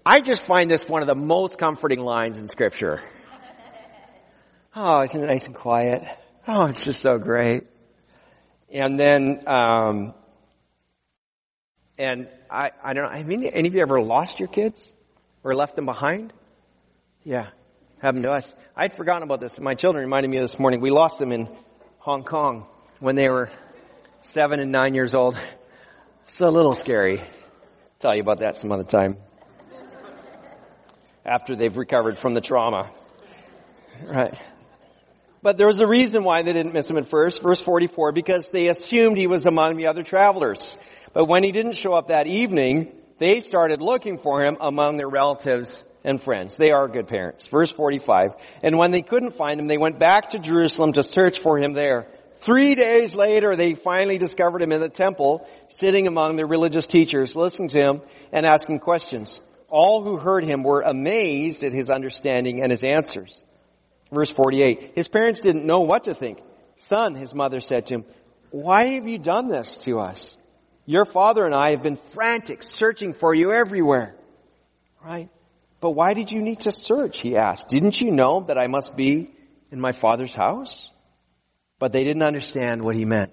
I 0.06 0.20
just 0.20 0.42
find 0.42 0.70
this 0.70 0.88
one 0.88 1.02
of 1.02 1.08
the 1.08 1.14
most 1.14 1.58
comforting 1.58 2.00
lines 2.00 2.36
in 2.36 2.48
scripture. 2.48 3.02
Oh, 4.76 5.02
isn't 5.02 5.22
it 5.22 5.26
nice 5.26 5.46
and 5.46 5.54
quiet? 5.54 6.04
Oh, 6.48 6.66
it's 6.66 6.84
just 6.84 7.00
so 7.00 7.18
great. 7.18 7.64
And 8.72 8.98
then, 8.98 9.44
um, 9.46 10.14
and 11.96 12.28
I, 12.50 12.72
I 12.82 12.92
don't 12.92 13.04
know, 13.04 13.10
I 13.10 13.22
mean, 13.22 13.44
any 13.44 13.68
of 13.68 13.74
you 13.74 13.80
ever 13.82 14.00
lost 14.00 14.40
your 14.40 14.48
kids? 14.48 14.92
Or 15.44 15.54
left 15.54 15.76
them 15.76 15.84
behind? 15.84 16.32
Yeah, 17.22 17.48
happened 18.00 18.24
to 18.24 18.30
us. 18.30 18.54
I'd 18.74 18.94
forgotten 18.94 19.22
about 19.22 19.40
this. 19.40 19.60
My 19.60 19.74
children 19.74 20.04
reminded 20.04 20.30
me 20.30 20.38
this 20.38 20.58
morning. 20.58 20.80
We 20.80 20.90
lost 20.90 21.18
them 21.18 21.32
in 21.32 21.48
Hong 21.98 22.24
Kong 22.24 22.66
when 22.98 23.14
they 23.14 23.28
were 23.28 23.50
seven 24.22 24.58
and 24.58 24.72
nine 24.72 24.94
years 24.94 25.14
old. 25.14 25.38
It's 26.24 26.40
a 26.40 26.50
little 26.50 26.74
scary. 26.74 27.20
I'll 27.20 27.26
tell 28.00 28.14
you 28.14 28.22
about 28.22 28.40
that 28.40 28.56
some 28.56 28.72
other 28.72 28.84
time. 28.84 29.18
After 31.26 31.54
they've 31.54 31.76
recovered 31.76 32.18
from 32.18 32.32
the 32.32 32.40
trauma. 32.40 32.90
Right. 34.02 34.34
But 35.44 35.58
there 35.58 35.66
was 35.66 35.78
a 35.78 35.86
reason 35.86 36.24
why 36.24 36.40
they 36.40 36.54
didn't 36.54 36.72
miss 36.72 36.88
him 36.88 36.96
at 36.96 37.04
first. 37.04 37.42
Verse 37.42 37.60
44, 37.60 38.12
because 38.12 38.48
they 38.48 38.68
assumed 38.68 39.18
he 39.18 39.26
was 39.26 39.44
among 39.44 39.76
the 39.76 39.88
other 39.88 40.02
travelers. 40.02 40.78
But 41.12 41.26
when 41.26 41.44
he 41.44 41.52
didn't 41.52 41.74
show 41.74 41.92
up 41.92 42.08
that 42.08 42.26
evening, 42.26 42.92
they 43.18 43.40
started 43.42 43.82
looking 43.82 44.16
for 44.16 44.42
him 44.42 44.56
among 44.58 44.96
their 44.96 45.06
relatives 45.06 45.84
and 46.02 46.18
friends. 46.18 46.56
They 46.56 46.72
are 46.72 46.88
good 46.88 47.08
parents. 47.08 47.46
Verse 47.46 47.70
45, 47.70 48.36
and 48.62 48.78
when 48.78 48.90
they 48.90 49.02
couldn't 49.02 49.34
find 49.34 49.60
him, 49.60 49.66
they 49.66 49.76
went 49.76 49.98
back 49.98 50.30
to 50.30 50.38
Jerusalem 50.38 50.94
to 50.94 51.02
search 51.02 51.38
for 51.40 51.58
him 51.58 51.74
there. 51.74 52.06
Three 52.36 52.74
days 52.74 53.14
later, 53.14 53.54
they 53.54 53.74
finally 53.74 54.16
discovered 54.16 54.62
him 54.62 54.72
in 54.72 54.80
the 54.80 54.88
temple, 54.88 55.46
sitting 55.68 56.06
among 56.06 56.36
the 56.36 56.46
religious 56.46 56.86
teachers, 56.86 57.36
listening 57.36 57.68
to 57.68 57.76
him 57.76 58.00
and 58.32 58.46
asking 58.46 58.78
questions. 58.78 59.40
All 59.68 60.02
who 60.02 60.16
heard 60.16 60.44
him 60.44 60.62
were 60.62 60.80
amazed 60.80 61.64
at 61.64 61.74
his 61.74 61.90
understanding 61.90 62.62
and 62.62 62.70
his 62.70 62.82
answers. 62.82 63.42
Verse 64.14 64.30
48. 64.30 64.92
His 64.94 65.08
parents 65.08 65.40
didn't 65.40 65.66
know 65.66 65.80
what 65.80 66.04
to 66.04 66.14
think. 66.14 66.38
Son, 66.76 67.14
his 67.14 67.34
mother 67.34 67.60
said 67.60 67.86
to 67.86 67.94
him, 67.94 68.04
why 68.54 68.84
have 68.94 69.08
you 69.08 69.18
done 69.18 69.48
this 69.48 69.78
to 69.78 69.98
us? 69.98 70.36
Your 70.86 71.04
father 71.04 71.44
and 71.44 71.52
I 71.52 71.70
have 71.70 71.82
been 71.82 71.96
frantic, 71.96 72.62
searching 72.62 73.12
for 73.12 73.34
you 73.34 73.52
everywhere. 73.52 74.14
Right? 75.04 75.28
But 75.80 75.90
why 75.90 76.14
did 76.14 76.30
you 76.30 76.40
need 76.40 76.60
to 76.60 76.70
search? 76.70 77.18
He 77.18 77.36
asked. 77.36 77.68
Didn't 77.68 78.00
you 78.00 78.12
know 78.12 78.42
that 78.42 78.56
I 78.56 78.68
must 78.68 78.94
be 78.94 79.32
in 79.72 79.80
my 79.80 79.90
father's 79.90 80.36
house? 80.36 80.88
But 81.80 81.92
they 81.92 82.04
didn't 82.04 82.22
understand 82.22 82.82
what 82.82 82.94
he 82.94 83.04
meant. 83.04 83.32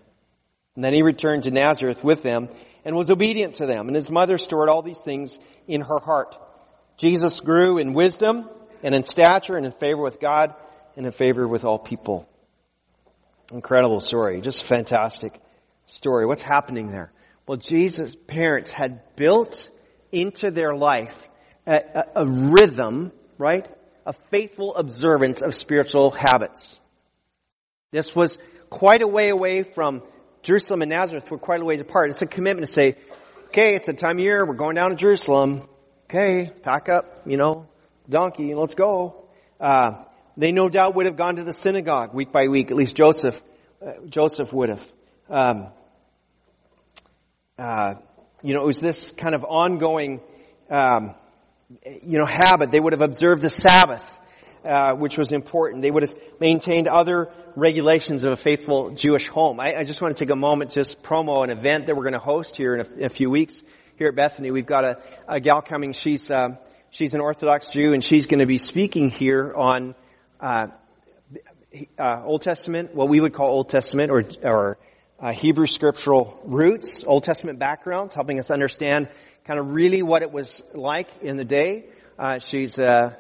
And 0.76 0.84
then 0.84 0.94
he 0.94 1.04
returned 1.04 1.44
to 1.44 1.52
Nazareth 1.52 2.04
with 2.04 2.24
them 2.24 2.50
and 2.84 2.96
was 2.96 3.12
obedient 3.12 3.56
to 3.56 3.68
them. 3.68 3.88
And 3.88 3.96
his 3.96 4.10
mother 4.10 4.40
stored 4.40 4.70
all 4.70 4.82
these 4.82 5.02
things 5.02 5.38
in 5.68 5.82
her 5.82 6.00
heart. 6.00 6.36
Jesus 6.98 7.42
grew 7.42 7.78
in 7.78 7.94
wisdom 7.94 8.50
and 8.82 8.96
in 8.96 9.04
stature 9.04 9.56
and 9.56 9.68
in 9.68 9.72
favor 9.72 10.02
with 10.02 10.20
God 10.20 10.56
and 10.95 11.05
in 11.05 11.12
favor 11.12 11.48
with 11.48 11.63
all 11.63 11.79
people. 11.79 12.27
Incredible 13.51 14.00
story. 14.00 14.41
Just 14.41 14.63
fantastic 14.63 15.39
story. 15.86 16.25
What's 16.25 16.41
happening 16.41 16.88
there? 16.88 17.12
Well, 17.48 17.57
Jesus' 17.57 18.15
parents 18.27 18.71
had 18.71 19.15
built 19.15 19.69
into 20.12 20.51
their 20.51 20.75
life 20.75 21.29
a, 21.65 21.75
a, 21.75 22.24
a 22.24 22.25
rhythm, 22.25 23.12
right? 23.38 23.67
A 24.05 24.13
faithful 24.13 24.75
observance 24.75 25.41
of 25.41 25.53
spiritual 25.53 26.12
habits. 26.12 26.79
This 27.91 28.15
was 28.15 28.38
quite 28.69 29.01
a 29.01 29.07
way 29.07 29.29
away 29.29 29.63
from 29.63 30.01
Jerusalem 30.43 30.81
and 30.81 30.89
Nazareth 30.89 31.29
were 31.29 31.38
quite 31.38 31.62
a 31.62 31.65
ways 31.65 31.81
apart. 31.81 32.10
It's 32.10 32.21
a 32.21 32.25
commitment 32.25 32.65
to 32.65 32.71
say, 32.71 32.95
okay, 33.48 33.75
it's 33.75 33.89
a 33.89 33.93
time 33.93 34.17
of 34.17 34.24
year, 34.24 34.45
we're 34.45 34.55
going 34.55 34.75
down 34.75 34.91
to 34.91 34.95
Jerusalem. 34.95 35.67
Okay, 36.05 36.51
pack 36.63 36.89
up, 36.89 37.21
you 37.25 37.38
know, 37.38 37.67
donkey, 38.10 38.55
let's 38.55 38.75
go. 38.75 39.25
Uh, 39.60 40.03
they 40.38 40.52
no 40.52 40.70
doubt 40.70 40.96
would 40.96 41.06
have 41.06 41.16
gone 41.16 41.36
to 41.36 41.44
the 41.44 41.54
synagogue 41.54 42.14
week 42.14 42.32
by 42.32 42.48
week. 42.48 42.72
At 42.72 42.78
least 42.78 42.96
Joseph, 42.96 43.42
uh, 43.86 43.94
Joseph 44.08 44.54
would 44.54 44.70
have. 44.70 44.92
Um, 45.30 45.68
uh, 47.58 47.96
you 48.42 48.54
know, 48.54 48.62
it 48.62 48.66
was 48.66 48.80
this 48.80 49.12
kind 49.12 49.36
of 49.36 49.44
ongoing, 49.44 50.20
um, 50.70 51.16
you 51.86 52.18
know, 52.18 52.26
habit. 52.26 52.72
They 52.72 52.80
would 52.80 52.94
have 52.94 53.02
observed 53.02 53.42
the 53.42 53.50
Sabbath, 53.50 54.10
uh, 54.66 54.94
which 54.94 55.18
was 55.18 55.32
important. 55.32 55.84
They 55.84 55.92
would 55.92 56.04
have 56.04 56.16
maintained 56.40 56.88
other 56.88 57.30
regulations 57.56 58.24
of 58.24 58.32
a 58.32 58.38
faithful 58.38 58.92
Jewish 58.92 59.28
home. 59.28 59.60
I, 59.60 59.76
I 59.76 59.84
just 59.84 60.02
want 60.02 60.16
to 60.16 60.24
take 60.26 60.32
a 60.32 60.36
moment 60.36 60.72
just 60.72 61.04
promo 61.04 61.44
an 61.44 61.50
event 61.50 61.88
that 61.88 61.96
we're 61.96 62.04
going 62.04 62.14
to 62.14 62.20
host 62.20 62.56
here 62.56 62.76
in 62.76 62.82
a, 62.82 62.90
in 63.00 63.04
a 63.04 63.10
few 63.10 63.30
weeks 63.30 63.62
here 63.98 64.08
at 64.08 64.16
Bethany. 64.16 64.50
We've 64.50 64.66
got 64.66 64.84
a, 64.84 64.98
a 65.28 65.40
gal 65.40 65.62
coming. 65.62 65.94
She's 65.94 66.32
uh, 66.32 66.56
she's 66.90 67.14
an 67.14 67.22
Orthodox 67.22 67.68
Jew, 67.68 67.94
and 67.94 68.04
she's 68.04 68.26
going 68.26 68.40
to 68.40 68.48
be 68.48 68.58
speaking 68.58 69.10
here 69.10 69.54
on 69.54 69.94
uh, 70.41 70.67
uh, 71.98 72.24
Old 72.25 72.41
Testament, 72.41 72.93
what 72.95 73.07
we 73.07 73.21
would 73.21 73.33
call 73.33 73.50
Old 73.50 73.69
Testament 73.69 74.12
or 74.12 74.24
or 74.43 74.77
uh, 75.19 75.31
Hebrew 75.31 75.67
scriptural 75.67 76.39
roots, 76.43 77.03
Old 77.05 77.24
Testament 77.24 77.60
backgrounds, 77.60 78.15
helping 78.15 78.39
us 78.39 78.50
understand 78.50 79.07
kind 79.45 79.60
of 79.60 79.71
really 79.71 80.01
what 80.01 80.24
it 80.24 80.31
was 80.31 80.63
like 80.74 81.10
in 81.21 81.38
the 81.38 81.45
day. 81.45 81.86
Uh, 82.17 82.39
she's 82.39 82.79
uh, 82.79 83.13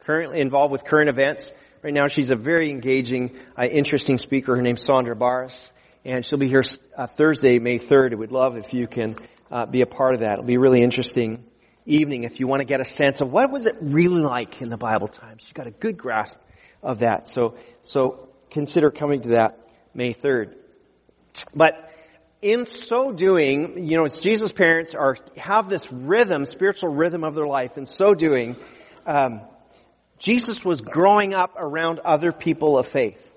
currently 0.00 0.40
involved 0.40 0.70
with 0.70 0.84
current 0.84 1.08
events. 1.08 1.52
Right 1.82 1.94
now, 1.94 2.08
she's 2.08 2.30
a 2.30 2.36
very 2.36 2.70
engaging, 2.70 3.36
uh, 3.56 3.64
interesting 3.64 4.18
speaker. 4.18 4.54
Her 4.54 4.62
name's 4.62 4.82
Sandra 4.82 5.16
Barris, 5.16 5.72
and 6.04 6.24
she'll 6.24 6.38
be 6.38 6.48
here 6.48 6.62
Thursday, 6.62 7.58
May 7.58 7.78
3rd. 7.78 8.12
I 8.12 8.16
would 8.16 8.32
love 8.32 8.56
if 8.56 8.74
you 8.74 8.86
can 8.86 9.16
uh, 9.50 9.66
be 9.66 9.82
a 9.82 9.86
part 9.86 10.14
of 10.14 10.20
that. 10.20 10.34
It'll 10.34 10.44
be 10.44 10.56
a 10.56 10.60
really 10.60 10.82
interesting 10.82 11.44
evening 11.84 12.24
if 12.24 12.40
you 12.40 12.48
want 12.48 12.60
to 12.60 12.66
get 12.66 12.80
a 12.80 12.84
sense 12.84 13.20
of 13.20 13.30
what 13.30 13.50
was 13.50 13.66
it 13.66 13.76
really 13.80 14.20
like 14.20 14.60
in 14.60 14.68
the 14.68 14.76
Bible 14.76 15.08
times. 15.08 15.42
She's 15.42 15.52
got 15.52 15.66
a 15.66 15.70
good 15.70 15.96
grasp 15.96 16.38
of 16.82 17.00
that. 17.00 17.28
So, 17.28 17.54
so 17.82 18.28
consider 18.50 18.90
coming 18.90 19.22
to 19.22 19.28
that 19.30 19.58
May 19.94 20.14
3rd. 20.14 20.54
But 21.54 21.90
in 22.42 22.66
so 22.66 23.12
doing, 23.12 23.86
you 23.88 23.96
know, 23.96 24.04
it's 24.04 24.18
Jesus' 24.18 24.52
parents 24.52 24.94
are, 24.94 25.16
have 25.36 25.68
this 25.68 25.90
rhythm, 25.90 26.46
spiritual 26.46 26.90
rhythm 26.90 27.24
of 27.24 27.34
their 27.34 27.46
life. 27.46 27.76
In 27.76 27.86
so 27.86 28.14
doing, 28.14 28.56
um, 29.06 29.40
Jesus 30.18 30.64
was 30.64 30.80
growing 30.80 31.34
up 31.34 31.54
around 31.56 31.98
other 32.00 32.32
people 32.32 32.78
of 32.78 32.86
faith, 32.86 33.32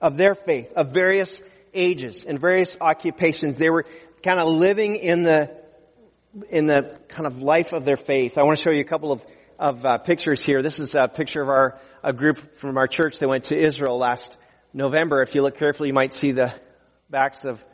of 0.00 0.16
their 0.16 0.34
faith, 0.34 0.72
of 0.74 0.90
various 0.90 1.42
ages 1.74 2.24
and 2.24 2.38
various 2.38 2.76
occupations. 2.80 3.58
They 3.58 3.70
were 3.70 3.84
kind 4.22 4.40
of 4.40 4.48
living 4.48 4.96
in 4.96 5.22
the, 5.22 5.54
in 6.50 6.66
the 6.66 6.98
kind 7.08 7.26
of 7.26 7.42
life 7.42 7.72
of 7.72 7.84
their 7.84 7.96
faith. 7.96 8.38
I 8.38 8.42
want 8.42 8.58
to 8.58 8.62
show 8.62 8.70
you 8.70 8.80
a 8.80 8.84
couple 8.84 9.12
of, 9.12 9.24
of 9.58 9.84
uh, 9.84 9.98
pictures 9.98 10.42
here. 10.42 10.62
This 10.62 10.78
is 10.78 10.94
a 10.94 11.08
picture 11.08 11.42
of 11.42 11.48
our, 11.48 11.78
a 12.02 12.12
group 12.12 12.58
from 12.58 12.76
our 12.76 12.86
church 12.86 13.18
that 13.18 13.28
went 13.28 13.44
to 13.44 13.56
Israel 13.56 13.98
last 13.98 14.38
November. 14.72 15.22
If 15.22 15.34
you 15.34 15.42
look 15.42 15.56
carefully, 15.56 15.88
you 15.88 15.94
might 15.94 16.14
see 16.14 16.32
the 16.32 16.52
backs 17.10 17.44
of 17.44 17.64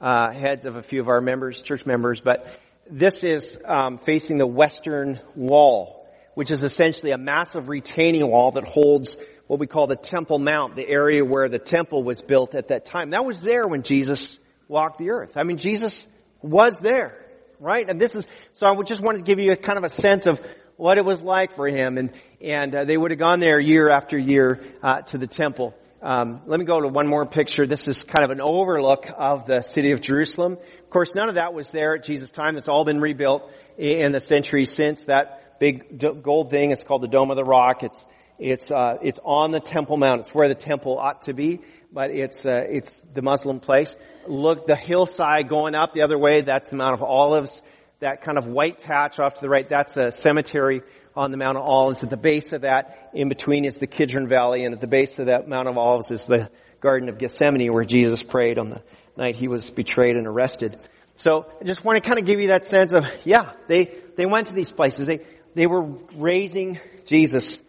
uh, 0.00 0.32
heads 0.32 0.64
of 0.64 0.76
a 0.76 0.82
few 0.82 1.00
of 1.00 1.08
our 1.08 1.20
members, 1.20 1.62
church 1.62 1.86
members, 1.86 2.20
but 2.20 2.58
this 2.90 3.24
is 3.24 3.58
um, 3.64 3.98
facing 3.98 4.38
the 4.38 4.46
western 4.46 5.20
wall, 5.34 6.08
which 6.34 6.50
is 6.50 6.62
essentially 6.62 7.12
a 7.12 7.18
massive 7.18 7.68
retaining 7.68 8.26
wall 8.26 8.52
that 8.52 8.64
holds 8.64 9.16
what 9.46 9.58
we 9.58 9.66
call 9.66 9.86
the 9.86 9.96
Temple 9.96 10.38
Mount, 10.38 10.76
the 10.76 10.88
area 10.88 11.24
where 11.24 11.48
the 11.48 11.58
temple 11.58 12.02
was 12.02 12.20
built 12.22 12.54
at 12.54 12.68
that 12.68 12.84
time. 12.84 13.10
That 13.10 13.24
was 13.24 13.42
there 13.42 13.66
when 13.66 13.82
Jesus 13.82 14.38
walked 14.68 14.98
the 14.98 15.10
earth. 15.10 15.36
I 15.36 15.42
mean, 15.42 15.56
Jesus 15.56 16.06
was 16.42 16.78
there, 16.80 17.18
right? 17.58 17.88
And 17.88 18.00
this 18.00 18.14
is, 18.14 18.26
so 18.52 18.66
I 18.66 18.82
just 18.82 19.00
wanted 19.00 19.18
to 19.18 19.24
give 19.24 19.38
you 19.38 19.52
a 19.52 19.56
kind 19.56 19.78
of 19.78 19.84
a 19.84 19.88
sense 19.88 20.26
of 20.26 20.40
what 20.78 20.96
it 20.96 21.04
was 21.04 21.22
like 21.22 21.54
for 21.54 21.68
him. 21.68 21.98
And, 21.98 22.12
and 22.40 22.74
uh, 22.74 22.84
they 22.84 22.96
would 22.96 23.10
have 23.10 23.20
gone 23.20 23.40
there 23.40 23.60
year 23.60 23.90
after 23.90 24.16
year 24.16 24.62
uh, 24.82 25.02
to 25.02 25.18
the 25.18 25.26
temple. 25.26 25.74
Um, 26.00 26.42
let 26.46 26.60
me 26.60 26.64
go 26.64 26.80
to 26.80 26.88
one 26.88 27.08
more 27.08 27.26
picture. 27.26 27.66
This 27.66 27.88
is 27.88 28.04
kind 28.04 28.24
of 28.24 28.30
an 28.30 28.40
overlook 28.40 29.08
of 29.14 29.46
the 29.46 29.62
city 29.62 29.90
of 29.90 30.00
Jerusalem. 30.00 30.52
Of 30.52 30.90
course, 30.90 31.14
none 31.16 31.28
of 31.28 31.34
that 31.34 31.52
was 31.52 31.72
there 31.72 31.96
at 31.96 32.04
Jesus' 32.04 32.30
time. 32.30 32.56
It's 32.56 32.68
all 32.68 32.84
been 32.84 33.00
rebuilt 33.00 33.50
in 33.76 34.12
the 34.12 34.20
centuries 34.20 34.72
since. 34.72 35.04
That 35.04 35.58
big 35.58 36.00
gold 36.22 36.50
thing 36.50 36.70
is 36.70 36.84
called 36.84 37.02
the 37.02 37.08
Dome 37.08 37.30
of 37.30 37.36
the 37.36 37.44
Rock. 37.44 37.82
It's 37.82 38.06
it's 38.38 38.70
uh, 38.70 38.98
it's 39.02 39.18
on 39.24 39.50
the 39.50 39.58
Temple 39.58 39.96
Mount. 39.96 40.20
It's 40.20 40.32
where 40.32 40.46
the 40.46 40.54
temple 40.54 40.96
ought 40.96 41.22
to 41.22 41.34
be, 41.34 41.60
but 41.92 42.12
it's 42.12 42.46
uh, 42.46 42.64
it's 42.68 43.00
the 43.12 43.22
Muslim 43.22 43.58
place. 43.58 43.96
Look, 44.28 44.68
the 44.68 44.76
hillside 44.76 45.48
going 45.48 45.74
up 45.74 45.94
the 45.94 46.02
other 46.02 46.16
way. 46.18 46.42
That's 46.42 46.68
the 46.68 46.76
Mount 46.76 46.94
of 46.94 47.02
Olives. 47.02 47.60
That 48.00 48.22
kind 48.22 48.38
of 48.38 48.46
white 48.46 48.80
patch 48.82 49.18
off 49.18 49.34
to 49.34 49.40
the 49.40 49.48
right. 49.48 49.68
That's 49.68 49.96
a 49.96 50.10
cemetery 50.10 50.82
on 51.16 51.30
the 51.32 51.36
Mount 51.36 51.58
of 51.58 51.64
Olives. 51.64 52.04
At 52.04 52.10
the 52.10 52.16
base 52.16 52.52
of 52.52 52.62
that, 52.62 53.10
in 53.12 53.28
between 53.28 53.64
is 53.64 53.74
the 53.74 53.86
Kidron 53.88 54.28
Valley, 54.28 54.64
and 54.64 54.74
at 54.74 54.80
the 54.80 54.86
base 54.86 55.18
of 55.18 55.26
that 55.26 55.48
Mount 55.48 55.68
of 55.68 55.76
Olives 55.76 56.10
is 56.10 56.26
the 56.26 56.50
Garden 56.80 57.08
of 57.08 57.18
Gethsemane 57.18 57.72
where 57.72 57.84
Jesus 57.84 58.22
prayed 58.22 58.58
on 58.58 58.70
the 58.70 58.82
night 59.16 59.34
he 59.34 59.48
was 59.48 59.70
betrayed 59.70 60.16
and 60.16 60.26
arrested. 60.26 60.78
So 61.16 61.46
I 61.60 61.64
just 61.64 61.84
want 61.84 62.02
to 62.02 62.08
kind 62.08 62.20
of 62.20 62.24
give 62.24 62.40
you 62.40 62.48
that 62.48 62.64
sense 62.64 62.92
of, 62.92 63.04
yeah, 63.24 63.52
they, 63.66 63.92
they 64.16 64.26
went 64.26 64.46
to 64.48 64.54
these 64.54 64.70
places. 64.70 65.08
They, 65.08 65.20
they 65.54 65.66
were 65.66 65.82
raising 66.14 66.78
Jesus 67.06 67.60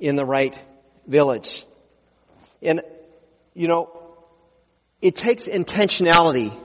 in 0.00 0.16
the 0.16 0.24
right 0.24 0.58
village. 1.06 1.64
And, 2.60 2.82
you 3.54 3.68
know, 3.68 3.90
it 5.00 5.14
takes 5.14 5.46
intentionality 5.46 6.56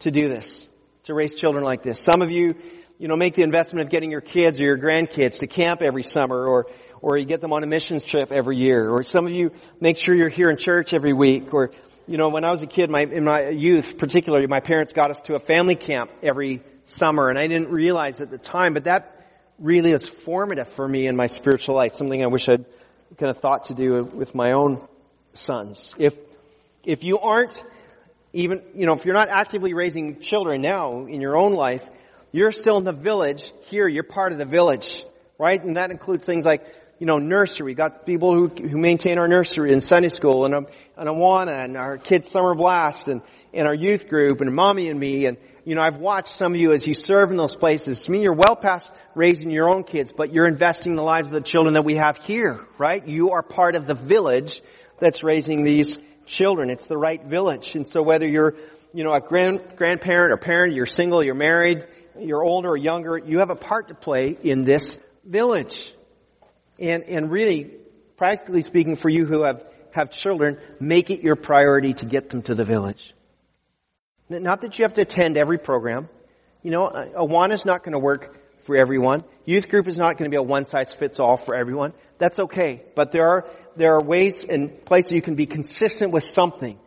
to 0.00 0.10
do 0.10 0.28
this, 0.28 0.67
to 1.08 1.14
raise 1.14 1.34
children 1.34 1.64
like 1.64 1.82
this. 1.82 1.98
Some 1.98 2.20
of 2.20 2.30
you 2.30 2.54
you 2.98 3.08
know, 3.08 3.16
make 3.16 3.34
the 3.34 3.42
investment 3.42 3.86
of 3.86 3.90
getting 3.90 4.10
your 4.10 4.20
kids 4.20 4.60
or 4.60 4.64
your 4.64 4.76
grandkids 4.76 5.38
to 5.38 5.46
camp 5.46 5.80
every 5.80 6.02
summer 6.02 6.46
or, 6.46 6.66
or 7.00 7.16
you 7.16 7.24
get 7.24 7.40
them 7.40 7.52
on 7.52 7.62
a 7.62 7.66
missions 7.66 8.02
trip 8.02 8.30
every 8.30 8.56
year. 8.56 8.90
Or 8.90 9.02
some 9.04 9.24
of 9.26 9.32
you 9.32 9.52
make 9.80 9.96
sure 9.96 10.14
you're 10.14 10.28
here 10.28 10.50
in 10.50 10.58
church 10.58 10.92
every 10.92 11.14
week. 11.14 11.54
Or, 11.54 11.70
you 12.06 12.18
know, 12.18 12.28
when 12.28 12.44
I 12.44 12.50
was 12.50 12.62
a 12.62 12.66
kid, 12.66 12.90
my, 12.90 13.02
in 13.02 13.24
my 13.24 13.48
youth 13.48 13.96
particularly, 13.96 14.48
my 14.48 14.60
parents 14.60 14.92
got 14.92 15.10
us 15.10 15.22
to 15.22 15.34
a 15.34 15.38
family 15.38 15.76
camp 15.76 16.10
every 16.22 16.62
summer 16.84 17.30
and 17.30 17.38
I 17.38 17.46
didn't 17.46 17.70
realize 17.70 18.20
at 18.20 18.30
the 18.30 18.38
time, 18.38 18.74
but 18.74 18.84
that 18.84 19.26
really 19.58 19.92
is 19.92 20.06
formative 20.06 20.68
for 20.68 20.86
me 20.86 21.06
in 21.06 21.16
my 21.16 21.28
spiritual 21.28 21.74
life. 21.74 21.94
Something 21.94 22.22
I 22.22 22.26
wish 22.26 22.48
I'd 22.50 22.66
kind 23.16 23.30
of 23.30 23.38
thought 23.38 23.64
to 23.64 23.74
do 23.74 24.02
with 24.02 24.34
my 24.34 24.52
own 24.52 24.86
sons. 25.32 25.94
If, 25.96 26.14
if 26.84 27.02
you 27.02 27.20
aren't 27.20 27.64
even, 28.38 28.62
you 28.74 28.86
know, 28.86 28.92
if 28.92 29.04
you're 29.04 29.14
not 29.14 29.28
actively 29.28 29.74
raising 29.74 30.20
children 30.20 30.60
now 30.60 31.06
in 31.06 31.20
your 31.20 31.36
own 31.36 31.54
life, 31.54 31.88
you're 32.30 32.52
still 32.52 32.78
in 32.78 32.84
the 32.84 32.92
village. 32.92 33.52
Here, 33.66 33.88
you're 33.88 34.04
part 34.04 34.30
of 34.30 34.38
the 34.38 34.44
village, 34.44 35.04
right? 35.38 35.62
And 35.62 35.76
that 35.76 35.90
includes 35.90 36.24
things 36.24 36.44
like, 36.44 36.64
you 37.00 37.06
know, 37.06 37.18
nursery. 37.18 37.74
Got 37.74 38.06
people 38.06 38.32
who, 38.34 38.46
who 38.46 38.78
maintain 38.78 39.18
our 39.18 39.26
nursery 39.26 39.72
and 39.72 39.82
Sunday 39.82 40.08
school 40.08 40.44
and, 40.44 40.54
and 40.54 41.08
Awana 41.08 41.64
and 41.64 41.76
our 41.76 41.98
kids 41.98 42.30
summer 42.30 42.54
blast 42.54 43.08
and, 43.08 43.22
and 43.52 43.66
our 43.66 43.74
youth 43.74 44.08
group 44.08 44.40
and 44.40 44.54
mommy 44.54 44.88
and 44.88 45.00
me. 45.00 45.26
And, 45.26 45.36
you 45.64 45.74
know, 45.74 45.82
I've 45.82 45.96
watched 45.98 46.36
some 46.36 46.54
of 46.54 46.60
you 46.60 46.72
as 46.72 46.86
you 46.86 46.94
serve 46.94 47.32
in 47.32 47.36
those 47.36 47.56
places. 47.56 48.06
I 48.08 48.12
mean, 48.12 48.22
you're 48.22 48.34
well 48.34 48.54
past 48.54 48.92
raising 49.16 49.50
your 49.50 49.68
own 49.68 49.82
kids, 49.82 50.12
but 50.12 50.32
you're 50.32 50.46
investing 50.46 50.94
the 50.94 51.02
lives 51.02 51.26
of 51.26 51.32
the 51.32 51.40
children 51.40 51.74
that 51.74 51.84
we 51.84 51.96
have 51.96 52.16
here, 52.18 52.64
right? 52.78 53.04
You 53.04 53.32
are 53.32 53.42
part 53.42 53.74
of 53.74 53.88
the 53.88 53.94
village 53.94 54.62
that's 55.00 55.24
raising 55.24 55.64
these 55.64 55.98
children. 56.28 56.70
It's 56.70 56.84
the 56.84 56.96
right 56.96 57.22
village. 57.24 57.74
And 57.74 57.88
so 57.88 58.02
whether 58.02 58.26
you're, 58.26 58.54
you 58.92 59.04
know, 59.04 59.12
a 59.12 59.20
grand, 59.20 59.76
grandparent 59.76 60.32
or 60.32 60.36
parent, 60.36 60.74
you're 60.74 60.86
single, 60.86 61.24
you're 61.24 61.34
married, 61.34 61.86
you're 62.18 62.44
older 62.44 62.70
or 62.70 62.76
younger, 62.76 63.18
you 63.18 63.40
have 63.40 63.50
a 63.50 63.56
part 63.56 63.88
to 63.88 63.94
play 63.94 64.36
in 64.42 64.64
this 64.64 64.98
village. 65.24 65.92
And, 66.78 67.02
and 67.04 67.30
really, 67.30 67.72
practically 68.16 68.62
speaking, 68.62 68.96
for 68.96 69.08
you 69.08 69.26
who 69.26 69.42
have, 69.42 69.64
have 69.92 70.10
children, 70.10 70.58
make 70.78 71.10
it 71.10 71.22
your 71.22 71.36
priority 71.36 71.94
to 71.94 72.06
get 72.06 72.30
them 72.30 72.42
to 72.42 72.54
the 72.54 72.64
village. 72.64 73.14
Not 74.28 74.60
that 74.60 74.78
you 74.78 74.84
have 74.84 74.94
to 74.94 75.02
attend 75.02 75.36
every 75.36 75.58
program. 75.58 76.08
You 76.62 76.70
know, 76.70 76.88
Awana 76.88 77.52
is 77.52 77.64
not 77.64 77.82
going 77.82 77.94
to 77.94 77.98
work 77.98 78.36
for 78.68 78.76
everyone. 78.76 79.24
Youth 79.46 79.70
group 79.70 79.88
is 79.88 79.96
not 79.96 80.18
going 80.18 80.24
to 80.24 80.30
be 80.30 80.36
a 80.36 80.42
one 80.42 80.66
size 80.66 80.92
fits 80.92 81.18
all 81.18 81.38
for 81.38 81.54
everyone. 81.54 81.94
That's 82.18 82.38
okay. 82.38 82.82
But 82.94 83.12
there 83.12 83.26
are, 83.26 83.46
there 83.76 83.94
are 83.94 84.02
ways 84.02 84.44
and 84.44 84.84
places 84.84 85.12
you 85.12 85.22
can 85.22 85.36
be 85.36 85.46
consistent 85.46 86.12
with 86.12 86.24
something. 86.24 86.78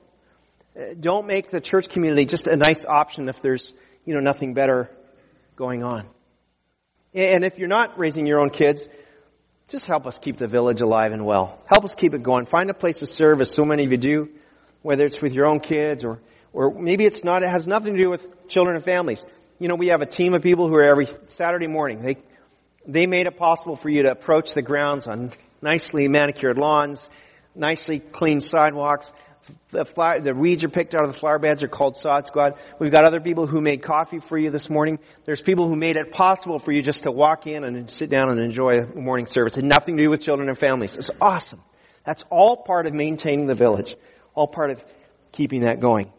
Uh, 0.80 0.94
don't 1.00 1.26
make 1.26 1.50
the 1.50 1.60
church 1.60 1.90
community 1.90 2.26
just 2.26 2.46
a 2.46 2.56
nice 2.56 2.86
option 2.86 3.30
if 3.30 3.42
there's, 3.42 3.74
you 4.06 4.14
know, 4.14 4.20
nothing 4.20 4.54
better 4.54 4.92
going 5.56 5.84
on. 5.84 6.06
And 7.16 7.44
if 7.44 7.58
you're 7.58 7.68
not 7.68 7.98
raising 7.98 8.28
your 8.28 8.40
own 8.40 8.52
kids, 8.52 8.88
just 9.68 9.88
help 9.88 10.06
us 10.06 10.20
keep 10.20 10.38
the 10.38 10.48
village 10.48 10.82
alive 10.82 11.14
and 11.14 11.26
well. 11.26 11.60
Help 11.66 11.84
us 11.84 11.96
keep 11.96 12.14
it 12.14 12.22
going. 12.22 12.46
Find 12.46 12.70
a 12.70 12.76
place 12.76 13.00
to 13.00 13.08
serve 13.08 13.42
as 13.42 13.50
so 13.50 13.66
many 13.66 13.86
of 13.86 13.92
you 13.92 13.98
do, 13.98 14.30
whether 14.84 15.04
it's 15.04 15.20
with 15.20 15.34
your 15.34 15.48
own 15.48 15.62
kids 15.62 16.04
or, 16.04 16.20
or 16.54 16.72
maybe 16.80 17.06
it's 17.06 17.24
not, 17.24 17.42
it 17.42 17.50
has 17.50 17.68
nothing 17.68 17.96
to 17.96 18.00
do 18.04 18.12
with 18.12 18.48
children 18.48 18.76
and 18.76 18.86
families. 18.86 19.26
You 19.62 19.68
know, 19.68 19.76
we 19.76 19.90
have 19.90 20.02
a 20.02 20.08
team 20.08 20.34
of 20.34 20.42
people 20.42 20.68
who 20.68 20.74
are 20.74 20.82
every 20.82 21.08
Saturday 21.28 21.68
morning. 21.68 22.02
They, 22.02 22.18
they 22.88 23.06
made 23.06 23.28
it 23.28 23.38
possible 23.38 23.76
for 23.76 23.90
you 23.90 24.02
to 24.02 24.12
approach 24.12 24.56
the 24.56 24.64
grounds 24.64 25.06
on 25.06 25.34
nicely 25.62 26.08
manicured 26.08 26.58
lawns, 26.58 27.08
nicely 27.54 28.00
clean 28.00 28.42
sidewalks. 28.42 29.12
The, 29.70 29.84
the 30.24 30.34
weeds 30.34 30.64
are 30.64 30.70
picked 30.70 30.96
out 30.96 31.04
of 31.04 31.12
the 31.12 31.16
flower 31.16 31.38
beds 31.38 31.62
are 31.62 31.68
called 31.68 31.96
sod 31.96 32.26
squad. 32.26 32.56
We've 32.80 32.92
got 32.92 33.06
other 33.06 33.20
people 33.20 33.46
who 33.46 33.62
made 33.62 33.84
coffee 33.84 34.18
for 34.18 34.36
you 34.36 34.50
this 34.50 34.68
morning. 34.68 34.98
There's 35.26 35.42
people 35.42 35.68
who 35.68 35.76
made 35.76 35.96
it 35.96 36.12
possible 36.12 36.58
for 36.58 36.72
you 36.72 36.82
just 36.82 37.04
to 37.04 37.12
walk 37.12 37.46
in 37.46 37.64
and 37.64 37.88
sit 37.88 38.10
down 38.10 38.30
and 38.30 38.40
enjoy 38.40 38.80
a 38.80 38.88
morning 38.96 39.28
service. 39.28 39.54
It 39.54 39.58
had 39.58 39.66
nothing 39.66 39.96
to 39.98 40.02
do 40.02 40.10
with 40.10 40.22
children 40.22 40.50
and 40.50 40.58
families. 40.58 40.96
It's 40.96 41.12
awesome. 41.22 41.62
That's 42.04 42.26
all 42.32 42.58
part 42.58 42.88
of 42.88 42.96
maintaining 42.96 43.46
the 43.46 43.54
village. 43.54 43.96
All 44.34 44.48
part 44.48 44.72
of 44.72 44.84
keeping 45.32 45.62
that 45.62 45.80
going. 45.80 46.12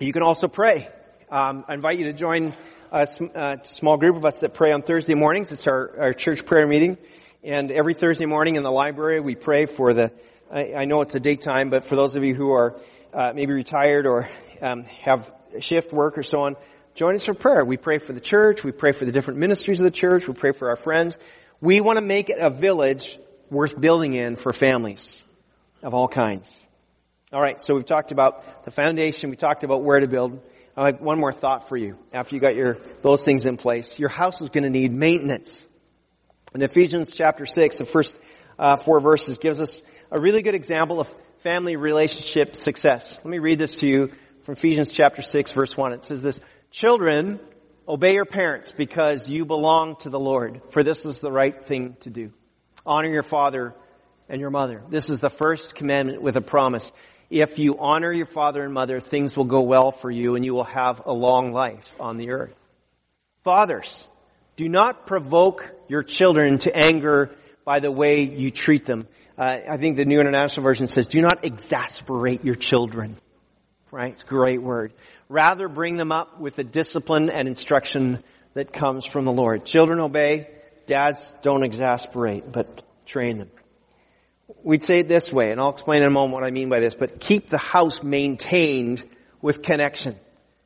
You 0.00 0.12
can 0.12 0.24
also 0.24 0.48
pray. 0.48 0.88
Um, 1.30 1.66
I 1.68 1.74
invite 1.74 1.98
you 1.98 2.06
to 2.06 2.14
join 2.14 2.54
a, 2.90 3.06
a, 3.34 3.58
small 3.64 3.98
group 3.98 4.16
of 4.16 4.24
us 4.24 4.40
that 4.40 4.54
pray 4.54 4.72
on 4.72 4.80
Thursday 4.80 5.12
mornings. 5.12 5.52
It's 5.52 5.66
our, 5.66 6.00
our 6.00 6.12
church 6.14 6.46
prayer 6.46 6.66
meeting. 6.66 6.96
And 7.44 7.70
every 7.70 7.92
Thursday 7.92 8.24
morning 8.24 8.56
in 8.56 8.62
the 8.62 8.70
library, 8.70 9.20
we 9.20 9.34
pray 9.34 9.66
for 9.66 9.92
the, 9.92 10.10
I, 10.50 10.72
I 10.72 10.84
know 10.86 11.02
it's 11.02 11.14
a 11.14 11.20
daytime, 11.20 11.68
but 11.68 11.84
for 11.84 11.96
those 11.96 12.16
of 12.16 12.24
you 12.24 12.34
who 12.34 12.52
are 12.52 12.80
uh, 13.12 13.32
maybe 13.34 13.52
retired 13.52 14.06
or 14.06 14.26
um, 14.62 14.84
have 14.84 15.30
shift 15.60 15.92
work 15.92 16.16
or 16.16 16.22
so 16.22 16.44
on, 16.44 16.56
join 16.94 17.14
us 17.14 17.26
for 17.26 17.34
prayer. 17.34 17.62
We 17.62 17.76
pray 17.76 17.98
for 17.98 18.14
the 18.14 18.20
church. 18.20 18.64
We 18.64 18.72
pray 18.72 18.92
for 18.92 19.04
the 19.04 19.12
different 19.12 19.38
ministries 19.38 19.80
of 19.80 19.84
the 19.84 19.90
church. 19.90 20.26
We 20.26 20.32
pray 20.32 20.52
for 20.52 20.70
our 20.70 20.76
friends. 20.76 21.18
We 21.60 21.82
want 21.82 21.98
to 21.98 22.04
make 22.04 22.30
it 22.30 22.38
a 22.38 22.48
village 22.48 23.18
worth 23.50 23.78
building 23.78 24.14
in 24.14 24.36
for 24.36 24.54
families 24.54 25.22
of 25.82 25.92
all 25.92 26.08
kinds. 26.08 26.58
All 27.34 27.42
right, 27.42 27.60
so 27.60 27.74
we've 27.74 27.84
talked 27.84 28.12
about 28.12 28.64
the 28.64 28.70
foundation. 28.70 29.28
We 29.28 29.36
talked 29.36 29.62
about 29.62 29.82
where 29.82 30.00
to 30.00 30.08
build. 30.08 30.40
I 30.78 30.92
have 30.92 31.00
one 31.00 31.18
more 31.18 31.32
thought 31.32 31.68
for 31.68 31.76
you 31.76 31.98
after 32.12 32.36
you 32.36 32.40
got 32.40 32.54
your, 32.54 32.78
those 33.02 33.24
things 33.24 33.46
in 33.46 33.56
place. 33.56 33.98
Your 33.98 34.08
house 34.08 34.40
is 34.40 34.50
going 34.50 34.62
to 34.62 34.70
need 34.70 34.92
maintenance. 34.92 35.66
In 36.54 36.62
Ephesians 36.62 37.10
chapter 37.10 37.46
6, 37.46 37.76
the 37.78 37.84
first 37.84 38.16
uh, 38.60 38.76
four 38.76 39.00
verses 39.00 39.38
gives 39.38 39.60
us 39.60 39.82
a 40.12 40.20
really 40.20 40.40
good 40.40 40.54
example 40.54 41.00
of 41.00 41.12
family 41.38 41.74
relationship 41.74 42.54
success. 42.54 43.16
Let 43.16 43.26
me 43.26 43.40
read 43.40 43.58
this 43.58 43.74
to 43.76 43.88
you 43.88 44.12
from 44.42 44.52
Ephesians 44.52 44.92
chapter 44.92 45.20
6 45.20 45.50
verse 45.50 45.76
1. 45.76 45.94
It 45.94 46.04
says 46.04 46.22
this, 46.22 46.38
Children, 46.70 47.40
obey 47.88 48.14
your 48.14 48.24
parents 48.24 48.70
because 48.70 49.28
you 49.28 49.44
belong 49.44 49.96
to 49.96 50.10
the 50.10 50.20
Lord, 50.20 50.62
for 50.70 50.84
this 50.84 51.04
is 51.04 51.18
the 51.18 51.32
right 51.32 51.64
thing 51.64 51.96
to 52.00 52.10
do. 52.10 52.30
Honor 52.86 53.10
your 53.10 53.24
father 53.24 53.74
and 54.28 54.40
your 54.40 54.50
mother. 54.50 54.84
This 54.88 55.10
is 55.10 55.18
the 55.18 55.30
first 55.30 55.74
commandment 55.74 56.22
with 56.22 56.36
a 56.36 56.40
promise 56.40 56.92
if 57.30 57.58
you 57.58 57.78
honor 57.78 58.12
your 58.12 58.26
father 58.26 58.62
and 58.62 58.72
mother, 58.72 59.00
things 59.00 59.36
will 59.36 59.44
go 59.44 59.62
well 59.62 59.92
for 59.92 60.10
you 60.10 60.34
and 60.34 60.44
you 60.44 60.54
will 60.54 60.64
have 60.64 61.02
a 61.04 61.12
long 61.12 61.52
life 61.52 61.94
on 62.00 62.16
the 62.16 62.30
earth. 62.30 62.54
Fathers, 63.44 64.06
do 64.56 64.68
not 64.68 65.06
provoke 65.06 65.70
your 65.88 66.02
children 66.02 66.58
to 66.58 66.74
anger 66.74 67.30
by 67.64 67.80
the 67.80 67.92
way 67.92 68.22
you 68.22 68.50
treat 68.50 68.86
them. 68.86 69.06
Uh, 69.36 69.58
I 69.68 69.76
think 69.76 69.96
the 69.96 70.04
New 70.04 70.20
International 70.20 70.64
Version 70.64 70.86
says, 70.86 71.06
do 71.06 71.20
not 71.20 71.44
exasperate 71.44 72.44
your 72.44 72.56
children. 72.56 73.16
Right? 73.90 74.16
Great 74.26 74.62
word. 74.62 74.92
Rather 75.28 75.68
bring 75.68 75.96
them 75.96 76.12
up 76.12 76.40
with 76.40 76.56
the 76.56 76.64
discipline 76.64 77.30
and 77.30 77.46
instruction 77.46 78.22
that 78.54 78.72
comes 78.72 79.04
from 79.04 79.24
the 79.24 79.32
Lord. 79.32 79.64
Children 79.64 80.00
obey. 80.00 80.48
Dads 80.86 81.32
don't 81.42 81.62
exasperate, 81.62 82.50
but 82.50 82.82
train 83.04 83.38
them 83.38 83.50
we'd 84.62 84.82
say 84.82 85.00
it 85.00 85.08
this 85.08 85.32
way, 85.32 85.50
and 85.50 85.60
I'll 85.60 85.70
explain 85.70 86.02
in 86.02 86.08
a 86.08 86.10
moment 86.10 86.34
what 86.34 86.44
I 86.44 86.50
mean 86.50 86.68
by 86.68 86.80
this, 86.80 86.94
but 86.94 87.20
keep 87.20 87.48
the 87.48 87.58
house 87.58 88.02
maintained 88.02 89.02
with 89.40 89.62
connection. 89.62 90.16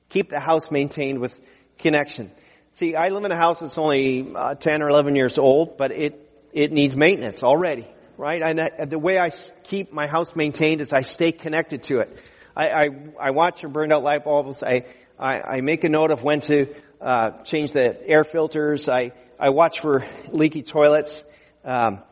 Keep 0.09 0.31
the 0.31 0.41
house 0.41 0.71
maintained 0.71 1.21
with 1.21 1.39
connection. 1.79 2.31
See, 2.73 2.95
I 2.95 3.09
live 3.09 3.25
in 3.25 3.33
a 3.33 3.37
house 3.37 3.61
that's 3.61 3.79
only 3.79 4.33
uh, 4.35 4.55
10 4.55 4.83
or 4.83 4.89
11 4.89 5.17
years 5.17 5.37
old, 5.37 5.77
but 5.77 5.91
it, 5.91 6.31
it 6.53 6.73
needs 6.73 6.97
maintenance 6.97 7.43
already, 7.43 7.87
right? 8.17 8.41
And 8.41 8.61
I, 8.61 8.85
the 8.87 8.99
way 8.99 9.19
I 9.19 9.31
keep 9.65 9.93
my 9.93 10.07
house 10.07 10.35
maintained 10.35 10.81
is 10.81 10.93
I 10.93 11.03
stay 11.03 11.33
connected 11.33 11.83
to 11.85 11.99
it. 11.99 12.17
I, 12.57 12.69
I, 12.69 12.89
I 13.21 13.31
watch 13.31 13.61
for 13.61 13.69
burned 13.69 13.93
out 13.93 14.03
light 14.03 14.25
bulbs. 14.25 14.63
I, 14.63 14.85
I, 15.19 15.41
I 15.41 15.61
make 15.61 15.85
a 15.85 15.89
note 15.89 16.13
of 16.13 16.23
when 16.23 16.41
to 16.41 16.75
uh, 17.01 17.43
change 17.43 17.73
the 17.73 18.09
air 18.09 18.25
filters. 18.25 18.89
I, 18.89 19.13
I 19.39 19.51
watch 19.51 19.81
for 19.81 20.07
leaky 20.31 20.63
toilets. 20.63 21.25
Um, 21.65 22.03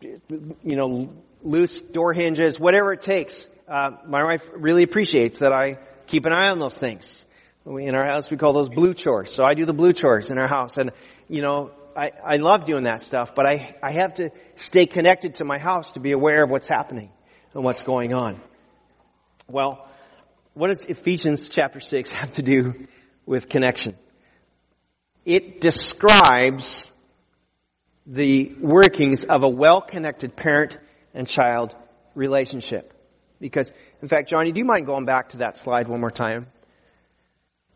you 0.00 0.76
know, 0.76 1.12
loose 1.42 1.80
door 1.80 2.12
hinges, 2.12 2.58
whatever 2.58 2.92
it 2.92 3.00
takes. 3.00 3.46
Uh, 3.68 3.92
my 4.06 4.24
wife 4.24 4.48
really 4.54 4.82
appreciates 4.82 5.38
that 5.38 5.52
I 5.52 5.78
keep 6.06 6.26
an 6.26 6.32
eye 6.32 6.50
on 6.50 6.58
those 6.58 6.76
things. 6.76 7.24
In 7.66 7.94
our 7.94 8.06
house, 8.06 8.30
we 8.30 8.36
call 8.36 8.52
those 8.52 8.68
blue 8.68 8.92
chores. 8.92 9.32
So 9.32 9.42
I 9.42 9.54
do 9.54 9.64
the 9.64 9.72
blue 9.72 9.94
chores 9.94 10.30
in 10.30 10.36
our 10.38 10.48
house, 10.48 10.76
and 10.76 10.92
you 11.28 11.40
know, 11.40 11.70
I, 11.96 12.10
I 12.22 12.36
love 12.36 12.66
doing 12.66 12.84
that 12.84 13.02
stuff. 13.02 13.34
But 13.34 13.46
I 13.46 13.76
I 13.82 13.92
have 13.92 14.14
to 14.14 14.30
stay 14.56 14.84
connected 14.86 15.36
to 15.36 15.44
my 15.44 15.58
house 15.58 15.92
to 15.92 16.00
be 16.00 16.12
aware 16.12 16.44
of 16.44 16.50
what's 16.50 16.66
happening 16.66 17.10
and 17.54 17.64
what's 17.64 17.82
going 17.82 18.12
on. 18.12 18.38
Well, 19.48 19.88
what 20.52 20.68
does 20.68 20.84
Ephesians 20.84 21.48
chapter 21.48 21.80
six 21.80 22.10
have 22.12 22.32
to 22.32 22.42
do 22.42 22.86
with 23.24 23.48
connection? 23.48 23.96
It 25.24 25.60
describes 25.60 26.92
the 28.06 28.54
workings 28.60 29.24
of 29.24 29.42
a 29.42 29.48
well-connected 29.48 30.36
parent 30.36 30.78
and 31.14 31.26
child 31.26 31.74
relationship. 32.14 32.92
Because, 33.40 33.72
in 34.02 34.08
fact, 34.08 34.28
Johnny, 34.28 34.52
do 34.52 34.58
you 34.58 34.64
mind 34.64 34.86
going 34.86 35.04
back 35.04 35.30
to 35.30 35.38
that 35.38 35.56
slide 35.56 35.88
one 35.88 36.00
more 36.00 36.10
time? 36.10 36.46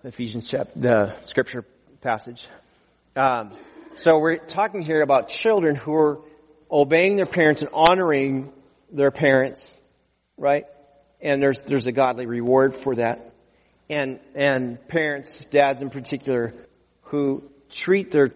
Ephesians 0.05 0.49
chapter, 0.49 0.79
the 0.79 1.25
scripture 1.25 1.65
passage. 2.01 2.47
Um, 3.17 3.53
so 3.95 4.19
we're 4.19 4.37
talking 4.37 4.83
here 4.83 5.03
about 5.03 5.29
children 5.29 5.75
who 5.75 5.93
are 5.95 6.21
obeying 6.71 7.17
their 7.17 7.27
parents 7.27 7.63
and 7.63 7.71
honoring 7.73 8.53
their 8.93 9.11
parents, 9.11 9.81
right? 10.37 10.67
And 11.21 11.43
there's 11.43 11.63
there's 11.65 11.89
a 11.89 11.93
godly 11.93 12.27
reward 12.27 12.77
for 12.77 12.95
that. 12.95 13.33
And 13.91 14.21
and 14.37 14.87
parents, 14.87 15.45
dads 15.51 15.83
in 15.83 15.91
particular, 15.91 16.55
who 17.03 17.43
treat 17.69 18.13
their 18.13 18.33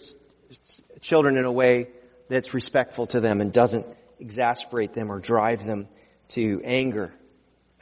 children 1.03 1.37
in 1.37 1.45
a 1.45 1.53
way 1.53 1.88
that's 2.29 2.55
respectful 2.55 3.07
to 3.09 3.21
them 3.21 3.43
and 3.43 3.53
doesn't 3.53 3.87
exasperate 4.19 4.95
them 4.95 5.12
or 5.12 5.19
drive 5.19 5.67
them 5.67 5.88
to 6.29 6.62
anger. 6.65 7.12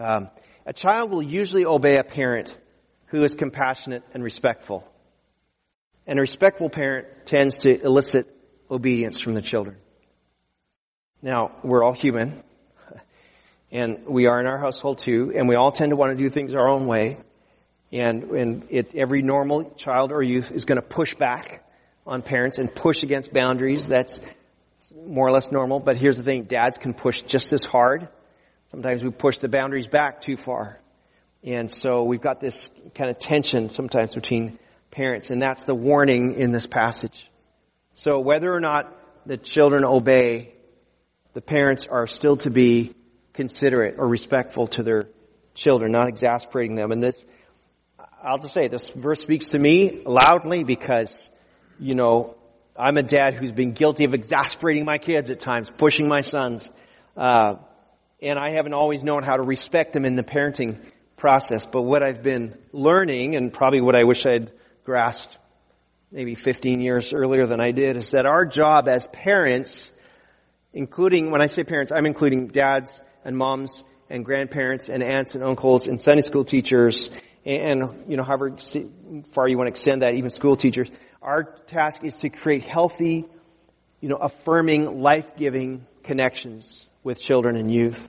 Um, 0.01 0.31
a 0.67 0.73
child 0.73 1.11
will 1.11 1.23
usually 1.23 1.65
obey 1.65 1.99
a 1.99 2.03
parent 2.03 2.57
who 3.07 3.23
is 3.23 3.35
compassionate 3.35 4.03
and 4.15 4.25
respectful. 4.25 4.89
And 6.07 6.19
a 6.19 6.23
respectful 6.23 6.71
parent 6.71 7.07
tends 7.27 7.59
to 7.59 7.81
elicit 7.81 8.27
obedience 8.71 9.21
from 9.21 9.35
the 9.35 9.43
children. 9.43 9.77
Now, 11.23 11.53
we're 11.63 11.85
all 11.85 11.93
human, 11.93 12.43
and 13.71 14.07
we 14.07 14.27
are 14.27 14.41
in 14.41 14.47
our 14.47 14.59
household 14.59 14.99
too, 14.99 15.33
and 15.35 15.49
we 15.49 15.55
all 15.55 15.71
tend 15.71 15.91
to 15.91 15.97
want 15.97 16.17
to 16.17 16.23
do 16.23 16.31
things 16.31 16.55
our 16.55 16.69
own 16.69 16.87
way. 16.87 17.19
And, 17.93 18.23
and 18.31 18.67
it, 18.71 18.95
every 18.95 19.21
normal 19.21 19.73
child 19.77 20.13
or 20.13 20.23
youth 20.23 20.53
is 20.53 20.65
going 20.65 20.77
to 20.77 20.87
push 20.87 21.15
back 21.15 21.65
on 22.11 22.23
parents 22.23 22.59
and 22.59 22.75
push 22.75 23.03
against 23.05 23.33
boundaries. 23.33 23.87
That's 23.87 24.21
more 25.07 25.29
or 25.29 25.31
less 25.31 25.51
normal. 25.53 25.79
But 25.81 25.97
here's 25.97 26.17
the 26.17 26.25
thing. 26.25 26.43
Dads 26.45 26.77
can 26.77 26.93
push 26.93 27.23
just 27.23 27.53
as 27.53 27.65
hard. 27.65 28.09
Sometimes 28.73 29.03
we 29.03 29.11
push 29.11 29.39
the 29.39 29.49
boundaries 29.49 29.87
back 29.87 30.21
too 30.21 30.37
far. 30.37 30.81
And 31.43 31.71
so 31.71 32.03
we've 32.03 32.21
got 32.21 32.41
this 32.41 32.69
kind 32.95 33.09
of 33.11 33.19
tension 33.19 33.71
sometimes 33.71 34.15
between 34.15 34.59
parents. 34.91 35.31
And 35.31 35.41
that's 35.41 35.63
the 35.63 35.75
warning 35.75 36.35
in 36.35 36.51
this 36.51 36.67
passage. 36.67 37.31
So 37.95 38.21
whether 38.21 38.53
or 38.53 38.61
not 38.61 38.95
the 39.25 39.37
children 39.37 39.85
obey, 39.85 40.53
the 41.33 41.41
parents 41.41 41.87
are 41.87 42.07
still 42.07 42.37
to 42.39 42.51
be 42.51 42.95
considerate 43.35 43.95
or 43.99 44.09
respectful 44.09 44.67
to 44.69 44.83
their 44.83 45.09
children, 45.55 45.93
not 45.93 46.09
exasperating 46.09 46.75
them. 46.75 46.91
And 46.91 47.03
this, 47.03 47.25
I'll 48.23 48.39
just 48.39 48.55
say, 48.55 48.67
this 48.67 48.91
verse 48.91 49.21
speaks 49.21 49.51
to 49.51 49.59
me 49.59 50.03
loudly 50.05 50.65
because, 50.65 51.31
you 51.81 51.95
know, 51.95 52.37
I'm 52.77 52.97
a 52.99 53.03
dad 53.03 53.35
who's 53.35 53.53
been 53.53 53.73
guilty 53.73 54.05
of 54.05 54.15
exasperating 54.15 54.85
my 54.85 54.99
kids 54.99 55.31
at 55.31 55.41
times, 55.41 55.71
pushing 55.77 56.07
my 56.09 56.21
sons. 56.21 56.71
Uh, 57.17 57.57
and 58.23 58.39
I 58.39 58.51
haven't 58.51 58.75
always 58.75 59.03
known 59.03 59.23
how 59.23 59.37
to 59.37 59.43
respect 59.43 59.95
them 59.95 60.05
in 60.05 60.15
the 60.15 60.23
parenting 60.23 60.77
process. 61.17 61.67
But 61.67 61.83
what 61.83 62.03
I've 62.03 62.23
been 62.23 62.57
learning, 62.73 63.35
and 63.35 63.53
probably 63.53 63.81
what 63.81 63.97
I 63.97 64.05
wish 64.05 64.27
I'd 64.27 64.53
grasped 64.85 65.39
maybe 66.13 66.35
15 66.35 66.81
years 66.81 67.13
earlier 67.15 67.47
than 67.47 67.61
I 67.61 67.73
did, 67.73 67.97
is 67.97 68.11
that 68.11 68.27
our 68.27 68.45
job 68.45 68.87
as 68.87 69.07
parents, 69.07 69.91
including, 70.75 71.31
when 71.31 71.41
I 71.41 71.47
say 71.47 71.65
parents, 71.65 71.93
I'm 71.93 72.05
including 72.05 72.49
dads 72.49 73.01
and 73.25 73.37
moms 73.37 73.85
and 74.11 74.25
grandparents 74.25 74.91
and 74.91 75.03
aunts 75.03 75.35
and 75.35 75.43
uncles 75.43 75.87
and 75.87 76.01
Sunday 76.01 76.23
school 76.23 76.45
teachers 76.45 77.11
and, 77.45 78.05
you 78.07 78.19
know, 78.19 78.23
however 78.23 78.55
far 79.33 79.49
you 79.49 79.57
want 79.57 79.69
to 79.69 79.71
extend 79.71 80.03
that, 80.03 80.15
even 80.15 80.29
school 80.29 80.57
teachers. 80.57 80.91
Our 81.23 81.45
task 81.67 82.03
is 82.03 82.17
to 82.17 82.31
create 82.31 82.65
healthy, 82.65 83.27
you 84.01 84.09
know, 84.09 84.17
affirming, 84.17 85.03
life-giving 85.03 85.87
connections 86.03 86.87
with 87.03 87.21
children 87.21 87.57
and 87.57 87.71
youth. 87.71 88.09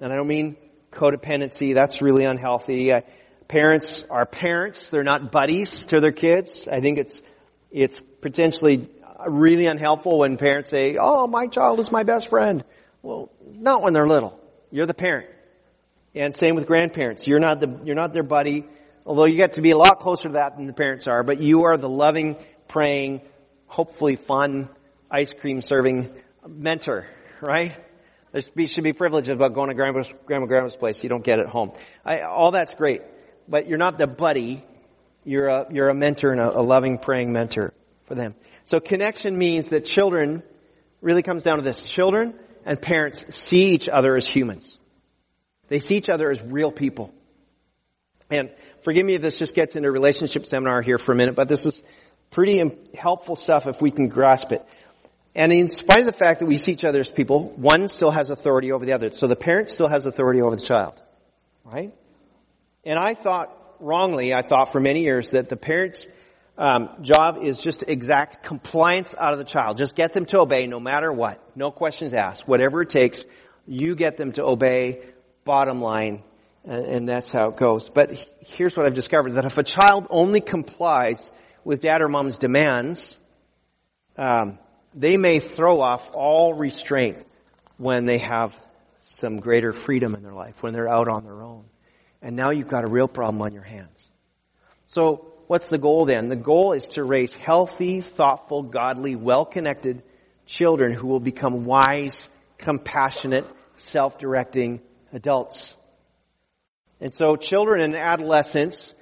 And 0.00 0.12
I 0.12 0.16
don't 0.16 0.28
mean 0.28 0.56
codependency. 0.92 1.74
That's 1.74 2.00
really 2.00 2.24
unhealthy. 2.24 2.92
Uh, 2.92 3.00
parents 3.48 4.04
are 4.08 4.24
parents. 4.24 4.88
They're 4.90 5.02
not 5.02 5.32
buddies 5.32 5.86
to 5.86 6.00
their 6.00 6.12
kids. 6.12 6.68
I 6.68 6.80
think 6.80 6.98
it's, 6.98 7.22
it's 7.72 8.00
potentially 8.20 8.88
really 9.26 9.66
unhelpful 9.66 10.20
when 10.20 10.36
parents 10.36 10.70
say, 10.70 10.96
oh, 10.96 11.26
my 11.26 11.48
child 11.48 11.80
is 11.80 11.90
my 11.90 12.04
best 12.04 12.28
friend. 12.28 12.62
Well, 13.02 13.32
not 13.44 13.82
when 13.82 13.94
they're 13.94 14.06
little. 14.06 14.38
You're 14.70 14.86
the 14.86 14.94
parent. 14.94 15.28
And 16.14 16.32
same 16.32 16.54
with 16.54 16.66
grandparents. 16.66 17.26
You're 17.26 17.40
not 17.40 17.58
the, 17.58 17.80
you're 17.84 17.96
not 17.96 18.12
their 18.12 18.22
buddy, 18.22 18.64
although 19.08 19.24
you 19.24 19.36
get 19.36 19.54
to 19.54 19.62
be 19.62 19.70
a 19.70 19.76
lot 19.76 20.00
closer 20.00 20.28
to 20.28 20.34
that 20.34 20.56
than 20.56 20.66
the 20.66 20.72
parents 20.74 21.06
are, 21.06 21.22
but 21.22 21.40
you 21.40 21.64
are 21.64 21.78
the 21.78 21.88
loving, 21.88 22.36
praying, 22.68 23.22
hopefully 23.66 24.16
fun, 24.16 24.68
ice 25.10 25.32
cream 25.32 25.62
serving 25.62 26.12
mentor, 26.46 27.06
right? 27.40 27.74
There 28.32 28.66
should 28.66 28.84
be 28.84 28.92
privileges 28.92 29.30
about 29.30 29.54
going 29.54 29.70
to 29.70 29.74
grandma's, 29.74 30.12
grandma 30.26 30.44
grandma's 30.44 30.76
place. 30.76 31.02
You 31.02 31.08
don't 31.08 31.24
get 31.24 31.38
it 31.38 31.46
home. 31.46 31.72
I, 32.04 32.20
all 32.20 32.50
that's 32.50 32.74
great, 32.74 33.00
but 33.48 33.66
you're 33.66 33.78
not 33.78 33.96
the 33.96 34.06
buddy. 34.06 34.62
You're 35.24 35.48
a, 35.48 35.66
you're 35.72 35.88
a 35.88 35.94
mentor 35.94 36.30
and 36.30 36.40
a, 36.40 36.58
a 36.58 36.60
loving, 36.60 36.98
praying 36.98 37.32
mentor 37.32 37.72
for 38.04 38.14
them. 38.14 38.34
So 38.64 38.78
connection 38.78 39.38
means 39.38 39.68
that 39.68 39.86
children 39.86 40.42
really 41.00 41.22
comes 41.22 41.44
down 41.44 41.56
to 41.56 41.62
this. 41.62 41.82
Children 41.82 42.34
and 42.66 42.80
parents 42.80 43.24
see 43.34 43.70
each 43.70 43.88
other 43.88 44.14
as 44.16 44.28
humans. 44.28 44.76
They 45.68 45.80
see 45.80 45.96
each 45.96 46.10
other 46.10 46.30
as 46.30 46.42
real 46.42 46.70
people. 46.70 47.14
And 48.30 48.50
forgive 48.82 49.04
me 49.04 49.14
if 49.14 49.22
this 49.22 49.38
just 49.38 49.54
gets 49.54 49.76
into 49.76 49.90
relationship 49.90 50.46
seminar 50.46 50.82
here 50.82 50.98
for 50.98 51.12
a 51.12 51.16
minute, 51.16 51.34
but 51.34 51.48
this 51.48 51.66
is 51.66 51.82
pretty 52.30 52.62
helpful 52.94 53.36
stuff 53.36 53.66
if 53.66 53.80
we 53.80 53.90
can 53.90 54.08
grasp 54.08 54.52
it. 54.52 54.64
And 55.34 55.52
in 55.52 55.68
spite 55.68 56.00
of 56.00 56.06
the 56.06 56.12
fact 56.12 56.40
that 56.40 56.46
we 56.46 56.58
see 56.58 56.72
each 56.72 56.84
other 56.84 57.00
as 57.00 57.08
people, 57.08 57.50
one 57.50 57.88
still 57.88 58.10
has 58.10 58.30
authority 58.30 58.72
over 58.72 58.84
the 58.84 58.92
other. 58.92 59.10
So 59.10 59.26
the 59.26 59.36
parent 59.36 59.70
still 59.70 59.88
has 59.88 60.04
authority 60.04 60.42
over 60.42 60.56
the 60.56 60.62
child. 60.62 61.00
Right? 61.64 61.94
And 62.84 62.98
I 62.98 63.14
thought 63.14 63.54
wrongly, 63.80 64.34
I 64.34 64.42
thought 64.42 64.72
for 64.72 64.80
many 64.80 65.02
years 65.02 65.32
that 65.32 65.48
the 65.48 65.56
parent's 65.56 66.08
um, 66.56 66.90
job 67.02 67.38
is 67.42 67.60
just 67.60 67.80
to 67.80 67.92
exact 67.92 68.42
compliance 68.42 69.14
out 69.16 69.32
of 69.32 69.38
the 69.38 69.44
child. 69.44 69.78
Just 69.78 69.94
get 69.94 70.12
them 70.12 70.26
to 70.26 70.40
obey 70.40 70.66
no 70.66 70.80
matter 70.80 71.12
what. 71.12 71.40
No 71.56 71.70
questions 71.70 72.12
asked. 72.12 72.48
Whatever 72.48 72.82
it 72.82 72.90
takes, 72.90 73.24
you 73.66 73.94
get 73.94 74.16
them 74.16 74.32
to 74.32 74.44
obey, 74.44 75.02
bottom 75.44 75.80
line, 75.80 76.24
and, 76.64 77.08
that's 77.08 77.30
how 77.30 77.48
it 77.50 77.56
goes. 77.56 77.88
But 77.88 78.12
here's 78.40 78.76
what 78.76 78.86
I've 78.86 78.94
discovered, 78.94 79.32
that 79.32 79.44
if 79.44 79.58
a 79.58 79.62
child 79.62 80.06
only 80.10 80.40
complies 80.40 81.32
with 81.64 81.82
dad 81.82 82.02
or 82.02 82.08
mom's 82.08 82.38
demands, 82.38 83.16
um, 84.16 84.58
they 84.94 85.16
may 85.16 85.38
throw 85.38 85.80
off 85.80 86.10
all 86.14 86.54
restraint 86.54 87.18
when 87.76 88.04
they 88.04 88.18
have 88.18 88.54
some 89.02 89.40
greater 89.40 89.72
freedom 89.72 90.14
in 90.14 90.22
their 90.22 90.32
life, 90.32 90.62
when 90.62 90.72
they're 90.72 90.88
out 90.88 91.08
on 91.08 91.24
their 91.24 91.42
own. 91.42 91.64
And 92.20 92.36
now 92.36 92.50
you've 92.50 92.68
got 92.68 92.84
a 92.84 92.90
real 92.90 93.08
problem 93.08 93.40
on 93.42 93.52
your 93.52 93.62
hands. 93.62 94.08
So 94.86 95.32
what's 95.46 95.66
the 95.66 95.78
goal 95.78 96.04
then? 96.04 96.28
The 96.28 96.36
goal 96.36 96.72
is 96.72 96.88
to 96.88 97.04
raise 97.04 97.34
healthy, 97.34 98.00
thoughtful, 98.00 98.64
godly, 98.64 99.16
well-connected 99.16 100.02
children 100.44 100.92
who 100.92 101.06
will 101.06 101.20
become 101.20 101.64
wise, 101.64 102.28
compassionate, 102.58 103.46
self-directing 103.76 104.80
adults. 105.12 105.76
And 107.00 107.14
so 107.14 107.36
children 107.36 107.80
and 107.80 107.94
adolescents, 107.94 108.94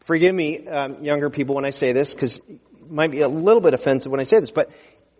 forgive 0.00 0.34
me, 0.34 0.66
um, 0.66 1.04
younger 1.04 1.30
people, 1.30 1.54
when 1.54 1.64
I 1.64 1.70
say 1.70 1.92
this, 1.92 2.14
because 2.14 2.38
it 2.38 2.90
might 2.90 3.10
be 3.10 3.20
a 3.20 3.28
little 3.28 3.60
bit 3.60 3.74
offensive 3.74 4.10
when 4.10 4.20
I 4.20 4.24
say 4.24 4.40
this, 4.40 4.50
but 4.50 4.70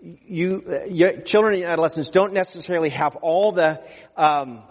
you, 0.02 0.62
uh, 0.66 1.20
children 1.22 1.54
and 1.54 1.64
adolescents 1.64 2.10
don't 2.10 2.32
necessarily 2.32 2.90
have 2.90 3.16
all 3.16 3.52
the 3.52 3.80
um, 4.16 4.62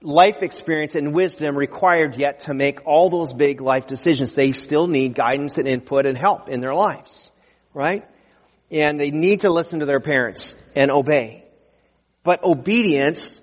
life 0.00 0.42
experience 0.42 0.94
and 0.94 1.14
wisdom 1.14 1.56
required 1.56 2.16
yet 2.16 2.40
to 2.40 2.54
make 2.54 2.86
all 2.86 3.10
those 3.10 3.32
big 3.32 3.60
life 3.60 3.86
decisions. 3.86 4.34
They 4.34 4.52
still 4.52 4.86
need 4.86 5.14
guidance 5.14 5.58
and 5.58 5.66
input 5.66 6.06
and 6.06 6.16
help 6.16 6.48
in 6.48 6.60
their 6.60 6.74
lives, 6.74 7.30
right? 7.72 8.06
And 8.70 8.98
they 8.98 9.10
need 9.10 9.40
to 9.40 9.50
listen 9.52 9.80
to 9.80 9.86
their 9.86 10.00
parents 10.00 10.54
and 10.74 10.90
obey. 10.90 11.44
But 12.22 12.42
obedience 12.42 13.40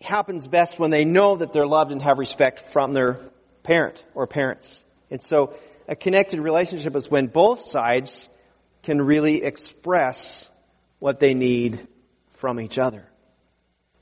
happens 0.00 0.46
best 0.46 0.78
when 0.78 0.90
they 0.90 1.04
know 1.04 1.36
that 1.36 1.52
they're 1.52 1.66
loved 1.66 1.92
and 1.92 2.02
have 2.02 2.18
respect 2.18 2.72
from 2.72 2.92
their 2.92 3.20
parent 3.62 4.02
or 4.14 4.26
parents. 4.26 4.84
And 5.10 5.22
so 5.22 5.54
a 5.88 5.96
connected 5.96 6.40
relationship 6.40 6.94
is 6.96 7.10
when 7.10 7.26
both 7.26 7.60
sides 7.60 8.28
can 8.82 9.00
really 9.00 9.42
express 9.42 10.48
what 10.98 11.20
they 11.20 11.34
need 11.34 11.86
from 12.34 12.60
each 12.60 12.78
other. 12.78 13.08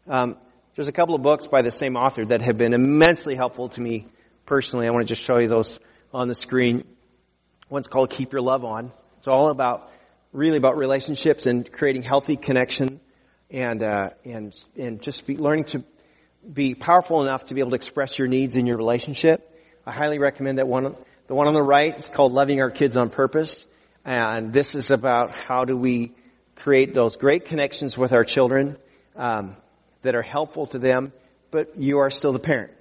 Um, 0.06 0.36
there's 0.74 0.88
a 0.88 0.92
couple 0.92 1.14
of 1.14 1.22
books 1.22 1.46
by 1.46 1.62
the 1.62 1.70
same 1.70 1.96
author 1.96 2.24
that 2.26 2.42
have 2.42 2.56
been 2.56 2.74
immensely 2.74 3.34
helpful 3.36 3.68
to 3.70 3.80
me 3.80 4.06
personally. 4.44 4.86
I 4.86 4.90
want 4.90 5.06
to 5.06 5.14
just 5.14 5.22
show 5.22 5.38
you 5.38 5.48
those 5.48 5.78
on 6.12 6.28
the 6.28 6.34
screen. 6.34 6.84
One's 7.68 7.86
called 7.86 8.10
Keep 8.10 8.32
Your 8.32 8.42
Love 8.42 8.64
On. 8.64 8.92
It's 9.18 9.28
all 9.28 9.50
about, 9.50 9.90
really 10.32 10.58
about 10.58 10.76
relationships 10.76 11.46
and 11.46 11.70
creating 11.70 12.02
healthy 12.02 12.36
connection 12.36 13.00
and, 13.50 13.82
uh, 13.82 14.10
and, 14.24 14.54
and 14.76 15.02
just 15.02 15.26
be 15.26 15.36
learning 15.36 15.64
to 15.64 15.84
be 16.52 16.74
powerful 16.74 17.22
enough 17.22 17.46
to 17.46 17.54
be 17.54 17.60
able 17.60 17.70
to 17.70 17.76
express 17.76 18.18
your 18.18 18.28
needs 18.28 18.56
in 18.56 18.66
your 18.66 18.76
relationship. 18.76 19.50
I 19.86 19.92
highly 19.92 20.18
recommend 20.18 20.58
that 20.58 20.68
one. 20.68 20.96
The 21.26 21.34
one 21.34 21.48
on 21.48 21.54
the 21.54 21.62
right 21.62 21.96
is 21.96 22.08
called 22.08 22.32
Loving 22.32 22.60
Our 22.60 22.70
Kids 22.70 22.96
on 22.96 23.10
Purpose. 23.10 23.66
And 24.04 24.52
this 24.52 24.74
is 24.74 24.90
about 24.90 25.36
how 25.36 25.64
do 25.64 25.76
we 25.76 26.12
create 26.56 26.94
those 26.94 27.16
great 27.16 27.46
connections 27.46 27.96
with 27.96 28.12
our 28.12 28.24
children 28.24 28.76
um, 29.16 29.56
that 30.02 30.14
are 30.14 30.22
helpful 30.22 30.66
to 30.68 30.78
them, 30.78 31.12
but 31.50 31.78
you 31.78 31.98
are 31.98 32.10
still 32.10 32.32
the 32.32 32.38
parent. 32.38 32.72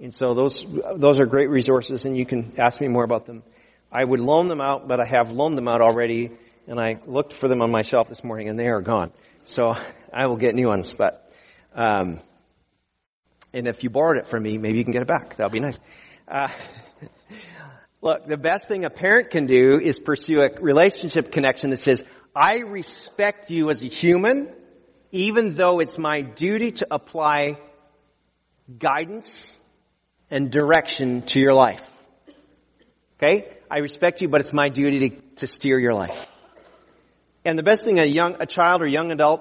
And 0.00 0.12
so 0.14 0.34
those 0.34 0.64
those 0.96 1.18
are 1.18 1.26
great 1.26 1.48
resources, 1.48 2.04
and 2.04 2.16
you 2.16 2.26
can 2.26 2.54
ask 2.58 2.80
me 2.80 2.88
more 2.88 3.04
about 3.04 3.26
them. 3.26 3.42
I 3.90 4.04
would 4.04 4.20
loan 4.20 4.48
them 4.48 4.60
out, 4.60 4.88
but 4.88 5.00
I 5.00 5.06
have 5.06 5.30
loaned 5.30 5.56
them 5.56 5.68
out 5.68 5.80
already, 5.80 6.32
and 6.66 6.78
I 6.78 6.98
looked 7.06 7.32
for 7.32 7.48
them 7.48 7.62
on 7.62 7.70
my 7.70 7.82
shelf 7.82 8.08
this 8.08 8.22
morning, 8.22 8.48
and 8.48 8.58
they 8.58 8.68
are 8.68 8.82
gone. 8.82 9.10
So 9.46 9.76
I 10.12 10.26
will 10.26 10.36
get 10.36 10.54
new 10.54 10.68
ones. 10.68 10.92
But 10.92 11.32
um, 11.74 12.20
and 13.52 13.68
if 13.68 13.82
you 13.84 13.90
borrowed 13.90 14.18
it 14.18 14.26
from 14.26 14.42
me, 14.42 14.58
maybe 14.58 14.78
you 14.78 14.84
can 14.84 14.92
get 14.92 15.02
it 15.02 15.08
back. 15.08 15.36
That 15.36 15.44
would 15.44 15.52
be 15.52 15.60
nice. 15.60 15.78
Uh, 16.28 16.48
Look, 18.02 18.26
the 18.26 18.36
best 18.36 18.68
thing 18.68 18.84
a 18.84 18.90
parent 18.90 19.30
can 19.30 19.46
do 19.46 19.80
is 19.80 19.98
pursue 19.98 20.42
a 20.42 20.50
relationship 20.60 21.32
connection 21.32 21.70
that 21.70 21.78
says, 21.78 22.04
I 22.34 22.58
respect 22.58 23.50
you 23.50 23.70
as 23.70 23.82
a 23.82 23.86
human, 23.86 24.52
even 25.10 25.54
though 25.54 25.80
it's 25.80 25.96
my 25.96 26.20
duty 26.20 26.72
to 26.72 26.86
apply 26.90 27.58
guidance 28.78 29.58
and 30.30 30.50
direction 30.50 31.22
to 31.22 31.40
your 31.40 31.54
life. 31.54 31.84
Okay? 33.16 33.56
I 33.70 33.78
respect 33.78 34.20
you, 34.20 34.28
but 34.28 34.40
it's 34.40 34.52
my 34.52 34.68
duty 34.68 35.10
to, 35.10 35.16
to 35.36 35.46
steer 35.46 35.78
your 35.78 35.94
life. 35.94 36.16
And 37.46 37.56
the 37.56 37.62
best 37.62 37.84
thing 37.84 38.00
a 38.00 38.04
young, 38.04 38.38
a 38.40 38.44
child 38.44 38.82
or 38.82 38.88
young 38.88 39.12
adult 39.12 39.40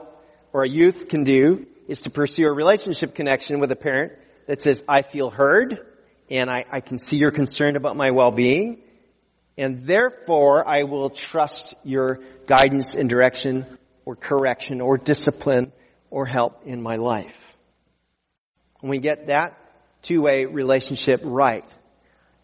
or 0.54 0.62
a 0.62 0.70
youth 0.70 1.10
can 1.10 1.24
do 1.24 1.66
is 1.88 2.02
to 2.02 2.12
pursue 2.12 2.46
a 2.46 2.54
relationship 2.54 3.16
connection 3.16 3.60
with 3.60 3.72
a 3.72 3.76
parent 3.76 4.14
that 4.46 4.62
says, 4.62 4.84
I 4.88 5.02
feel 5.02 5.32
heard, 5.32 5.84
and 6.30 6.48
I, 6.48 6.66
I 6.72 6.82
can 6.82 7.00
see 7.00 7.18
you're 7.18 7.32
concerned 7.32 7.78
about 7.78 7.98
my 7.98 8.12
well-being, 8.12 8.84
and 9.58 9.88
therefore 9.88 10.68
I 10.68 10.84
will 10.84 11.10
trust 11.10 11.74
your 11.84 12.20
guidance 12.46 12.94
and 12.94 13.10
direction 13.10 13.66
or 14.06 14.16
correction 14.16 14.82
or 14.82 15.00
discipline 15.00 15.72
or 16.12 16.28
help 16.28 16.62
in 16.68 16.84
my 16.84 16.98
life. 16.98 17.58
When 18.82 18.92
we 18.92 19.00
get 19.00 19.28
that 19.28 19.58
two-way 20.04 20.46
relationship 20.46 21.22
right, 21.24 21.68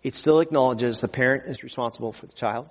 it 0.01 0.15
still 0.15 0.39
acknowledges 0.39 1.01
the 1.01 1.07
parent 1.07 1.51
is 1.51 1.61
responsible 1.61 2.13
for 2.13 2.25
the 2.25 2.33
child. 2.33 2.67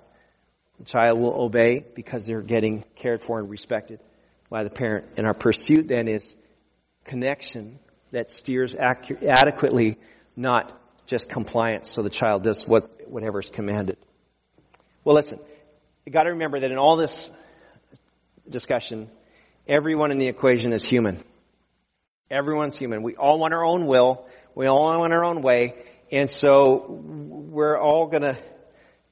The 0.81 0.85
child 0.85 1.19
will 1.19 1.39
obey 1.39 1.85
because 1.93 2.25
they're 2.25 2.41
getting 2.41 2.83
cared 2.95 3.21
for 3.21 3.37
and 3.37 3.47
respected 3.47 3.99
by 4.49 4.63
the 4.63 4.71
parent. 4.71 5.05
And 5.15 5.27
our 5.27 5.35
pursuit 5.35 5.87
then 5.87 6.07
is 6.07 6.35
connection 7.05 7.77
that 8.09 8.31
steers 8.31 8.73
adequately, 8.73 9.99
not 10.35 10.75
just 11.05 11.29
compliance 11.29 11.91
so 11.91 12.01
the 12.01 12.09
child 12.09 12.41
does 12.41 12.67
what, 12.67 13.07
whatever 13.07 13.37
is 13.37 13.51
commanded. 13.51 13.97
Well 15.03 15.13
listen, 15.13 15.37
you 16.07 16.11
gotta 16.11 16.31
remember 16.31 16.59
that 16.59 16.71
in 16.71 16.79
all 16.79 16.95
this 16.95 17.29
discussion, 18.49 19.11
everyone 19.67 20.09
in 20.09 20.17
the 20.17 20.29
equation 20.29 20.73
is 20.73 20.83
human. 20.83 21.19
Everyone's 22.31 22.75
human. 22.75 23.03
We 23.03 23.15
all 23.17 23.37
want 23.37 23.53
our 23.53 23.63
own 23.63 23.85
will. 23.85 24.25
We 24.55 24.65
all 24.65 24.97
want 24.97 25.13
our 25.13 25.25
own 25.25 25.43
way. 25.43 25.75
And 26.11 26.27
so 26.27 26.87
we're 26.89 27.77
all 27.77 28.07
gonna 28.07 28.39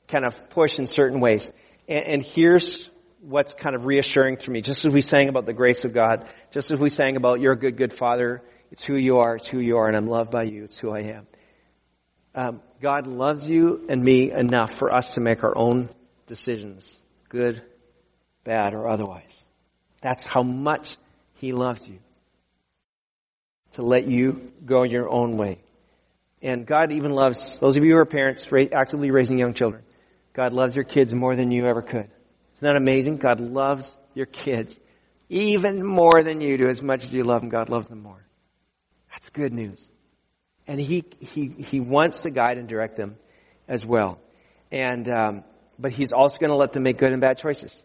kind 0.07 0.25
of 0.25 0.49
push 0.49 0.79
in 0.79 0.87
certain 0.87 1.19
ways. 1.19 1.51
And, 1.89 2.05
and 2.05 2.23
here's 2.23 2.89
what's 3.19 3.53
kind 3.53 3.75
of 3.75 3.85
reassuring 3.85 4.37
to 4.37 4.51
me. 4.51 4.61
Just 4.61 4.85
as 4.85 4.93
we 4.93 5.01
sang 5.01 5.27
about 5.27 5.45
the 5.45 5.53
grace 5.53 5.83
of 5.83 5.93
God, 5.93 6.29
just 6.51 6.71
as 6.71 6.79
we 6.79 6.89
sang 6.89 7.17
about 7.17 7.41
you're 7.41 7.53
a 7.53 7.59
good, 7.59 7.75
good 7.75 7.91
father, 7.91 8.41
it's 8.71 8.85
who 8.85 8.95
you 8.95 9.17
are, 9.17 9.35
it's 9.35 9.47
who 9.47 9.59
you 9.59 9.77
are, 9.77 9.87
and 9.87 9.97
I'm 9.97 10.07
loved 10.07 10.31
by 10.31 10.43
you, 10.43 10.63
it's 10.63 10.77
who 10.77 10.91
I 10.91 11.01
am. 11.01 11.27
Um, 12.35 12.61
God 12.79 13.07
loves 13.07 13.49
you 13.49 13.85
and 13.89 14.01
me 14.01 14.31
enough 14.31 14.75
for 14.75 14.95
us 14.95 15.15
to 15.15 15.21
make 15.21 15.43
our 15.43 15.57
own 15.57 15.89
decisions, 16.27 16.95
good, 17.27 17.61
bad, 18.43 18.73
or 18.73 18.87
otherwise. 18.87 19.43
That's 20.01 20.23
how 20.23 20.43
much 20.43 20.95
He 21.35 21.51
loves 21.51 21.85
you. 21.87 21.99
To 23.73 23.81
let 23.81 24.05
you 24.05 24.51
go 24.65 24.83
your 24.83 25.11
own 25.11 25.37
way. 25.37 25.59
And 26.41 26.65
God 26.65 26.91
even 26.91 27.11
loves, 27.11 27.59
those 27.59 27.75
of 27.75 27.83
you 27.83 27.91
who 27.91 27.97
are 27.97 28.05
parents, 28.05 28.47
actively 28.71 29.11
raising 29.11 29.39
young 29.39 29.53
children, 29.53 29.83
God 30.33 30.53
loves 30.53 30.75
your 30.75 30.85
kids 30.85 31.13
more 31.13 31.35
than 31.35 31.51
you 31.51 31.65
ever 31.65 31.81
could. 31.81 32.09
Isn't 32.59 32.61
that 32.61 32.75
amazing? 32.75 33.17
God 33.17 33.39
loves 33.39 33.95
your 34.13 34.25
kids 34.25 34.79
even 35.29 35.85
more 35.85 36.23
than 36.23 36.41
you 36.41 36.57
do. 36.57 36.67
As 36.67 36.81
much 36.81 37.03
as 37.03 37.13
you 37.13 37.23
love 37.23 37.41
them, 37.41 37.49
God 37.49 37.69
loves 37.69 37.87
them 37.87 38.01
more. 38.01 38.25
That's 39.11 39.29
good 39.29 39.53
news. 39.53 39.83
And 40.67 40.79
He, 40.79 41.03
He, 41.19 41.47
He 41.47 41.79
wants 41.79 42.19
to 42.21 42.29
guide 42.29 42.57
and 42.57 42.67
direct 42.67 42.95
them 42.95 43.17
as 43.67 43.85
well. 43.85 44.19
And, 44.71 45.09
um, 45.09 45.43
but 45.77 45.91
He's 45.91 46.11
also 46.11 46.37
going 46.37 46.49
to 46.49 46.55
let 46.55 46.73
them 46.73 46.83
make 46.83 46.97
good 46.97 47.11
and 47.11 47.21
bad 47.21 47.37
choices. 47.37 47.83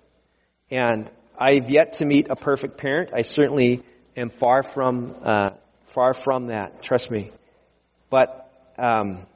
And 0.71 1.11
I've 1.39 1.71
yet 1.71 1.95
to 1.95 2.07
meet 2.07 2.29
a 2.31 2.37
perfect 2.37 2.79
parent. 2.79 3.11
I 3.15 3.23
certainly 3.23 3.83
am 4.17 4.31
far 4.31 4.63
from, 4.63 5.17
uh, 5.23 5.51
far 5.87 6.15
from 6.15 6.49
that. 6.49 6.83
Trust 6.83 7.11
me. 7.11 7.31
But, 8.11 8.51
um, 8.79 9.27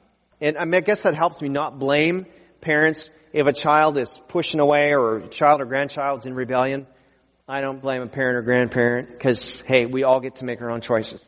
and 0.41 0.57
I, 0.57 0.65
mean, 0.65 0.75
I 0.75 0.81
guess 0.81 1.03
that 1.03 1.15
helps 1.15 1.41
me 1.41 1.49
not 1.49 1.79
blame 1.79 2.25
parents 2.61 3.09
if 3.33 3.45
a 3.47 3.53
child 3.53 3.97
is 3.97 4.19
pushing 4.27 4.59
away 4.59 4.93
or 4.93 5.17
a 5.17 5.27
child 5.27 5.61
or 5.61 5.65
grandchild's 5.65 6.25
in 6.25 6.33
rebellion. 6.33 6.87
I 7.47 7.61
don't 7.61 7.81
blame 7.81 8.01
a 8.01 8.07
parent 8.07 8.37
or 8.37 8.41
grandparent 8.43 9.09
because, 9.09 9.61
hey, 9.65 9.85
we 9.85 10.03
all 10.03 10.19
get 10.19 10.35
to 10.35 10.45
make 10.45 10.61
our 10.61 10.69
own 10.69 10.81
choices. 10.81 11.19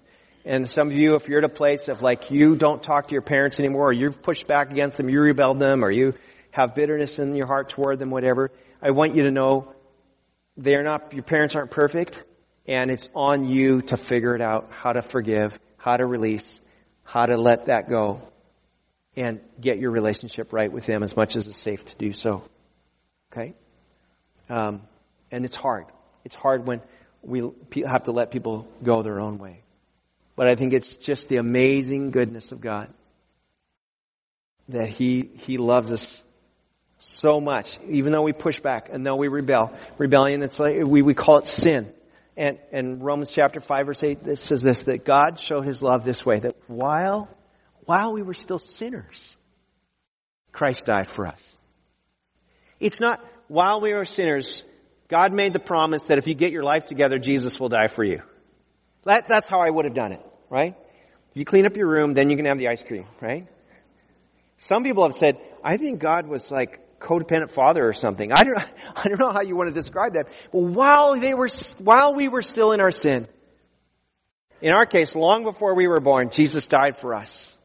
And 0.45 0.69
some 0.69 0.87
of 0.87 0.93
you, 0.93 1.15
if 1.15 1.27
you're 1.27 1.39
at 1.39 1.43
a 1.43 1.49
place 1.49 1.87
of 1.87 2.01
like 2.01 2.31
you 2.31 2.55
don't 2.55 2.81
talk 2.81 3.07
to 3.07 3.13
your 3.13 3.21
parents 3.21 3.59
anymore, 3.59 3.89
or 3.89 3.93
you've 3.93 4.21
pushed 4.21 4.47
back 4.47 4.71
against 4.71 4.97
them, 4.97 5.09
you 5.09 5.19
rebelled 5.19 5.59
them, 5.59 5.83
or 5.83 5.91
you 5.91 6.13
have 6.51 6.75
bitterness 6.75 7.19
in 7.19 7.35
your 7.35 7.47
heart 7.47 7.69
toward 7.69 7.99
them, 7.99 8.09
whatever, 8.09 8.51
I 8.81 8.91
want 8.91 9.15
you 9.15 9.23
to 9.23 9.31
know 9.31 9.73
they're 10.57 10.83
not, 10.83 11.13
your 11.13 11.23
parents 11.23 11.55
aren't 11.55 11.71
perfect, 11.71 12.23
and 12.67 12.91
it's 12.91 13.09
on 13.15 13.47
you 13.47 13.81
to 13.83 13.97
figure 13.97 14.35
it 14.35 14.41
out, 14.41 14.69
how 14.71 14.93
to 14.93 15.01
forgive, 15.01 15.57
how 15.77 15.97
to 15.97 16.05
release, 16.05 16.59
how 17.03 17.25
to 17.25 17.37
let 17.37 17.67
that 17.67 17.89
go, 17.89 18.21
and 19.15 19.41
get 19.59 19.77
your 19.77 19.91
relationship 19.91 20.53
right 20.53 20.71
with 20.71 20.85
them 20.85 21.03
as 21.03 21.15
much 21.15 21.35
as 21.35 21.47
it's 21.47 21.59
safe 21.59 21.83
to 21.85 21.95
do 21.97 22.13
so. 22.13 22.43
Okay? 23.31 23.53
Um, 24.49 24.81
and 25.31 25.45
it's 25.45 25.55
hard. 25.55 25.85
It's 26.23 26.35
hard 26.35 26.65
when 26.65 26.81
we 27.21 27.51
have 27.85 28.03
to 28.03 28.11
let 28.11 28.31
people 28.31 28.67
go 28.83 29.01
their 29.01 29.19
own 29.19 29.37
way. 29.37 29.63
But 30.35 30.47
I 30.47 30.55
think 30.55 30.73
it's 30.73 30.95
just 30.95 31.29
the 31.29 31.37
amazing 31.37 32.11
goodness 32.11 32.51
of 32.51 32.61
God 32.61 32.89
that 34.69 34.87
He, 34.87 35.29
He 35.39 35.57
loves 35.57 35.91
us 35.91 36.23
so 36.99 37.41
much, 37.41 37.79
even 37.89 38.11
though 38.11 38.21
we 38.21 38.33
push 38.33 38.59
back 38.59 38.89
and 38.91 39.05
though 39.05 39.15
we 39.15 39.27
rebel. 39.27 39.73
Rebellion, 39.97 40.41
it's 40.43 40.59
like, 40.59 40.77
we, 40.85 41.01
we 41.01 41.13
call 41.13 41.37
it 41.37 41.47
sin. 41.47 41.91
And, 42.37 42.59
and 42.71 43.03
Romans 43.03 43.29
chapter 43.29 43.59
5 43.59 43.85
verse 43.87 44.03
8 44.03 44.27
it 44.27 44.39
says 44.39 44.61
this, 44.61 44.83
that 44.83 45.03
God 45.03 45.39
showed 45.39 45.65
His 45.65 45.81
love 45.81 46.03
this 46.03 46.25
way, 46.25 46.39
that 46.39 46.55
while, 46.67 47.27
while 47.85 48.13
we 48.13 48.21
were 48.21 48.33
still 48.33 48.59
sinners, 48.59 49.35
Christ 50.51 50.85
died 50.85 51.07
for 51.07 51.27
us. 51.27 51.57
It's 52.79 52.99
not 52.99 53.23
while 53.47 53.81
we 53.81 53.93
were 53.93 54.05
sinners, 54.05 54.63
God 55.07 55.33
made 55.33 55.53
the 55.53 55.59
promise 55.59 56.05
that 56.05 56.17
if 56.17 56.27
you 56.27 56.33
get 56.33 56.51
your 56.51 56.63
life 56.63 56.85
together, 56.85 57.19
Jesus 57.19 57.59
will 57.59 57.69
die 57.69 57.87
for 57.87 58.03
you. 58.03 58.21
That, 59.03 59.27
that's 59.27 59.47
how 59.47 59.59
I 59.59 59.69
would 59.69 59.85
have 59.85 59.93
done 59.93 60.13
it, 60.13 60.25
right? 60.49 60.75
If 61.31 61.37
you 61.37 61.45
clean 61.45 61.65
up 61.65 61.75
your 61.75 61.87
room, 61.87 62.13
then 62.13 62.29
you 62.29 62.37
can 62.37 62.45
have 62.45 62.57
the 62.57 62.69
ice 62.69 62.83
cream, 62.83 63.05
right? 63.19 63.47
Some 64.57 64.83
people 64.83 65.03
have 65.03 65.15
said, 65.15 65.37
I 65.63 65.77
think 65.77 65.99
God 65.99 66.27
was 66.27 66.51
like 66.51 66.99
codependent 66.99 67.51
father 67.51 67.85
or 67.85 67.93
something. 67.93 68.31
I 68.31 68.43
don't, 68.43 68.57
I 68.95 69.09
don't 69.09 69.19
know 69.19 69.31
how 69.31 69.41
you 69.41 69.55
want 69.55 69.67
to 69.67 69.73
describe 69.73 70.13
that. 70.13 70.27
But 70.51 70.61
while 70.61 71.19
they 71.19 71.33
were, 71.33 71.49
while 71.79 72.13
we 72.13 72.27
were 72.27 72.41
still 72.41 72.71
in 72.71 72.79
our 72.79 72.91
sin, 72.91 73.27
in 74.61 74.71
our 74.71 74.85
case, 74.85 75.15
long 75.15 75.43
before 75.43 75.75
we 75.75 75.87
were 75.87 75.99
born, 75.99 76.29
Jesus 76.29 76.67
died 76.67 76.95
for 76.95 77.15
us. 77.15 77.57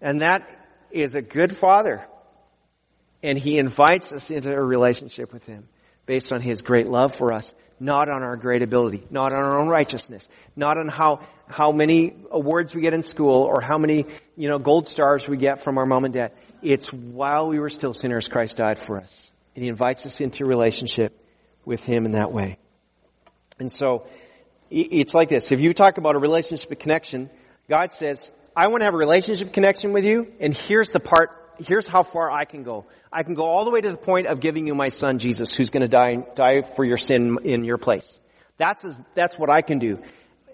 And 0.00 0.20
that 0.20 0.48
is 0.90 1.14
a 1.14 1.22
good 1.22 1.56
father. 1.56 2.04
And 3.22 3.38
he 3.38 3.58
invites 3.58 4.12
us 4.12 4.30
into 4.30 4.52
a 4.52 4.62
relationship 4.62 5.32
with 5.32 5.44
him 5.44 5.68
based 6.06 6.32
on 6.32 6.40
his 6.40 6.62
great 6.62 6.86
love 6.86 7.14
for 7.14 7.32
us 7.32 7.54
not 7.80 8.10
on 8.10 8.22
our 8.22 8.36
great 8.36 8.62
ability, 8.62 9.02
not 9.10 9.32
on 9.32 9.42
our 9.42 9.58
own 9.58 9.66
righteousness, 9.66 10.28
not 10.54 10.76
on 10.76 10.88
how, 10.88 11.20
how 11.48 11.72
many 11.72 12.14
awards 12.30 12.74
we 12.74 12.82
get 12.82 12.92
in 12.92 13.02
school 13.02 13.42
or 13.42 13.62
how 13.62 13.78
many, 13.78 14.04
you 14.36 14.48
know, 14.48 14.58
gold 14.58 14.86
stars 14.86 15.26
we 15.26 15.38
get 15.38 15.64
from 15.64 15.78
our 15.78 15.86
mom 15.86 16.04
and 16.04 16.12
dad. 16.12 16.32
It's 16.62 16.92
while 16.92 17.48
we 17.48 17.58
were 17.58 17.70
still 17.70 17.94
sinners, 17.94 18.28
Christ 18.28 18.58
died 18.58 18.82
for 18.82 19.00
us. 19.00 19.30
And 19.56 19.64
he 19.64 19.70
invites 19.70 20.04
us 20.04 20.20
into 20.20 20.44
a 20.44 20.46
relationship 20.46 21.18
with 21.64 21.82
him 21.82 22.04
in 22.04 22.12
that 22.12 22.30
way. 22.30 22.58
And 23.58 23.72
so, 23.72 24.06
it's 24.70 25.14
like 25.14 25.28
this. 25.28 25.50
If 25.50 25.58
you 25.58 25.74
talk 25.74 25.98
about 25.98 26.14
a 26.14 26.18
relationship 26.18 26.78
connection, 26.78 27.28
God 27.68 27.92
says, 27.92 28.30
I 28.60 28.66
want 28.66 28.82
to 28.82 28.84
have 28.84 28.92
a 28.92 28.98
relationship 28.98 29.54
connection 29.54 29.94
with 29.94 30.04
you, 30.04 30.34
and 30.38 30.52
here's 30.52 30.90
the 30.90 31.00
part 31.00 31.30
here's 31.66 31.86
how 31.86 32.02
far 32.02 32.30
I 32.30 32.44
can 32.44 32.62
go. 32.62 32.84
I 33.10 33.22
can 33.22 33.32
go 33.32 33.44
all 33.46 33.64
the 33.64 33.70
way 33.70 33.80
to 33.80 33.90
the 33.90 33.96
point 33.96 34.26
of 34.26 34.38
giving 34.38 34.66
you 34.66 34.74
my 34.74 34.90
son 34.90 35.18
Jesus, 35.18 35.56
who's 35.56 35.70
going 35.70 35.80
to 35.80 35.88
die, 35.88 36.16
die 36.34 36.60
for 36.60 36.84
your 36.84 36.98
sin 36.98 37.38
in 37.44 37.64
your 37.64 37.78
place. 37.78 38.18
That's, 38.58 38.84
as, 38.84 38.98
that's 39.14 39.38
what 39.38 39.48
I 39.48 39.62
can 39.62 39.78
do. 39.78 40.02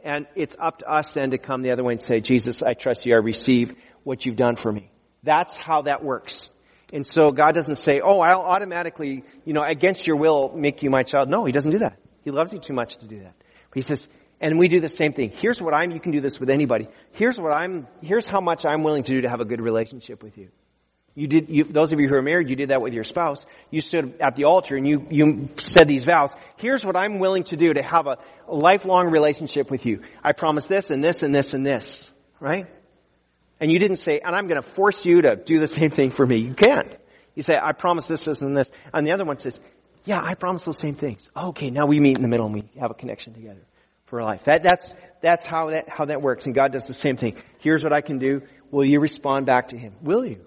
And 0.04 0.28
it's 0.36 0.54
up 0.56 0.78
to 0.78 0.88
us 0.88 1.14
then 1.14 1.32
to 1.32 1.38
come 1.38 1.62
the 1.62 1.72
other 1.72 1.82
way 1.82 1.94
and 1.94 2.00
say, 2.00 2.20
Jesus, 2.20 2.62
I 2.62 2.74
trust 2.74 3.06
you. 3.06 3.14
I 3.14 3.18
receive 3.18 3.74
what 4.04 4.24
you've 4.24 4.36
done 4.36 4.54
for 4.54 4.70
me. 4.70 4.88
That's 5.24 5.56
how 5.56 5.82
that 5.82 6.04
works. 6.04 6.48
And 6.92 7.04
so 7.04 7.32
God 7.32 7.56
doesn't 7.56 7.74
say, 7.74 8.00
oh, 8.00 8.20
I'll 8.20 8.42
automatically, 8.42 9.24
you 9.44 9.52
know, 9.52 9.64
against 9.64 10.06
your 10.06 10.16
will 10.16 10.52
make 10.54 10.84
you 10.84 10.90
my 10.90 11.02
child. 11.02 11.28
No, 11.28 11.44
He 11.44 11.50
doesn't 11.50 11.72
do 11.72 11.78
that. 11.78 11.98
He 12.22 12.30
loves 12.30 12.52
you 12.52 12.60
too 12.60 12.72
much 12.72 12.98
to 12.98 13.08
do 13.08 13.18
that. 13.18 13.34
But 13.70 13.74
He 13.74 13.80
says, 13.80 14.06
and 14.40 14.58
we 14.58 14.68
do 14.68 14.80
the 14.80 14.88
same 14.88 15.12
thing. 15.12 15.30
Here's 15.30 15.62
what 15.62 15.74
I'm, 15.74 15.90
you 15.90 16.00
can 16.00 16.12
do 16.12 16.20
this 16.20 16.38
with 16.38 16.50
anybody. 16.50 16.88
Here's 17.12 17.38
what 17.38 17.52
I'm, 17.52 17.86
here's 18.02 18.26
how 18.26 18.40
much 18.40 18.66
I'm 18.66 18.82
willing 18.82 19.02
to 19.04 19.12
do 19.12 19.22
to 19.22 19.28
have 19.30 19.40
a 19.40 19.44
good 19.44 19.60
relationship 19.60 20.22
with 20.22 20.36
you. 20.36 20.48
You 21.14 21.28
did, 21.28 21.48
you, 21.48 21.64
those 21.64 21.94
of 21.94 22.00
you 22.00 22.08
who 22.08 22.14
are 22.16 22.22
married, 22.22 22.50
you 22.50 22.56
did 22.56 22.68
that 22.68 22.82
with 22.82 22.92
your 22.92 23.04
spouse. 23.04 23.46
You 23.70 23.80
stood 23.80 24.20
at 24.20 24.36
the 24.36 24.44
altar 24.44 24.76
and 24.76 24.86
you, 24.86 25.06
you 25.10 25.48
said 25.56 25.88
these 25.88 26.04
vows. 26.04 26.34
Here's 26.58 26.84
what 26.84 26.94
I'm 26.94 27.18
willing 27.18 27.44
to 27.44 27.56
do 27.56 27.72
to 27.72 27.82
have 27.82 28.06
a, 28.06 28.18
lifelong 28.46 29.10
relationship 29.10 29.70
with 29.70 29.86
you. 29.86 30.02
I 30.22 30.32
promise 30.32 30.66
this 30.66 30.90
and 30.90 31.02
this 31.02 31.22
and 31.22 31.34
this 31.34 31.54
and 31.54 31.66
this. 31.66 32.12
Right? 32.38 32.66
And 33.58 33.72
you 33.72 33.78
didn't 33.78 33.96
say, 33.96 34.20
and 34.20 34.36
I'm 34.36 34.46
going 34.46 34.62
to 34.62 34.68
force 34.68 35.06
you 35.06 35.22
to 35.22 35.36
do 35.36 35.58
the 35.58 35.68
same 35.68 35.88
thing 35.88 36.10
for 36.10 36.26
me. 36.26 36.40
You 36.40 36.54
can't. 36.54 36.94
You 37.34 37.42
say, 37.42 37.58
I 37.60 37.72
promise 37.72 38.06
this, 38.06 38.26
this, 38.26 38.42
and 38.42 38.54
this. 38.54 38.70
And 38.92 39.06
the 39.06 39.12
other 39.12 39.24
one 39.24 39.38
says, 39.38 39.58
yeah, 40.04 40.20
I 40.22 40.34
promise 40.34 40.64
those 40.64 40.78
same 40.78 40.94
things. 40.94 41.30
Okay, 41.34 41.70
now 41.70 41.86
we 41.86 41.98
meet 41.98 42.16
in 42.18 42.22
the 42.22 42.28
middle 42.28 42.44
and 42.44 42.54
we 42.54 42.64
have 42.78 42.90
a 42.90 42.94
connection 42.94 43.32
together 43.32 43.62
for 44.06 44.22
life. 44.22 44.44
That, 44.44 44.62
that's, 44.62 44.94
that's 45.20 45.44
how 45.44 45.70
that, 45.70 45.88
how 45.88 46.06
that 46.06 46.22
works. 46.22 46.46
And 46.46 46.54
God 46.54 46.72
does 46.72 46.86
the 46.86 46.94
same 46.94 47.16
thing. 47.16 47.36
Here's 47.58 47.84
what 47.84 47.92
I 47.92 48.00
can 48.00 48.18
do. 48.18 48.42
Will 48.70 48.84
you 48.84 49.00
respond 49.00 49.46
back 49.46 49.68
to 49.68 49.78
Him? 49.78 49.94
Will 50.02 50.24
you? 50.24 50.44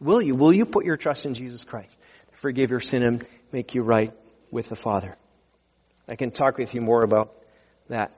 Will 0.00 0.20
you? 0.20 0.34
Will 0.34 0.52
you 0.52 0.64
put 0.64 0.84
your 0.84 0.96
trust 0.96 1.26
in 1.26 1.34
Jesus 1.34 1.64
Christ 1.64 1.96
to 2.30 2.36
forgive 2.38 2.70
your 2.70 2.80
sin 2.80 3.02
and 3.02 3.26
make 3.52 3.74
you 3.74 3.82
right 3.82 4.12
with 4.50 4.68
the 4.68 4.76
Father? 4.76 5.16
I 6.08 6.16
can 6.16 6.30
talk 6.30 6.58
with 6.58 6.74
you 6.74 6.80
more 6.80 7.02
about 7.04 7.34
that 7.88 8.12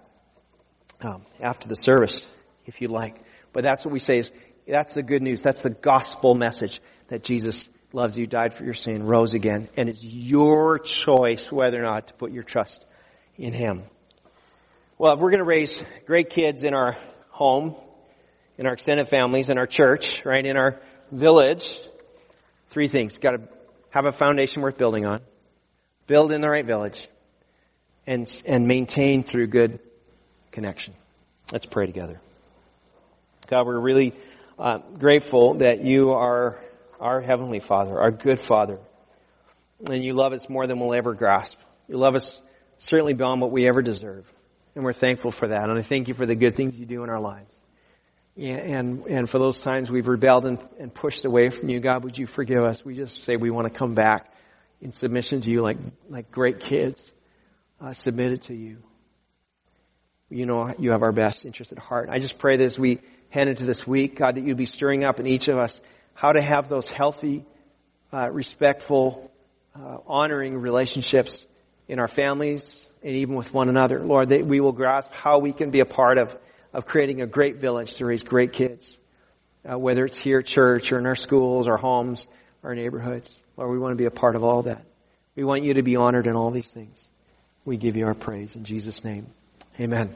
um, 1.01 1.27
after 1.41 1.69
the 1.69 1.77
service, 1.77 2.27
if 2.67 2.81
you 2.81 2.89
like. 2.89 3.17
But 3.53 3.65
that's 3.65 3.85
what 3.85 3.93
we 3.93 3.99
say 3.99 4.19
is 4.19 4.33
that's 4.67 4.93
the 4.93 5.03
good 5.03 5.23
news. 5.23 5.43
That's 5.43 5.61
the 5.61 5.71
gospel 5.71 6.35
message 6.35 6.81
that 7.09 7.23
Jesus 7.23 7.69
loves 7.93 8.17
you, 8.17 8.27
died 8.27 8.55
for 8.55 8.65
your 8.65 8.75
sin, 8.75 9.05
rose 9.05 9.35
again, 9.35 9.69
and 9.77 9.89
it's 9.89 10.03
your 10.03 10.79
choice 10.79 11.53
whether 11.53 11.79
or 11.79 11.85
not 11.85 12.07
to 12.07 12.15
put 12.15 12.33
your 12.33 12.43
trust 12.43 12.87
in 13.37 13.53
Him. 13.53 13.83
Well, 15.03 15.17
we're 15.17 15.31
going 15.31 15.39
to 15.39 15.45
raise 15.45 15.83
great 16.07 16.31
kids 16.31 16.63
in 16.63 16.75
our 16.75 16.97
home, 17.31 17.75
in 18.57 18.69
our 18.69 18.75
extended 18.75 19.09
families, 19.09 19.51
in 19.51 19.59
our 19.59 19.67
church, 19.67 20.25
right, 20.25 20.47
in 20.47 20.57
our 20.57 20.81
village, 21.11 21.77
three 22.71 22.87
things. 22.87 23.19
Got 23.19 23.31
to 23.33 23.41
have 23.91 24.07
a 24.07 24.13
foundation 24.13 24.63
worth 24.63 24.79
building 24.79 25.05
on, 25.05 25.21
build 26.07 26.31
in 26.31 26.41
the 26.41 26.49
right 26.49 26.65
village, 26.65 27.09
and, 28.07 28.31
and 28.47 28.69
maintain 28.69 29.25
through 29.25 29.49
good 29.49 29.81
connection. 30.53 30.95
Let's 31.51 31.67
pray 31.67 31.87
together. 31.87 32.21
God, 33.49 33.67
we're 33.67 33.81
really 33.81 34.15
uh, 34.57 34.79
grateful 35.01 35.55
that 35.55 35.83
you 35.83 36.13
are 36.13 36.61
our 37.01 37.21
Heavenly 37.21 37.59
Father, 37.59 37.99
our 37.99 38.13
good 38.13 38.39
Father. 38.39 38.79
And 39.85 40.05
you 40.05 40.15
love 40.15 40.33
us 40.33 40.49
more 40.49 40.69
than 40.69 40.79
we'll 40.79 40.95
ever 40.95 41.13
grasp. 41.13 41.57
You 41.89 41.97
love 41.97 42.15
us 42.15 42.41
certainly 42.79 43.15
beyond 43.15 43.41
what 43.41 43.51
we 43.51 43.67
ever 43.67 43.83
deserve. 43.83 44.33
And 44.75 44.85
we're 44.85 44.93
thankful 44.93 45.31
for 45.31 45.49
that. 45.49 45.69
And 45.69 45.79
I 45.79 45.83
thank 45.83 46.09
you 46.09 46.15
for 46.15 46.27
the 46.27 46.35
good 46.35 46.57
things 46.57 46.79
you 46.79 46.87
do 46.87 47.03
in 47.03 47.11
our 47.11 47.21
lives. 47.21 47.61
And, 48.37 49.07
and 49.07 49.29
for 49.29 49.39
those 49.39 49.61
times 49.61 49.91
we've 49.91 50.09
rebelled 50.09 50.47
and, 50.47 50.59
and 50.79 50.93
pushed 50.93 51.27
away 51.27 51.51
from 51.51 51.69
you, 51.69 51.81
God, 51.81 52.05
would 52.05 52.17
you 52.17 52.27
forgive 52.27 52.65
us? 52.65 52.83
We 52.83 52.97
just 52.97 53.25
say 53.25 53.37
we 53.37 53.51
want 53.51 53.71
to 53.71 53.79
come 53.79 53.95
back 53.95 54.33
in 54.81 54.93
submission 54.93 55.43
to 55.43 55.51
you 55.51 55.61
like, 55.61 55.77
like 56.09 56.31
great 56.31 56.61
kids, 56.61 57.13
uh, 57.81 57.93
submitted 57.93 58.43
to 58.43 58.55
you. 58.55 58.83
You 60.31 60.47
know 60.47 60.75
you 60.79 60.93
have 60.93 61.03
our 61.03 61.13
best 61.13 61.45
interest 61.45 61.73
at 61.73 61.79
heart. 61.79 62.09
I 62.11 62.19
just 62.19 62.39
pray 62.39 62.57
that 62.57 62.65
as 62.65 62.79
we 62.79 63.01
head 63.29 63.49
into 63.49 63.67
this 63.67 63.87
week, 63.87 64.17
God, 64.17 64.37
that 64.37 64.45
you'd 64.45 64.57
be 64.57 64.65
stirring 64.65 65.05
up 65.05 65.21
in 65.21 65.27
each 65.27 65.49
of 65.49 65.59
us 65.59 65.83
how 66.15 66.33
to 66.33 66.41
have 66.41 66.71
those 66.71 66.87
healthy, 66.87 67.45
uh, 68.15 68.31
respectful, 68.31 69.31
uh, 69.79 69.99
honoring 70.07 70.57
relationships 70.57 71.47
in 71.87 71.99
our 71.99 72.09
families 72.09 72.87
and 73.03 73.17
even 73.17 73.35
with 73.35 73.53
one 73.53 73.69
another. 73.69 74.01
Lord, 74.01 74.31
that 74.31 74.47
we 74.47 74.61
will 74.61 74.73
grasp 74.73 75.13
how 75.13 75.39
we 75.39 75.53
can 75.53 75.71
be 75.71 75.81
a 75.81 75.85
part 75.85 76.19
of, 76.19 76.37
of 76.73 76.87
creating 76.87 77.21
a 77.21 77.27
great 77.27 77.57
village 77.57 77.95
to 77.95 78.07
raise 78.07 78.23
great 78.23 78.53
kids, 78.53 78.97
uh, 79.71 79.79
whether 79.79 80.05
it's 80.05 80.19
here 80.19 80.39
at 80.39 80.47
church 80.47 80.93
or 80.93 80.99
in 80.99 81.07
our 81.07 81.17
schools, 81.17 81.67
our 81.67 81.77
homes, 81.77 82.27
our 82.63 82.75
neighborhoods. 82.75 83.39
Lord, 83.57 83.71
we 83.71 83.79
want 83.79 83.93
to 83.93 83.97
be 83.97 84.07
a 84.07 84.11
part 84.11 84.37
of 84.37 84.45
all 84.45 84.63
that. 84.63 84.85
We 85.35 85.45
want 85.45 85.65
you 85.65 85.75
to 85.75 85.83
be 85.83 85.97
honored 85.97 86.27
in 86.27 86.37
all 86.37 86.51
these 86.51 86.71
things. 86.71 87.09
We 87.65 87.77
give 87.77 87.97
you 87.97 88.07
our 88.07 88.15
praise 88.15 88.57
in 88.57 88.65
Jesus' 88.65 89.05
name. 89.05 89.27
Amen. 89.81 90.15